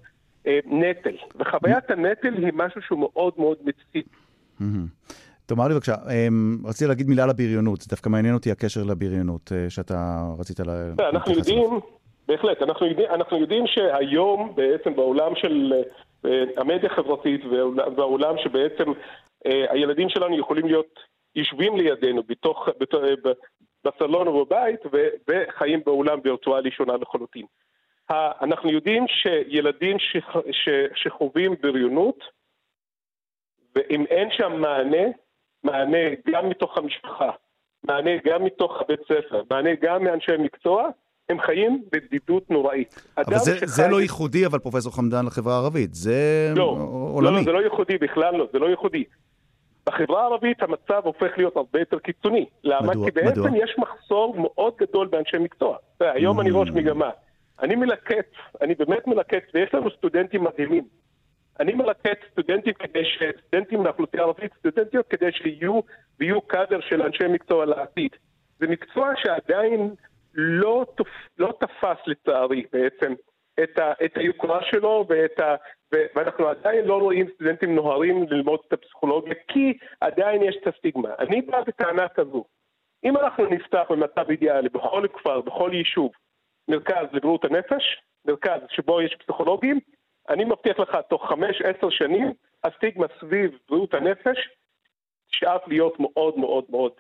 אה, 0.48 0.60
נטל. 0.66 1.16
וחוויית 1.36 1.92
הנטל 1.92 2.34
היא 2.34 2.52
משהו 2.54 2.82
שהוא 2.82 3.00
מאוד 3.00 3.34
מאוד 3.38 3.58
מציק. 3.62 4.08
תאמר 5.46 5.68
לי 5.68 5.74
בבקשה, 5.74 5.96
אמ, 5.96 6.58
רציתי 6.66 6.88
להגיד 6.88 7.08
מילה 7.08 7.24
על 7.24 7.30
הבריונות, 7.30 7.82
זה 7.82 7.88
דווקא 7.90 8.10
מעניין 8.10 8.34
אותי 8.34 8.52
הקשר 8.52 8.84
לבריונות 8.84 9.52
אה, 9.52 9.70
שאתה 9.70 10.28
רצית 10.40 10.60
ל... 10.60 10.70
אנחנו 11.00 11.34
יודעים, 11.34 11.70
בהחלט, 12.28 12.62
אנחנו 12.62 12.86
יודעים, 12.86 13.10
אנחנו 13.12 13.38
יודעים 13.38 13.64
שהיום 13.68 14.54
בעצם 14.56 14.96
בעולם 14.96 15.32
של 15.36 15.74
המדיה 16.58 16.90
החברתית 16.92 17.42
והעולם 17.96 18.36
שבעצם 18.38 18.92
אה, 19.46 19.66
הילדים 19.72 20.10
שלנו 20.10 20.40
יכולים 20.40 20.66
להיות 20.66 21.00
יושבים 21.36 21.78
לידינו 21.78 22.24
בתוך, 22.24 22.70
בתוך, 22.80 23.04
אה, 23.04 23.32
בסלון 23.84 24.28
או 24.28 24.46
בבית 24.46 24.80
וחיים 25.28 25.82
בעולם 25.86 26.20
וירטואלי 26.24 26.72
שונה 26.72 26.94
לחלוטין. 26.98 27.46
אנחנו 28.42 28.70
יודעים 28.70 29.06
שילדים 29.08 29.98
שחווים 30.96 31.56
בריונות, 31.62 32.24
ואם 33.76 34.06
אין 34.06 34.30
שם 34.32 34.62
מענה, 34.62 35.08
מענה 35.64 35.98
גם 36.28 36.50
מתוך 36.50 36.78
המשפחה, 36.78 37.32
מענה 37.84 38.12
גם 38.26 38.44
מתוך 38.44 38.82
הבית 38.82 39.00
ספר, 39.02 39.44
מענה 39.52 39.70
גם 39.82 40.04
מאנשי 40.04 40.38
מקצוע, 40.40 40.90
הם 41.30 41.40
חיים 41.40 41.84
בבדידות 41.92 42.50
נוראית. 42.50 43.02
אבל 43.18 43.38
זה, 43.38 43.58
שחי... 43.58 43.68
זה 43.68 43.88
לא 43.88 44.02
ייחודי, 44.02 44.46
אבל 44.46 44.60
פרופסור 44.60 44.96
חמדן, 44.96 45.26
לחברה 45.26 45.54
הערבית. 45.54 45.94
זה 45.94 46.54
לא, 46.56 46.64
עולמי. 47.14 47.32
לא, 47.32 47.38
לא, 47.38 47.44
זה 47.44 47.52
לא 47.52 47.64
ייחודי, 47.64 47.98
בכלל 47.98 48.36
לא, 48.36 48.48
זה 48.54 48.60
לא 48.60 48.66
ייחודי. 48.66 49.04
בחברה 49.86 50.22
הערבית 50.22 50.64
המצב 50.64 51.02
הופך 51.04 51.32
להיות 51.38 51.56
הרבה 51.56 51.80
יותר 51.80 52.00
קיצוני. 52.00 52.46
למה? 52.64 52.88
מדוע? 52.88 53.06
כי 53.06 53.12
בעצם 53.12 53.42
מדוע? 53.42 53.58
יש 53.64 53.76
מחסור 53.78 54.36
מאוד 54.40 54.74
גדול 54.78 55.08
באנשי 55.08 55.38
מקצוע. 55.38 55.78
היום 56.00 56.40
mm. 56.40 56.42
אני 56.42 56.52
ראש 56.52 56.70
מגמה. 56.70 57.10
אני 57.62 57.76
מלקט, 57.76 58.32
אני 58.62 58.76
באמת 58.76 59.08
מלקט, 59.08 59.44
ויש 59.54 59.74
לנו 59.74 59.90
סטודנטים 59.98 60.44
מדהימים. 60.44 60.84
אני 61.60 61.74
מלקט 61.74 62.18
סטודנטים 62.32 62.74
כדי 62.74 63.06
ש... 63.06 63.24
סטודנטים 63.48 63.84
מהאוכלוסייה 63.84 64.24
הערבית, 64.24 64.52
סטודנטיות 64.60 65.08
כדי 65.10 65.32
שיהיו 65.32 65.80
ויהיו 66.20 66.42
קאדר 66.42 66.80
של 66.82 67.02
אנשי 67.02 67.28
מקצוע 67.28 67.66
לעתיד. 67.66 68.12
זה 68.60 68.68
מקצוע 68.68 69.12
שעדיין 69.16 69.94
לא, 70.38 70.86
תופ... 70.96 71.08
לא 71.38 71.54
תפס 71.60 72.08
לצערי 72.08 72.66
בעצם 72.74 73.14
את, 73.64 73.80
ה... 73.80 73.94
את 74.06 74.18
היוקרה 74.18 74.60
שלו 74.64 75.06
ואת 75.10 75.40
ה... 75.40 75.56
ו... 75.94 75.98
ואנחנו 76.16 76.48
עדיין 76.48 76.86
לא 76.86 77.00
רואים 77.00 77.28
סטודנטים 77.36 77.76
נוהרים 77.76 78.26
ללמוד 78.30 78.60
את 78.68 78.74
הפסיכולוגיה 78.74 79.34
כי 79.48 79.78
עדיין 80.02 80.44
יש 80.44 80.56
את 80.62 80.68
הסטיגמה. 80.68 81.10
אני 81.20 81.42
בא 81.42 81.62
בטענה 81.62 82.08
כזו, 82.08 82.46
אם 83.04 83.18
אנחנו 83.18 83.46
נפתח 83.46 83.84
במצב 83.90 84.30
אידיאלי 84.30 84.70
בכל 84.70 85.08
כפר, 85.14 85.42
בכל 85.42 85.72
יישוב, 85.74 86.12
מרכז 86.68 87.06
לבריאות 87.14 87.46
הנפש, 87.46 88.02
מרכז 88.26 88.62
שבו 88.70 89.02
יש 89.02 89.16
פסיכולוגים, 89.16 89.80
אני 90.30 90.46
מבטיח 90.46 90.80
לך, 90.80 90.98
תוך 91.10 91.30
חמש, 91.30 91.62
עשר 91.62 91.90
שנים, 91.90 92.34
הסטיגמה 92.64 93.06
סביב 93.20 93.60
בריאות 93.70 93.94
הנפש 93.94 94.50
שאף 95.32 95.62
להיות 95.68 96.00
מאוד 96.00 96.38
מאוד 96.38 96.64
מאוד... 96.70 96.92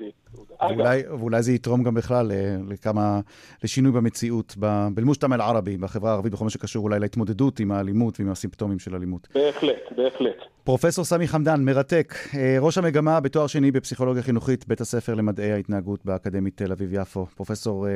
אה, 0.61 0.67
ואולי, 0.67 1.03
ואולי 1.07 1.43
זה 1.43 1.51
יתרום 1.51 1.83
גם 1.83 1.93
בכלל 1.93 2.31
אה, 2.31 2.55
לכמה, 2.69 3.19
לשינוי 3.63 3.91
במציאות, 3.91 4.55
בלמושתם 4.93 5.33
אל-ערבי, 5.33 5.77
בחברה 5.77 6.11
הערבית, 6.11 6.31
בכל 6.33 6.43
מה 6.43 6.49
שקשור 6.49 6.83
אולי 6.83 6.99
להתמודדות 6.99 7.59
עם 7.59 7.71
האלימות 7.71 8.19
ועם 8.19 8.29
הסימפטומים 8.29 8.79
של 8.79 8.95
אלימות. 8.95 9.27
בהחלט, 9.35 9.91
בהחלט. 9.97 10.56
פרופסור 10.67 11.05
סמי 11.05 11.27
חמדן, 11.27 11.63
מרתק, 11.63 12.13
אה, 12.37 12.57
ראש 12.59 12.77
המגמה 12.77 13.19
בתואר 13.19 13.47
שני 13.47 13.71
בפסיכולוגיה 13.71 14.23
חינוכית, 14.23 14.67
בית 14.67 14.81
הספר 14.81 15.13
למדעי 15.13 15.51
ההתנהגות 15.51 16.05
באקדמית 16.05 16.57
תל 16.57 16.71
אביב-יפו. 16.71 17.25
פרופסור 17.25 17.87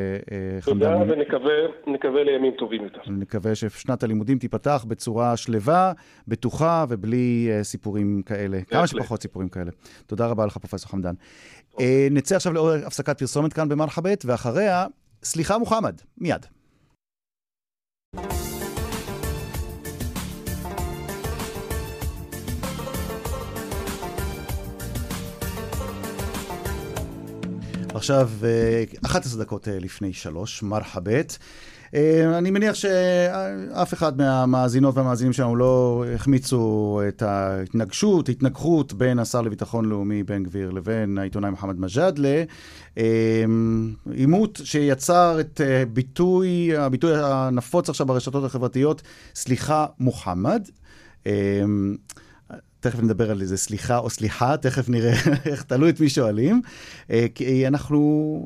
חמדן... 0.60 1.00
תודה, 1.00 1.14
ונקווה 1.88 2.24
לימים 2.24 2.54
טובים 2.58 2.84
יותר. 2.84 3.00
נקווה 3.08 3.56
ששנת 3.56 4.04
הלימודים 4.04 4.38
תיפתח 4.40 4.86
בצורה 4.88 5.38
שלווה, 5.38 5.92
בטוחה 6.28 6.86
ובלי 6.90 7.50
סיפורים 7.62 8.22
כאלה, 8.26 8.62
כמה 8.62 8.88
שפחות 8.88 9.22
סיפורים 9.22 9.50
כאלה. 9.50 9.72
תודה 10.08 10.28
רבה 10.28 10.46
לך, 10.46 10.58
פרופסור 10.58 10.92
חמדן. 10.92 11.14
אה, 11.80 12.08
נצא 12.12 12.36
עכשיו 12.36 12.54
לאור 12.54 12.72
הפסקת 12.72 13.20
פרסומת 13.20 13.54
כאן 13.54 13.70
במרחבת, 13.70 14.26
ואחריה, 14.26 14.86
סליחה 15.24 15.58
מוחמד, 15.58 16.02
מיד. 16.18 16.46
עכשיו, 27.94 28.30
11 29.06 29.40
אה, 29.40 29.46
דקות 29.46 29.68
אה, 29.68 29.80
לפני 29.80 30.14
שלוש, 30.14 30.64
מרחבת. 30.64 31.38
אה, 31.94 32.38
אני 32.38 32.52
מניח 32.52 32.76
שאף 32.76 33.94
אחד 33.94 34.18
מהמאזינות 34.18 34.98
והמאזינים 34.98 35.34
שלנו 35.34 35.56
לא 35.56 36.06
החמיצו 36.16 37.02
את 37.08 37.22
ההתנגשות, 37.22 38.30
התנגחות 38.30 38.94
בין 38.94 39.20
השר 39.20 39.42
לביטחון 39.42 39.86
לאומי 39.86 40.24
בן 40.24 40.44
גביר 40.44 40.72
לבין 40.72 41.18
העיתונאי 41.18 41.50
מוחמד 41.50 41.80
מג'אדלה. 41.80 42.44
עימות 44.12 44.62
שיצר 44.64 45.40
את 45.40 45.62
ביטוי, 45.94 46.78
הביטוי 46.78 47.12
הנפוץ 47.16 47.90
עכשיו 47.90 48.08
ברשתות 48.08 48.44
החברתיות, 48.44 49.02
סליחה 49.36 49.86
מוחמד. 50.00 50.68
תכף 52.82 53.00
נדבר 53.00 53.32
על 53.32 53.42
איזה 53.42 53.58
סליחה 53.58 53.98
או 53.98 54.10
סליחה, 54.10 54.58
תכף 54.58 54.90
נראה 54.90 55.14
איך, 55.46 55.64
תלוי 55.64 55.90
את 55.90 56.00
מי 56.00 56.10
שואלים. 56.10 56.62
אה, 57.12 57.26
כי 57.36 57.68
אנחנו 57.68 58.00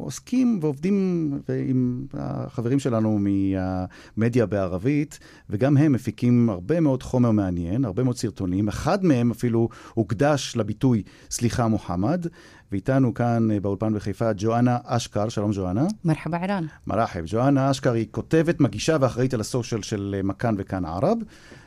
עוסקים 0.03 0.59
ועובדים 0.61 1.31
עם 1.67 2.05
החברים 2.13 2.79
שלנו 2.79 3.19
מהמדיה 3.19 4.45
בערבית, 4.45 5.19
וגם 5.49 5.77
הם 5.77 5.91
מפיקים 5.91 6.49
הרבה 6.49 6.79
מאוד 6.79 7.03
חומר 7.03 7.31
מעניין, 7.31 7.85
הרבה 7.85 8.03
מאוד 8.03 8.17
סרטונים. 8.17 8.67
אחד 8.67 9.05
מהם 9.05 9.31
אפילו 9.31 9.69
הוקדש 9.93 10.53
לביטוי 10.55 11.03
סליחה 11.31 11.67
מוחמד, 11.67 12.25
ואיתנו 12.71 13.13
כאן 13.13 13.51
אה, 13.51 13.59
באולפן 13.59 13.93
בחיפה 13.93 14.31
ג'ואנה 14.37 14.77
אשכר, 14.83 15.29
שלום 15.29 15.51
ג'ואנה. 15.53 15.87
מרחבה 16.05 16.37
ערן. 16.37 16.65
מרחב. 16.87 17.19
ג'ואנה 17.25 17.71
אשכר 17.71 17.93
היא 17.93 18.07
כותבת, 18.11 18.59
מגישה 18.59 18.97
ואחראית 19.01 19.33
על 19.33 19.41
הסושיאל 19.41 19.81
של 19.81 20.15
אה, 20.17 20.23
מכאן 20.23 20.55
וכאן 20.57 20.85
ערב, 20.85 21.17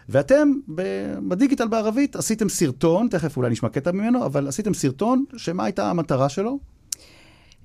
ואתם 0.08 0.52
בדיגיטל 1.28 1.68
בערבית 1.68 2.16
עשיתם 2.16 2.48
סרטון, 2.48 3.08
תכף 3.10 3.36
אולי 3.36 3.50
נשמע 3.50 3.68
קטע 3.68 3.92
ממנו, 3.92 4.26
אבל 4.26 4.48
עשיתם 4.48 4.74
סרטון, 4.74 5.24
שמה 5.36 5.64
הייתה 5.64 5.90
המטרה 5.90 6.28
שלו? 6.28 6.58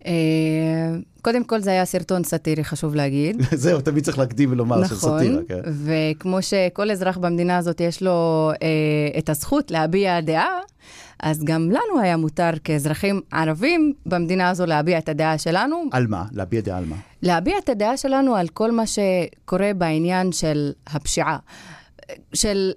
אה, 0.06 0.12
קודם 1.22 1.44
כל 1.44 1.60
זה 1.60 1.70
היה 1.70 1.86
סרטון 1.86 2.24
סאטירי, 2.24 2.64
חשוב 2.64 2.96
להגיד. 2.96 3.42
זהו, 3.64 3.82
תמיד 3.82 4.04
צריך 4.04 4.18
להקדים 4.18 4.52
ולומר 4.52 4.76
נכון, 4.76 4.88
של 4.88 4.96
סאטירה, 4.96 5.42
כן. 5.48 5.60
וכמו 5.66 6.42
שכל 6.42 6.92
אזרח 6.92 7.18
במדינה 7.18 7.58
הזאת 7.58 7.82
יש 7.82 8.04
לו 8.04 8.52
אה, 8.62 9.20
את 9.20 9.30
הזכות 9.30 9.72
להביע 9.72 10.22
דעה, 10.22 10.60
אז 11.20 11.44
גם 11.44 11.70
לנו 11.72 12.00
היה 12.02 12.18
מותר 12.18 12.50
כאזרחים 12.64 13.22
ערבים 13.32 13.94
במדינה 14.06 14.50
הזו 14.50 14.66
להביע 14.66 14.98
את 14.98 15.10
הדעה 15.10 15.38
שלנו. 15.38 15.84
על 15.92 16.08
מה? 16.08 16.26
להביע 16.32 16.62
דעה 16.62 16.78
על 16.78 16.86
מה? 16.86 16.96
להביע 17.22 17.58
את 17.64 17.70
הדעה 17.70 17.98
שלנו 17.98 18.36
על 18.36 18.48
כל 18.48 18.72
מה 18.72 18.84
שקורה 18.88 19.72
בעניין 19.74 20.32
של 20.32 20.72
הפשיעה. 20.88 21.38
של 22.34 22.72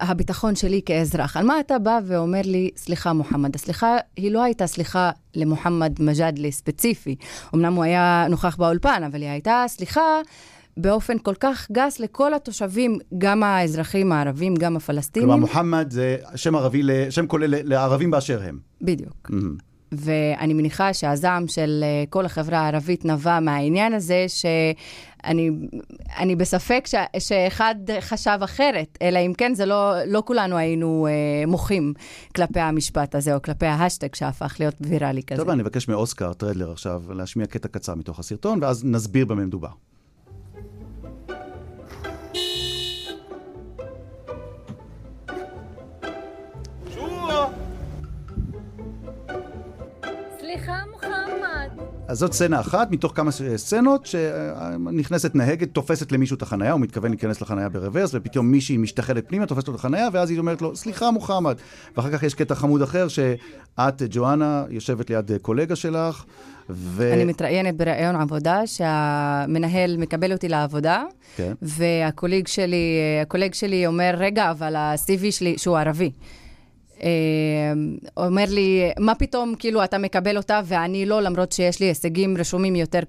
הביטחון 0.00 0.56
שלי 0.56 0.80
כאזרח. 0.86 1.36
על 1.36 1.46
מה 1.46 1.60
אתה 1.60 1.78
בא 1.78 2.00
ואומר 2.06 2.40
לי, 2.44 2.70
סליחה, 2.76 3.12
מוחמד? 3.12 3.54
הסליחה, 3.54 3.96
היא 4.16 4.30
לא 4.30 4.42
הייתה 4.42 4.66
סליחה 4.66 5.10
למוחמד 5.34 5.92
מג'אדלי 6.00 6.52
ספציפי. 6.52 7.16
אמנם 7.54 7.74
הוא 7.74 7.84
היה 7.84 8.26
נוכח 8.30 8.56
באולפן, 8.56 9.02
אבל 9.06 9.22
היא 9.22 9.30
הייתה 9.30 9.64
סליחה 9.68 10.20
באופן 10.76 11.18
כל 11.18 11.34
כך 11.40 11.68
גס 11.72 12.00
לכל 12.00 12.34
התושבים, 12.34 12.98
גם 13.18 13.42
האזרחים 13.42 14.12
הערבים, 14.12 14.54
גם 14.54 14.76
הפלסטינים. 14.76 15.28
כלומר, 15.28 15.40
מוחמד 15.40 15.86
זה 15.90 16.16
שם 16.34 16.56
ערבי, 16.56 16.82
שם 17.10 17.26
כולל 17.26 17.68
לערבים 17.68 18.10
באשר 18.10 18.42
הם. 18.42 18.58
בדיוק. 18.82 19.30
Mm-hmm. 19.30 19.62
ואני 19.92 20.54
מניחה 20.54 20.92
שהזעם 20.92 21.48
של 21.48 21.80
אה, 21.82 22.04
כל 22.10 22.24
החברה 22.24 22.58
הערבית 22.58 23.04
נבע 23.04 23.40
מהעניין 23.40 23.92
הזה, 23.92 24.24
שאני 25.24 26.36
בספק 26.36 26.84
ש, 26.86 26.94
שאחד 27.18 27.74
חשב 28.00 28.38
אחרת, 28.44 28.98
אלא 29.02 29.18
אם 29.18 29.32
כן, 29.38 29.54
זה 29.54 29.66
לא, 29.66 30.04
לא 30.06 30.22
כולנו 30.26 30.56
היינו 30.56 31.06
אה, 31.06 31.46
מוחים 31.46 31.94
כלפי 32.36 32.60
המשפט 32.60 33.14
הזה, 33.14 33.34
או 33.34 33.42
כלפי 33.42 33.66
ההאשטאג 33.66 34.14
שהפך 34.14 34.56
להיות 34.60 34.74
ויראלי 34.80 35.22
כזה. 35.22 35.40
טוב, 35.40 35.50
אני 35.50 35.62
אבקש 35.62 35.88
מאוסקר 35.88 36.32
טרדלר 36.32 36.72
עכשיו 36.72 37.02
להשמיע 37.14 37.46
קטע 37.46 37.68
קצר 37.68 37.94
מתוך 37.94 38.18
הסרטון, 38.18 38.58
ואז 38.62 38.84
נסביר 38.84 39.24
במה 39.26 39.44
מדובר. 39.44 39.68
אז 52.08 52.18
זאת 52.18 52.32
סצנה 52.32 52.60
אחת 52.60 52.90
מתוך 52.90 53.12
כמה 53.14 53.30
סצנות 53.56 54.06
שנכנסת 54.06 55.34
נהגת, 55.34 55.68
תופסת 55.72 56.12
למישהו 56.12 56.36
את 56.36 56.42
החנייה, 56.42 56.72
הוא 56.72 56.80
מתכוון 56.80 57.10
להיכנס 57.10 57.40
לחנייה 57.40 57.68
ברוורס, 57.68 58.10
ופתאום 58.14 58.50
מישהי 58.50 58.76
משתחלת 58.76 59.28
פנימה, 59.28 59.46
תופסת 59.46 59.68
לו 59.68 59.74
את 59.74 59.78
החנייה, 59.78 60.08
ואז 60.12 60.30
היא 60.30 60.38
אומרת 60.38 60.62
לו, 60.62 60.76
סליחה 60.76 61.10
מוחמד. 61.10 61.56
ואחר 61.96 62.10
כך 62.10 62.22
יש 62.22 62.34
קטע 62.34 62.54
חמוד 62.54 62.82
אחר, 62.82 63.08
שאת, 63.08 64.02
ג'ואנה, 64.10 64.64
יושבת 64.70 65.10
ליד 65.10 65.30
קולגה 65.42 65.76
שלך, 65.76 66.24
ו... 66.70 67.12
אני 67.12 67.24
מתראיינת 67.24 67.76
בראיון 67.76 68.16
עבודה, 68.16 68.66
שהמנהל 68.66 69.96
מקבל 69.96 70.32
אותי 70.32 70.48
לעבודה, 70.48 71.02
כן. 71.36 71.52
והקולג 71.62 72.46
שלי, 72.46 72.98
שלי 73.52 73.86
אומר, 73.86 74.14
רגע, 74.18 74.50
אבל 74.50 74.76
ה-CV 74.76 75.30
שלי, 75.30 75.58
שהוא 75.58 75.78
ערבי. 75.78 76.10
אה, 77.02 77.08
אומר 78.16 78.44
לי, 78.48 78.90
מה 78.98 79.14
פתאום, 79.14 79.54
כאילו, 79.58 79.84
אתה 79.84 79.98
מקבל 79.98 80.36
אותה 80.36 80.60
ואני 80.64 81.06
לא, 81.06 81.22
למרות 81.22 81.52
שיש 81.52 81.80
לי 81.80 81.86
הישגים 81.86 82.36
רשומים 82.36 82.76
יותר, 82.76 83.00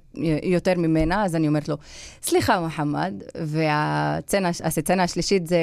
יותר 0.43 0.73
ממנה, 0.77 1.25
אז 1.25 1.35
אני 1.35 1.47
אומרת 1.47 1.69
לו, 1.69 1.77
סליחה, 2.23 2.59
מוחמד, 2.59 3.13
והסצנה 3.35 5.03
השלישית 5.03 5.47
זה 5.47 5.57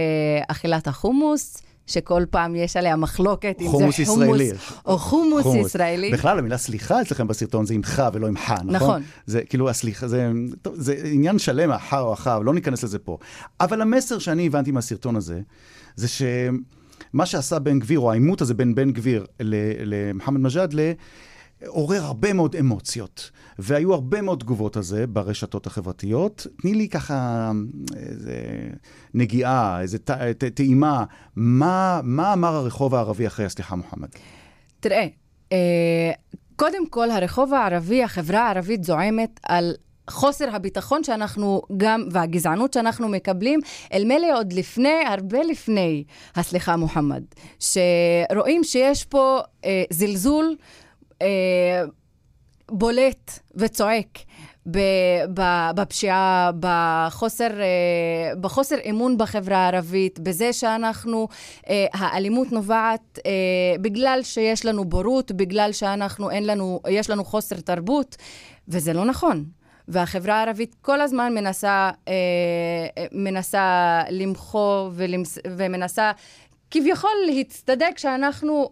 אכילת 0.48 0.88
החומוס. 0.88 1.62
שכל 1.86 2.22
פעם 2.30 2.56
יש 2.56 2.76
עליה 2.76 2.96
מחלוקת, 2.96 3.56
אם 3.60 3.64
זה 3.64 3.70
חומוס 3.70 3.98
ישראלי. 3.98 4.50
או 4.86 4.98
חומוס, 4.98 5.42
חומוס 5.42 5.66
ישראלי. 5.66 6.10
בכלל, 6.10 6.38
המילה 6.38 6.58
סליחה 6.58 7.02
אצלכם 7.02 7.28
בסרטון 7.28 7.66
זה 7.66 7.74
עם 7.74 7.82
ח 7.82 8.00
ולא 8.12 8.26
עם 8.26 8.36
ח, 8.36 8.50
נכון? 8.50 8.70
נכון. 8.70 9.02
זה 9.26 9.40
כאילו 9.40 9.70
הסליחה, 9.70 10.08
זה, 10.08 10.30
טוב, 10.62 10.74
זה 10.76 11.02
עניין 11.04 11.38
שלם, 11.38 11.70
הח 11.70 11.94
או 11.94 12.12
הח, 12.12 12.26
לא 12.26 12.54
ניכנס 12.54 12.84
לזה 12.84 12.98
פה. 12.98 13.18
אבל 13.60 13.82
המסר 13.82 14.18
שאני 14.18 14.46
הבנתי 14.46 14.70
מהסרטון 14.70 15.16
הזה, 15.16 15.40
זה 15.96 16.08
ש... 16.08 16.22
מה 17.12 17.26
שעשה 17.26 17.58
בן 17.58 17.78
גביר, 17.78 17.98
או 18.00 18.10
העימות 18.10 18.40
הזה 18.40 18.54
בין 18.54 18.74
בן 18.74 18.90
גביר 18.90 19.26
למוחמד 19.84 20.40
מג'אדלה, 20.40 20.92
עורר 21.66 22.02
הרבה 22.02 22.32
מאוד 22.32 22.56
אמוציות, 22.56 23.30
והיו 23.58 23.94
הרבה 23.94 24.22
מאוד 24.22 24.40
תגובות 24.40 24.76
על 24.76 24.82
זה 24.82 25.06
ברשתות 25.06 25.66
החברתיות. 25.66 26.46
תני 26.62 26.74
לי 26.74 26.88
ככה 26.88 27.50
איזה 27.96 28.34
נגיעה, 29.14 29.80
איזה 29.80 29.98
טעימה, 30.54 31.04
מה, 31.36 32.00
מה 32.04 32.32
אמר 32.32 32.54
הרחוב 32.54 32.94
הערבי 32.94 33.26
אחרי 33.26 33.44
הסליחה 33.44 33.76
מוחמד? 33.76 34.08
תראה, 34.80 35.06
אה, 35.52 36.12
קודם 36.56 36.88
כל, 36.88 37.10
הרחוב 37.10 37.54
הערבי, 37.54 38.02
החברה 38.02 38.46
הערבית 38.46 38.84
זועמת 38.84 39.40
על 39.42 39.74
חוסר 40.10 40.56
הביטחון 40.56 41.04
שאנחנו 41.04 41.62
גם, 41.76 42.04
והגזענות 42.10 42.72
שאנחנו 42.72 43.08
מקבלים, 43.08 43.60
אל 43.92 44.04
מילא 44.04 44.38
עוד 44.38 44.52
לפני, 44.52 45.04
הרבה 45.06 45.42
לפני 45.42 46.04
הסליחה 46.34 46.76
מוחמד. 46.76 47.22
שרואים 47.60 48.64
שיש 48.64 49.04
פה 49.04 49.38
אה, 49.64 49.82
זלזול 49.90 50.56
אה, 51.22 51.82
בולט 52.68 53.38
וצועק. 53.54 54.18
בפשיעה, 55.74 56.50
בחוסר, 56.60 57.60
אה, 57.60 58.34
בחוסר 58.40 58.76
אמון 58.90 59.18
בחברה 59.18 59.56
הערבית, 59.56 60.20
בזה 60.20 60.52
שאנחנו, 60.52 61.28
אה, 61.68 61.86
האלימות 61.94 62.52
נובעת 62.52 63.18
אה, 63.26 63.30
בגלל 63.80 64.20
שיש 64.22 64.66
לנו 64.66 64.84
בורות, 64.84 65.32
בגלל 65.32 65.72
שאנחנו, 65.72 66.30
אין 66.30 66.46
לנו, 66.46 66.80
יש 66.88 67.10
לנו 67.10 67.24
חוסר 67.24 67.60
תרבות, 67.60 68.16
וזה 68.68 68.92
לא 68.92 69.04
נכון. 69.04 69.44
והחברה 69.88 70.34
הערבית 70.34 70.76
כל 70.82 71.00
הזמן 71.00 71.34
מנסה, 71.34 71.90
אה, 72.08 72.12
אה, 72.98 73.06
מנסה 73.12 74.00
למחוא 74.10 74.90
ולמס, 74.94 75.38
ומנסה 75.56 76.12
כביכול 76.70 77.10
להצטדק 77.26 77.98
שאנחנו... 77.98 78.70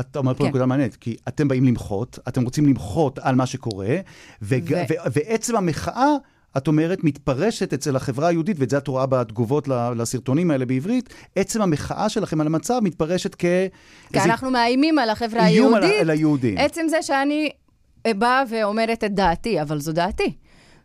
את 0.00 0.16
אומרת 0.16 0.36
פה 0.36 0.44
כן. 0.44 0.48
נקודה 0.48 0.66
מעניינת, 0.66 0.96
כי 0.96 1.16
אתם 1.28 1.48
באים 1.48 1.64
למחות, 1.64 2.18
אתם 2.28 2.44
רוצים 2.44 2.66
למחות 2.66 3.18
על 3.18 3.34
מה 3.34 3.46
שקורה, 3.46 3.96
וג... 4.42 4.72
ו... 4.72 4.74
ו... 4.74 4.94
ועצם 5.12 5.56
המחאה... 5.56 6.14
את 6.56 6.68
אומרת, 6.68 7.04
מתפרשת 7.04 7.72
אצל 7.72 7.96
החברה 7.96 8.28
היהודית, 8.28 8.56
ואת 8.60 8.70
זה 8.70 8.78
את 8.78 8.88
רואה 8.88 9.06
בתגובות 9.06 9.68
לסרטונים 9.68 10.50
האלה 10.50 10.66
בעברית, 10.66 11.14
עצם 11.36 11.62
המחאה 11.62 12.08
שלכם 12.08 12.40
על 12.40 12.46
המצב 12.46 12.80
מתפרשת 12.82 13.34
כ... 13.34 13.44
כי. 14.12 14.20
אנחנו 14.20 14.50
מאיימים 14.50 14.98
על 14.98 15.10
החברה 15.10 15.44
היהודית. 15.44 15.82
איום 15.82 15.94
על, 15.94 16.00
על 16.00 16.10
היהודים. 16.10 16.58
עצם 16.58 16.86
זה 16.88 17.02
שאני 17.02 17.50
באה 18.06 18.42
ואומרת 18.48 19.04
את 19.04 19.14
דעתי, 19.14 19.62
אבל 19.62 19.80
זו 19.80 19.92
דעתי. 19.92 20.32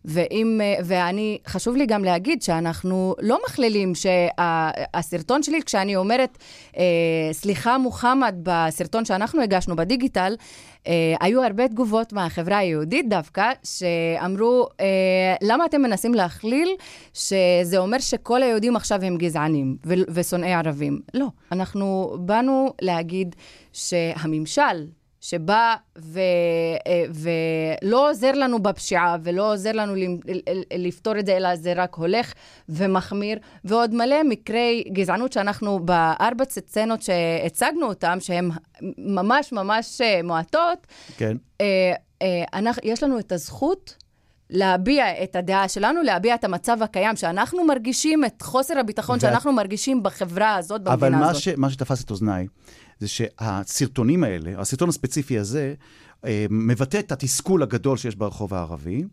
ואם, 0.05 0.61
אה, 0.63 0.75
ואני, 0.83 1.37
חשוב 1.47 1.75
לי 1.75 1.85
גם 1.85 2.03
להגיד 2.03 2.41
שאנחנו 2.41 3.15
לא 3.19 3.39
מכלילים 3.47 3.93
שהסרטון 3.95 5.43
שלי, 5.43 5.61
כשאני 5.61 5.95
אומרת, 5.95 6.37
אה, 6.77 6.83
סליחה 7.31 7.77
מוחמד, 7.77 8.35
בסרטון 8.43 9.05
שאנחנו 9.05 9.41
הגשנו 9.41 9.75
בדיגיטל, 9.75 10.35
אה, 10.87 11.15
היו 11.21 11.43
הרבה 11.43 11.67
תגובות 11.67 12.13
מהחברה 12.13 12.57
היהודית 12.57 13.09
דווקא, 13.09 13.51
שאמרו, 13.63 14.67
אה, 14.79 15.35
למה 15.41 15.65
אתם 15.65 15.81
מנסים 15.81 16.13
להכליל 16.13 16.69
שזה 17.13 17.77
אומר 17.77 17.99
שכל 17.99 18.43
היהודים 18.43 18.75
עכשיו 18.75 19.03
הם 19.03 19.17
גזענים 19.17 19.77
ושונאי 19.85 20.53
ערבים? 20.53 21.01
לא, 21.13 21.27
אנחנו 21.51 22.15
באנו 22.19 22.73
להגיד 22.81 23.35
שהממשל, 23.73 24.85
שבא 25.23 25.75
ו, 25.97 26.19
אה, 26.87 27.03
ולא 27.83 28.09
עוזר 28.09 28.31
לנו 28.31 28.63
בפשיעה 28.63 29.17
ולא 29.23 29.53
עוזר 29.53 29.71
לנו 29.71 29.93
לפתור 30.77 31.19
את 31.19 31.25
זה, 31.25 31.37
אלא 31.37 31.55
זה 31.55 31.73
רק 31.75 31.95
הולך 31.95 32.33
ומחמיר, 32.69 33.39
ועוד 33.65 33.93
מלא 33.93 34.23
מקרי 34.23 34.83
גזענות 34.93 35.33
שאנחנו 35.33 35.79
בארבע 35.79 36.45
סצנות 36.49 37.01
שהצגנו 37.01 37.85
אותם, 37.85 38.17
שהן 38.19 38.49
ממש 38.97 39.51
ממש 39.51 40.01
אה, 40.01 40.19
מועטות, 40.23 40.87
כן. 41.17 41.37
אה, 41.61 41.93
יש 42.83 43.03
לנו 43.03 43.19
את 43.19 43.31
הזכות 43.31 44.02
להביע 44.49 45.23
את 45.23 45.35
הדעה 45.35 45.67
שלנו, 45.67 46.01
להביע 46.01 46.35
את 46.35 46.43
המצב 46.43 46.77
הקיים, 46.81 47.15
שאנחנו 47.15 47.65
מרגישים 47.65 48.25
את 48.25 48.41
חוסר 48.41 48.79
הביטחון 48.79 49.13
ואת... 49.13 49.21
שאנחנו 49.21 49.53
מרגישים 49.53 50.03
בחברה 50.03 50.55
הזאת, 50.55 50.83
במדינה 50.83 50.93
אבל 50.93 51.29
הזאת. 51.29 51.47
אבל 51.47 51.55
מה 51.57 51.69
שתפס 51.69 52.03
את 52.03 52.11
אוזניי, 52.11 52.47
זה 52.99 53.07
שהסרטונים 53.07 54.23
האלה, 54.23 54.51
הסרטון 54.57 54.89
הספציפי 54.89 55.39
הזה, 55.39 55.73
אה, 56.25 56.45
מבטא 56.49 56.99
את 56.99 57.11
התסכול 57.11 57.63
הגדול 57.63 57.97
שיש 57.97 58.15
ברחוב 58.15 58.53
הערבי, 58.53 59.03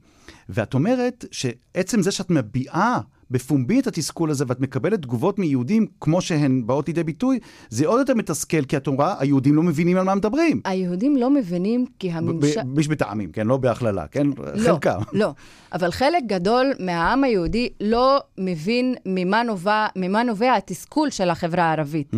ואת 0.48 0.74
אומרת 0.74 1.24
שעצם 1.30 2.02
זה 2.02 2.10
שאת 2.10 2.30
מביעה 2.30 3.00
בפומבי 3.30 3.80
את 3.80 3.86
התסכול 3.86 4.30
הזה 4.30 4.44
ואת 4.48 4.60
מקבלת 4.60 5.02
תגובות 5.02 5.38
מיהודים 5.38 5.86
כמו 6.00 6.20
שהן 6.20 6.66
באות 6.66 6.88
לידי 6.88 7.04
ביטוי, 7.04 7.38
זה 7.68 7.86
עוד 7.86 7.98
יותר 7.98 8.14
מתסכל, 8.14 8.64
כי 8.64 8.76
את 8.76 8.86
אומרה, 8.86 9.14
היהודים 9.18 9.54
לא 9.54 9.62
מבינים 9.62 9.96
על 9.96 10.04
מה 10.04 10.14
מדברים. 10.14 10.60
היהודים 10.64 11.16
לא 11.16 11.30
מבינים 11.30 11.86
כי 11.98 12.10
הממשל... 12.10 12.60
ב- 12.62 12.90
בטעמים, 12.90 13.32
כן? 13.32 13.46
לא 13.46 13.56
בהכללה, 13.56 14.06
כן? 14.06 14.26
לא, 14.54 14.72
חלקם. 14.72 14.98
לא, 15.12 15.30
אבל 15.72 15.90
חלק 15.90 16.22
גדול 16.26 16.72
מהעם 16.78 17.24
היהודי 17.24 17.68
לא 17.80 18.20
מבין 18.38 18.94
ממה 19.06 19.42
נובע, 19.42 19.86
ממה 19.96 20.22
נובע 20.22 20.54
התסכול 20.54 21.10
של 21.10 21.30
החברה 21.30 21.64
הערבית. 21.64 22.10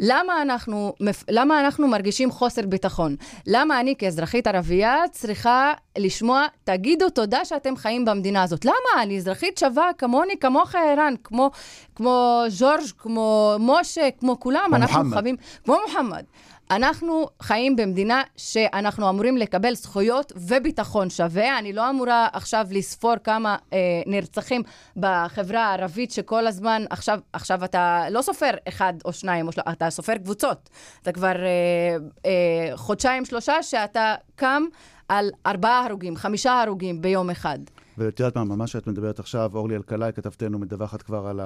למה 0.00 0.42
אנחנו, 0.42 0.92
למה 1.30 1.60
אנחנו 1.60 1.88
מרגישים 1.88 2.30
חוסר 2.30 2.66
ביטחון? 2.66 3.16
למה 3.46 3.80
אני 3.80 3.94
כאזרחית 3.98 4.46
ערבייה 4.46 4.96
צריכה 5.12 5.72
לשמוע, 5.98 6.46
תגידו 6.64 7.10
תודה 7.10 7.44
שאתם 7.44 7.76
חיים 7.76 8.04
במדינה 8.04 8.42
הזאת. 8.42 8.64
למה? 8.64 9.02
אני 9.02 9.16
אזרחית 9.16 9.58
שווה 9.58 9.90
כמוני, 9.98 10.34
כמוך 10.52 10.74
ערן, 10.74 11.14
כמו, 11.24 11.50
כמו 11.94 12.42
ז'ורג', 12.48 12.90
כמו 12.98 13.56
משה, 13.60 14.08
כמו 14.20 14.40
כולם. 14.40 14.64
כמו 14.66 14.76
אנחנו 14.76 15.04
מוחמד. 15.04 15.18
חווים, 15.18 15.36
כמו 15.64 15.76
מוחמד. 15.86 16.24
אנחנו 16.70 17.28
חיים 17.42 17.76
במדינה 17.76 18.22
שאנחנו 18.36 19.08
אמורים 19.08 19.36
לקבל 19.36 19.74
זכויות 19.74 20.32
וביטחון 20.36 21.10
שווה. 21.10 21.58
אני 21.58 21.72
לא 21.72 21.90
אמורה 21.90 22.28
עכשיו 22.32 22.66
לספור 22.70 23.14
כמה 23.24 23.56
אה, 23.72 23.78
נרצחים 24.06 24.62
בחברה 24.96 25.64
הערבית 25.64 26.10
שכל 26.10 26.46
הזמן, 26.46 26.84
עכשיו, 26.90 27.18
עכשיו 27.32 27.64
אתה 27.64 28.04
לא 28.10 28.22
סופר 28.22 28.50
אחד 28.68 28.94
או 29.04 29.12
שניים, 29.12 29.46
או 29.46 29.52
של... 29.52 29.60
אתה 29.72 29.90
סופר 29.90 30.18
קבוצות. 30.18 30.70
אתה 31.02 31.12
כבר 31.12 31.36
אה, 31.36 31.96
אה, 32.26 32.76
חודשיים, 32.76 33.24
שלושה, 33.24 33.62
שאתה 33.62 34.14
קם 34.36 34.62
על 35.08 35.30
ארבעה 35.46 35.84
הרוגים, 35.86 36.16
חמישה 36.16 36.62
הרוגים 36.62 37.02
ביום 37.02 37.30
אחד. 37.30 37.58
ואת 37.98 38.20
יודעת 38.20 38.36
מה, 38.36 38.44
ממש 38.44 38.72
שאת 38.72 38.86
מדברת 38.86 39.18
עכשיו, 39.18 39.50
אורלי 39.54 39.76
אלקלעי, 39.76 40.12
כתבתנו, 40.12 40.58
מדווחת 40.58 41.02
כבר 41.02 41.26
על 41.26 41.40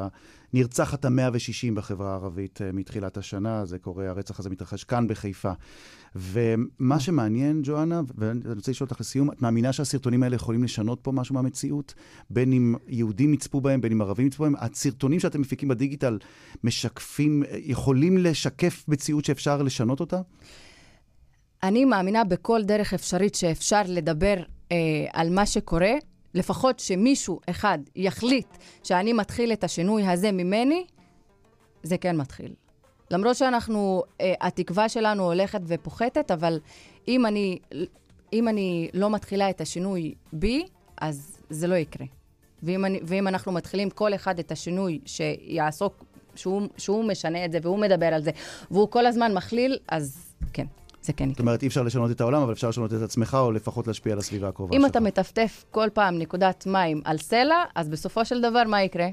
הנרצחת 0.55 1.05
ה-160 1.05 1.75
בחברה 1.75 2.11
הערבית 2.11 2.63
אה, 2.63 2.73
מתחילת 2.73 3.17
השנה. 3.17 3.65
זה 3.65 3.79
קורה, 3.79 4.09
הרצח 4.09 4.41
הזה 4.41 4.51
מתרחש 4.51 4.85
כאן 4.85 5.07
בחיפה. 5.07 5.53
ומה 6.15 7.01
שמעניין, 7.01 7.61
ג'ואנה, 7.65 8.01
ואני 8.19 8.41
רוצה 8.57 8.71
לשאול 8.71 8.89
אותך 8.91 9.01
לסיום, 9.01 9.31
את 9.31 9.43
מאמינה 9.43 9.73
שהסרטונים 9.73 10.23
האלה 10.23 10.37
יכולים 10.37 10.65
לשנות 10.65 10.99
פה 11.03 11.13
משהו 11.13 11.35
מהמציאות? 11.35 11.95
בין 12.31 12.53
אם 12.53 12.75
יהודים 12.89 13.35
יצפו 13.35 13.61
בהם, 13.61 13.81
בין 13.81 13.93
אם 13.93 14.03
ערבים 14.03 14.27
יצפו 14.27 14.43
בהם? 14.43 14.55
הסרטונים 14.59 15.21
שאתם 15.21 15.41
מפיקים 15.41 15.69
בדיגיטל 15.69 16.19
משקפים, 16.65 17.43
יכולים 17.53 18.19
לשקף 18.19 18.85
מציאות 18.89 19.25
שאפשר 19.25 19.63
לשנות 19.63 20.01
אותה? 20.01 20.21
אני 21.63 21.85
מאמינה 21.85 22.25
בכל 22.25 22.63
דרך 22.65 22.95
אפשרית 22.95 23.35
שאפשר 23.35 23.83
לדבר 23.87 24.37
אה, 24.73 24.77
על 25.13 25.31
מה 25.31 25.47
שקורה, 25.47 25.93
לפחות 26.37 26.81
שמישהו 26.81 27.41
אחד 27.51 27.79
יחליט 27.97 28.47
שאני 28.83 29.13
מתחיל 29.13 29.53
את 29.53 29.65
השינוי 29.65 30.07
הזה 30.07 30.33
ממני, 30.33 30.85
זה 31.83 31.99
כן 31.99 32.17
מתחיל. 32.17 32.55
למרות 33.11 33.37
שאנחנו, 33.37 34.03
אה, 34.21 34.35
התקווה 34.41 34.89
שלנו 34.89 35.25
הולכת 35.25 35.61
ופוחתת, 35.67 36.31
אבל 36.31 36.61
אם 37.09 37.27
אני, 37.27 37.59
אם 38.33 38.49
אני 38.49 38.89
לא 38.95 39.11
מתחילה 39.11 39.51
את 39.51 39.61
השינוי 39.61 40.15
בי, 40.33 40.65
אז 41.01 41.39
זה 41.51 41.67
לא 41.67 41.75
יקרה. 41.75 42.07
ואם, 42.63 42.85
אני, 42.85 43.01
ואם 43.03 43.29
אנחנו 43.29 43.53
מתחילים 43.53 43.91
כל 43.91 44.15
אחד 44.15 44.39
את 44.39 44.53
השינוי 44.53 45.01
שיעסוק, 45.07 46.05
שהוא, 46.35 46.63
שהוא 46.77 47.05
משנה 47.05 47.45
את 47.45 47.53
זה 47.53 47.59
והוא 47.63 47.79
מדבר 47.79 48.07
על 48.07 48.23
זה, 48.23 48.31
והוא 48.71 48.91
כל 48.91 49.07
הזמן 49.07 49.35
מכליל, 49.35 49.79
אז 49.89 50.35
כן, 50.53 50.67
זה 51.07 51.13
כן 51.13 51.25
זאת 51.29 51.33
יקרה. 51.33 51.43
אומרת, 51.43 51.63
אי 51.63 51.69
אפשר 51.69 51.83
לשנות 51.83 52.11
את 52.11 52.21
העולם, 52.21 52.43
אבל 52.43 52.53
אפשר 52.53 52.69
לשנות 52.69 52.95
את 52.95 53.03
עצמך, 53.03 53.37
או 53.41 53.53
לפחות 53.53 53.87
להשפיע 53.87 54.13
על 54.13 54.19
הסביבה 54.19 54.49
הקרובה 54.49 54.77
אם 54.77 54.81
שלך. 54.81 54.91
אתה 54.91 55.01
מטפטף 55.01 55.65
כל 55.71 55.89
פעם 55.93 56.19
נקודת 56.19 56.67
מים 56.67 57.01
על 57.05 57.19
סלע, 57.19 57.57
אז 57.75 57.89
בסופו 57.89 58.25
של 58.25 58.41
דבר 58.41 58.63
מה 58.67 58.83
יקרה? 58.83 59.07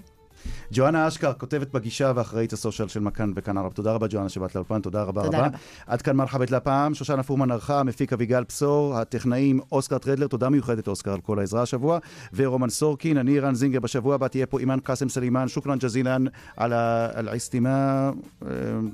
ג'ואנה 0.74 1.08
אשכר, 1.08 1.34
כותבת 1.34 1.72
מגישה 1.72 2.12
ואחראית 2.16 2.54
ה 2.54 2.59
social 2.59 2.88
של 2.88 3.00
מכאן 3.00 3.32
וכאן 3.36 3.58
ערב. 3.58 3.72
תודה 3.72 3.92
רבה, 3.92 4.08
ג'ואנה, 4.10 4.30
שבאת 4.30 4.56
לאולפן, 4.56 4.82
תודה 4.82 5.04
רבה 5.04 5.24
תודה 5.24 5.38
רבה. 5.38 5.48
רבה. 5.48 5.58
עד 5.88 6.02
כאן 6.02 6.16
מרחאבית 6.16 6.52
להפעם, 6.52 6.94
שושנה 6.94 7.24
פורמן 7.24 7.52
ערכה, 7.52 7.80
המפיק 7.80 8.14
אביגל 8.14 8.44
בשור, 8.50 8.98
הטכנאים 8.98 9.60
אוסקר 9.72 9.98
טרדלר, 9.98 10.28
תודה 10.28 10.50
מיוחדת 10.50 10.88
אוסקר 10.88 11.14
על 11.14 11.22
כל 11.22 11.40
העזרה 11.40 11.62
השבוע, 11.62 12.00
ורומן 12.34 12.70
סורקין, 12.70 13.18
אני 13.18 13.40
ערן 13.40 13.56
זינגר, 13.56 13.80
בשבוע 13.80 14.16
הבא 14.16 14.28
תהיה 14.28 14.46
פה 14.46 14.60
אימאן 14.60 14.80
קאסם 14.80 15.10
סלימאן, 15.10 15.48
شكرا 15.48 15.78
جزيلا 15.78 16.26
על 16.58 16.74
ה- 16.74 17.10
על 17.14 17.28
האסתימה, 17.28 18.12
אה, 18.46 18.50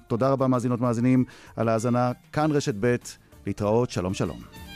תודה 0.07 0.29
רבה 0.29 0.47
מאזינות 0.47 0.81
מאזינים 0.81 1.23
על 1.55 1.69
ההאזנה, 1.69 2.11
כאן 2.33 2.51
רשת 2.51 2.75
ב', 2.79 2.95
להתראות, 3.47 3.89
שלום 3.91 4.13
שלום. 4.13 4.68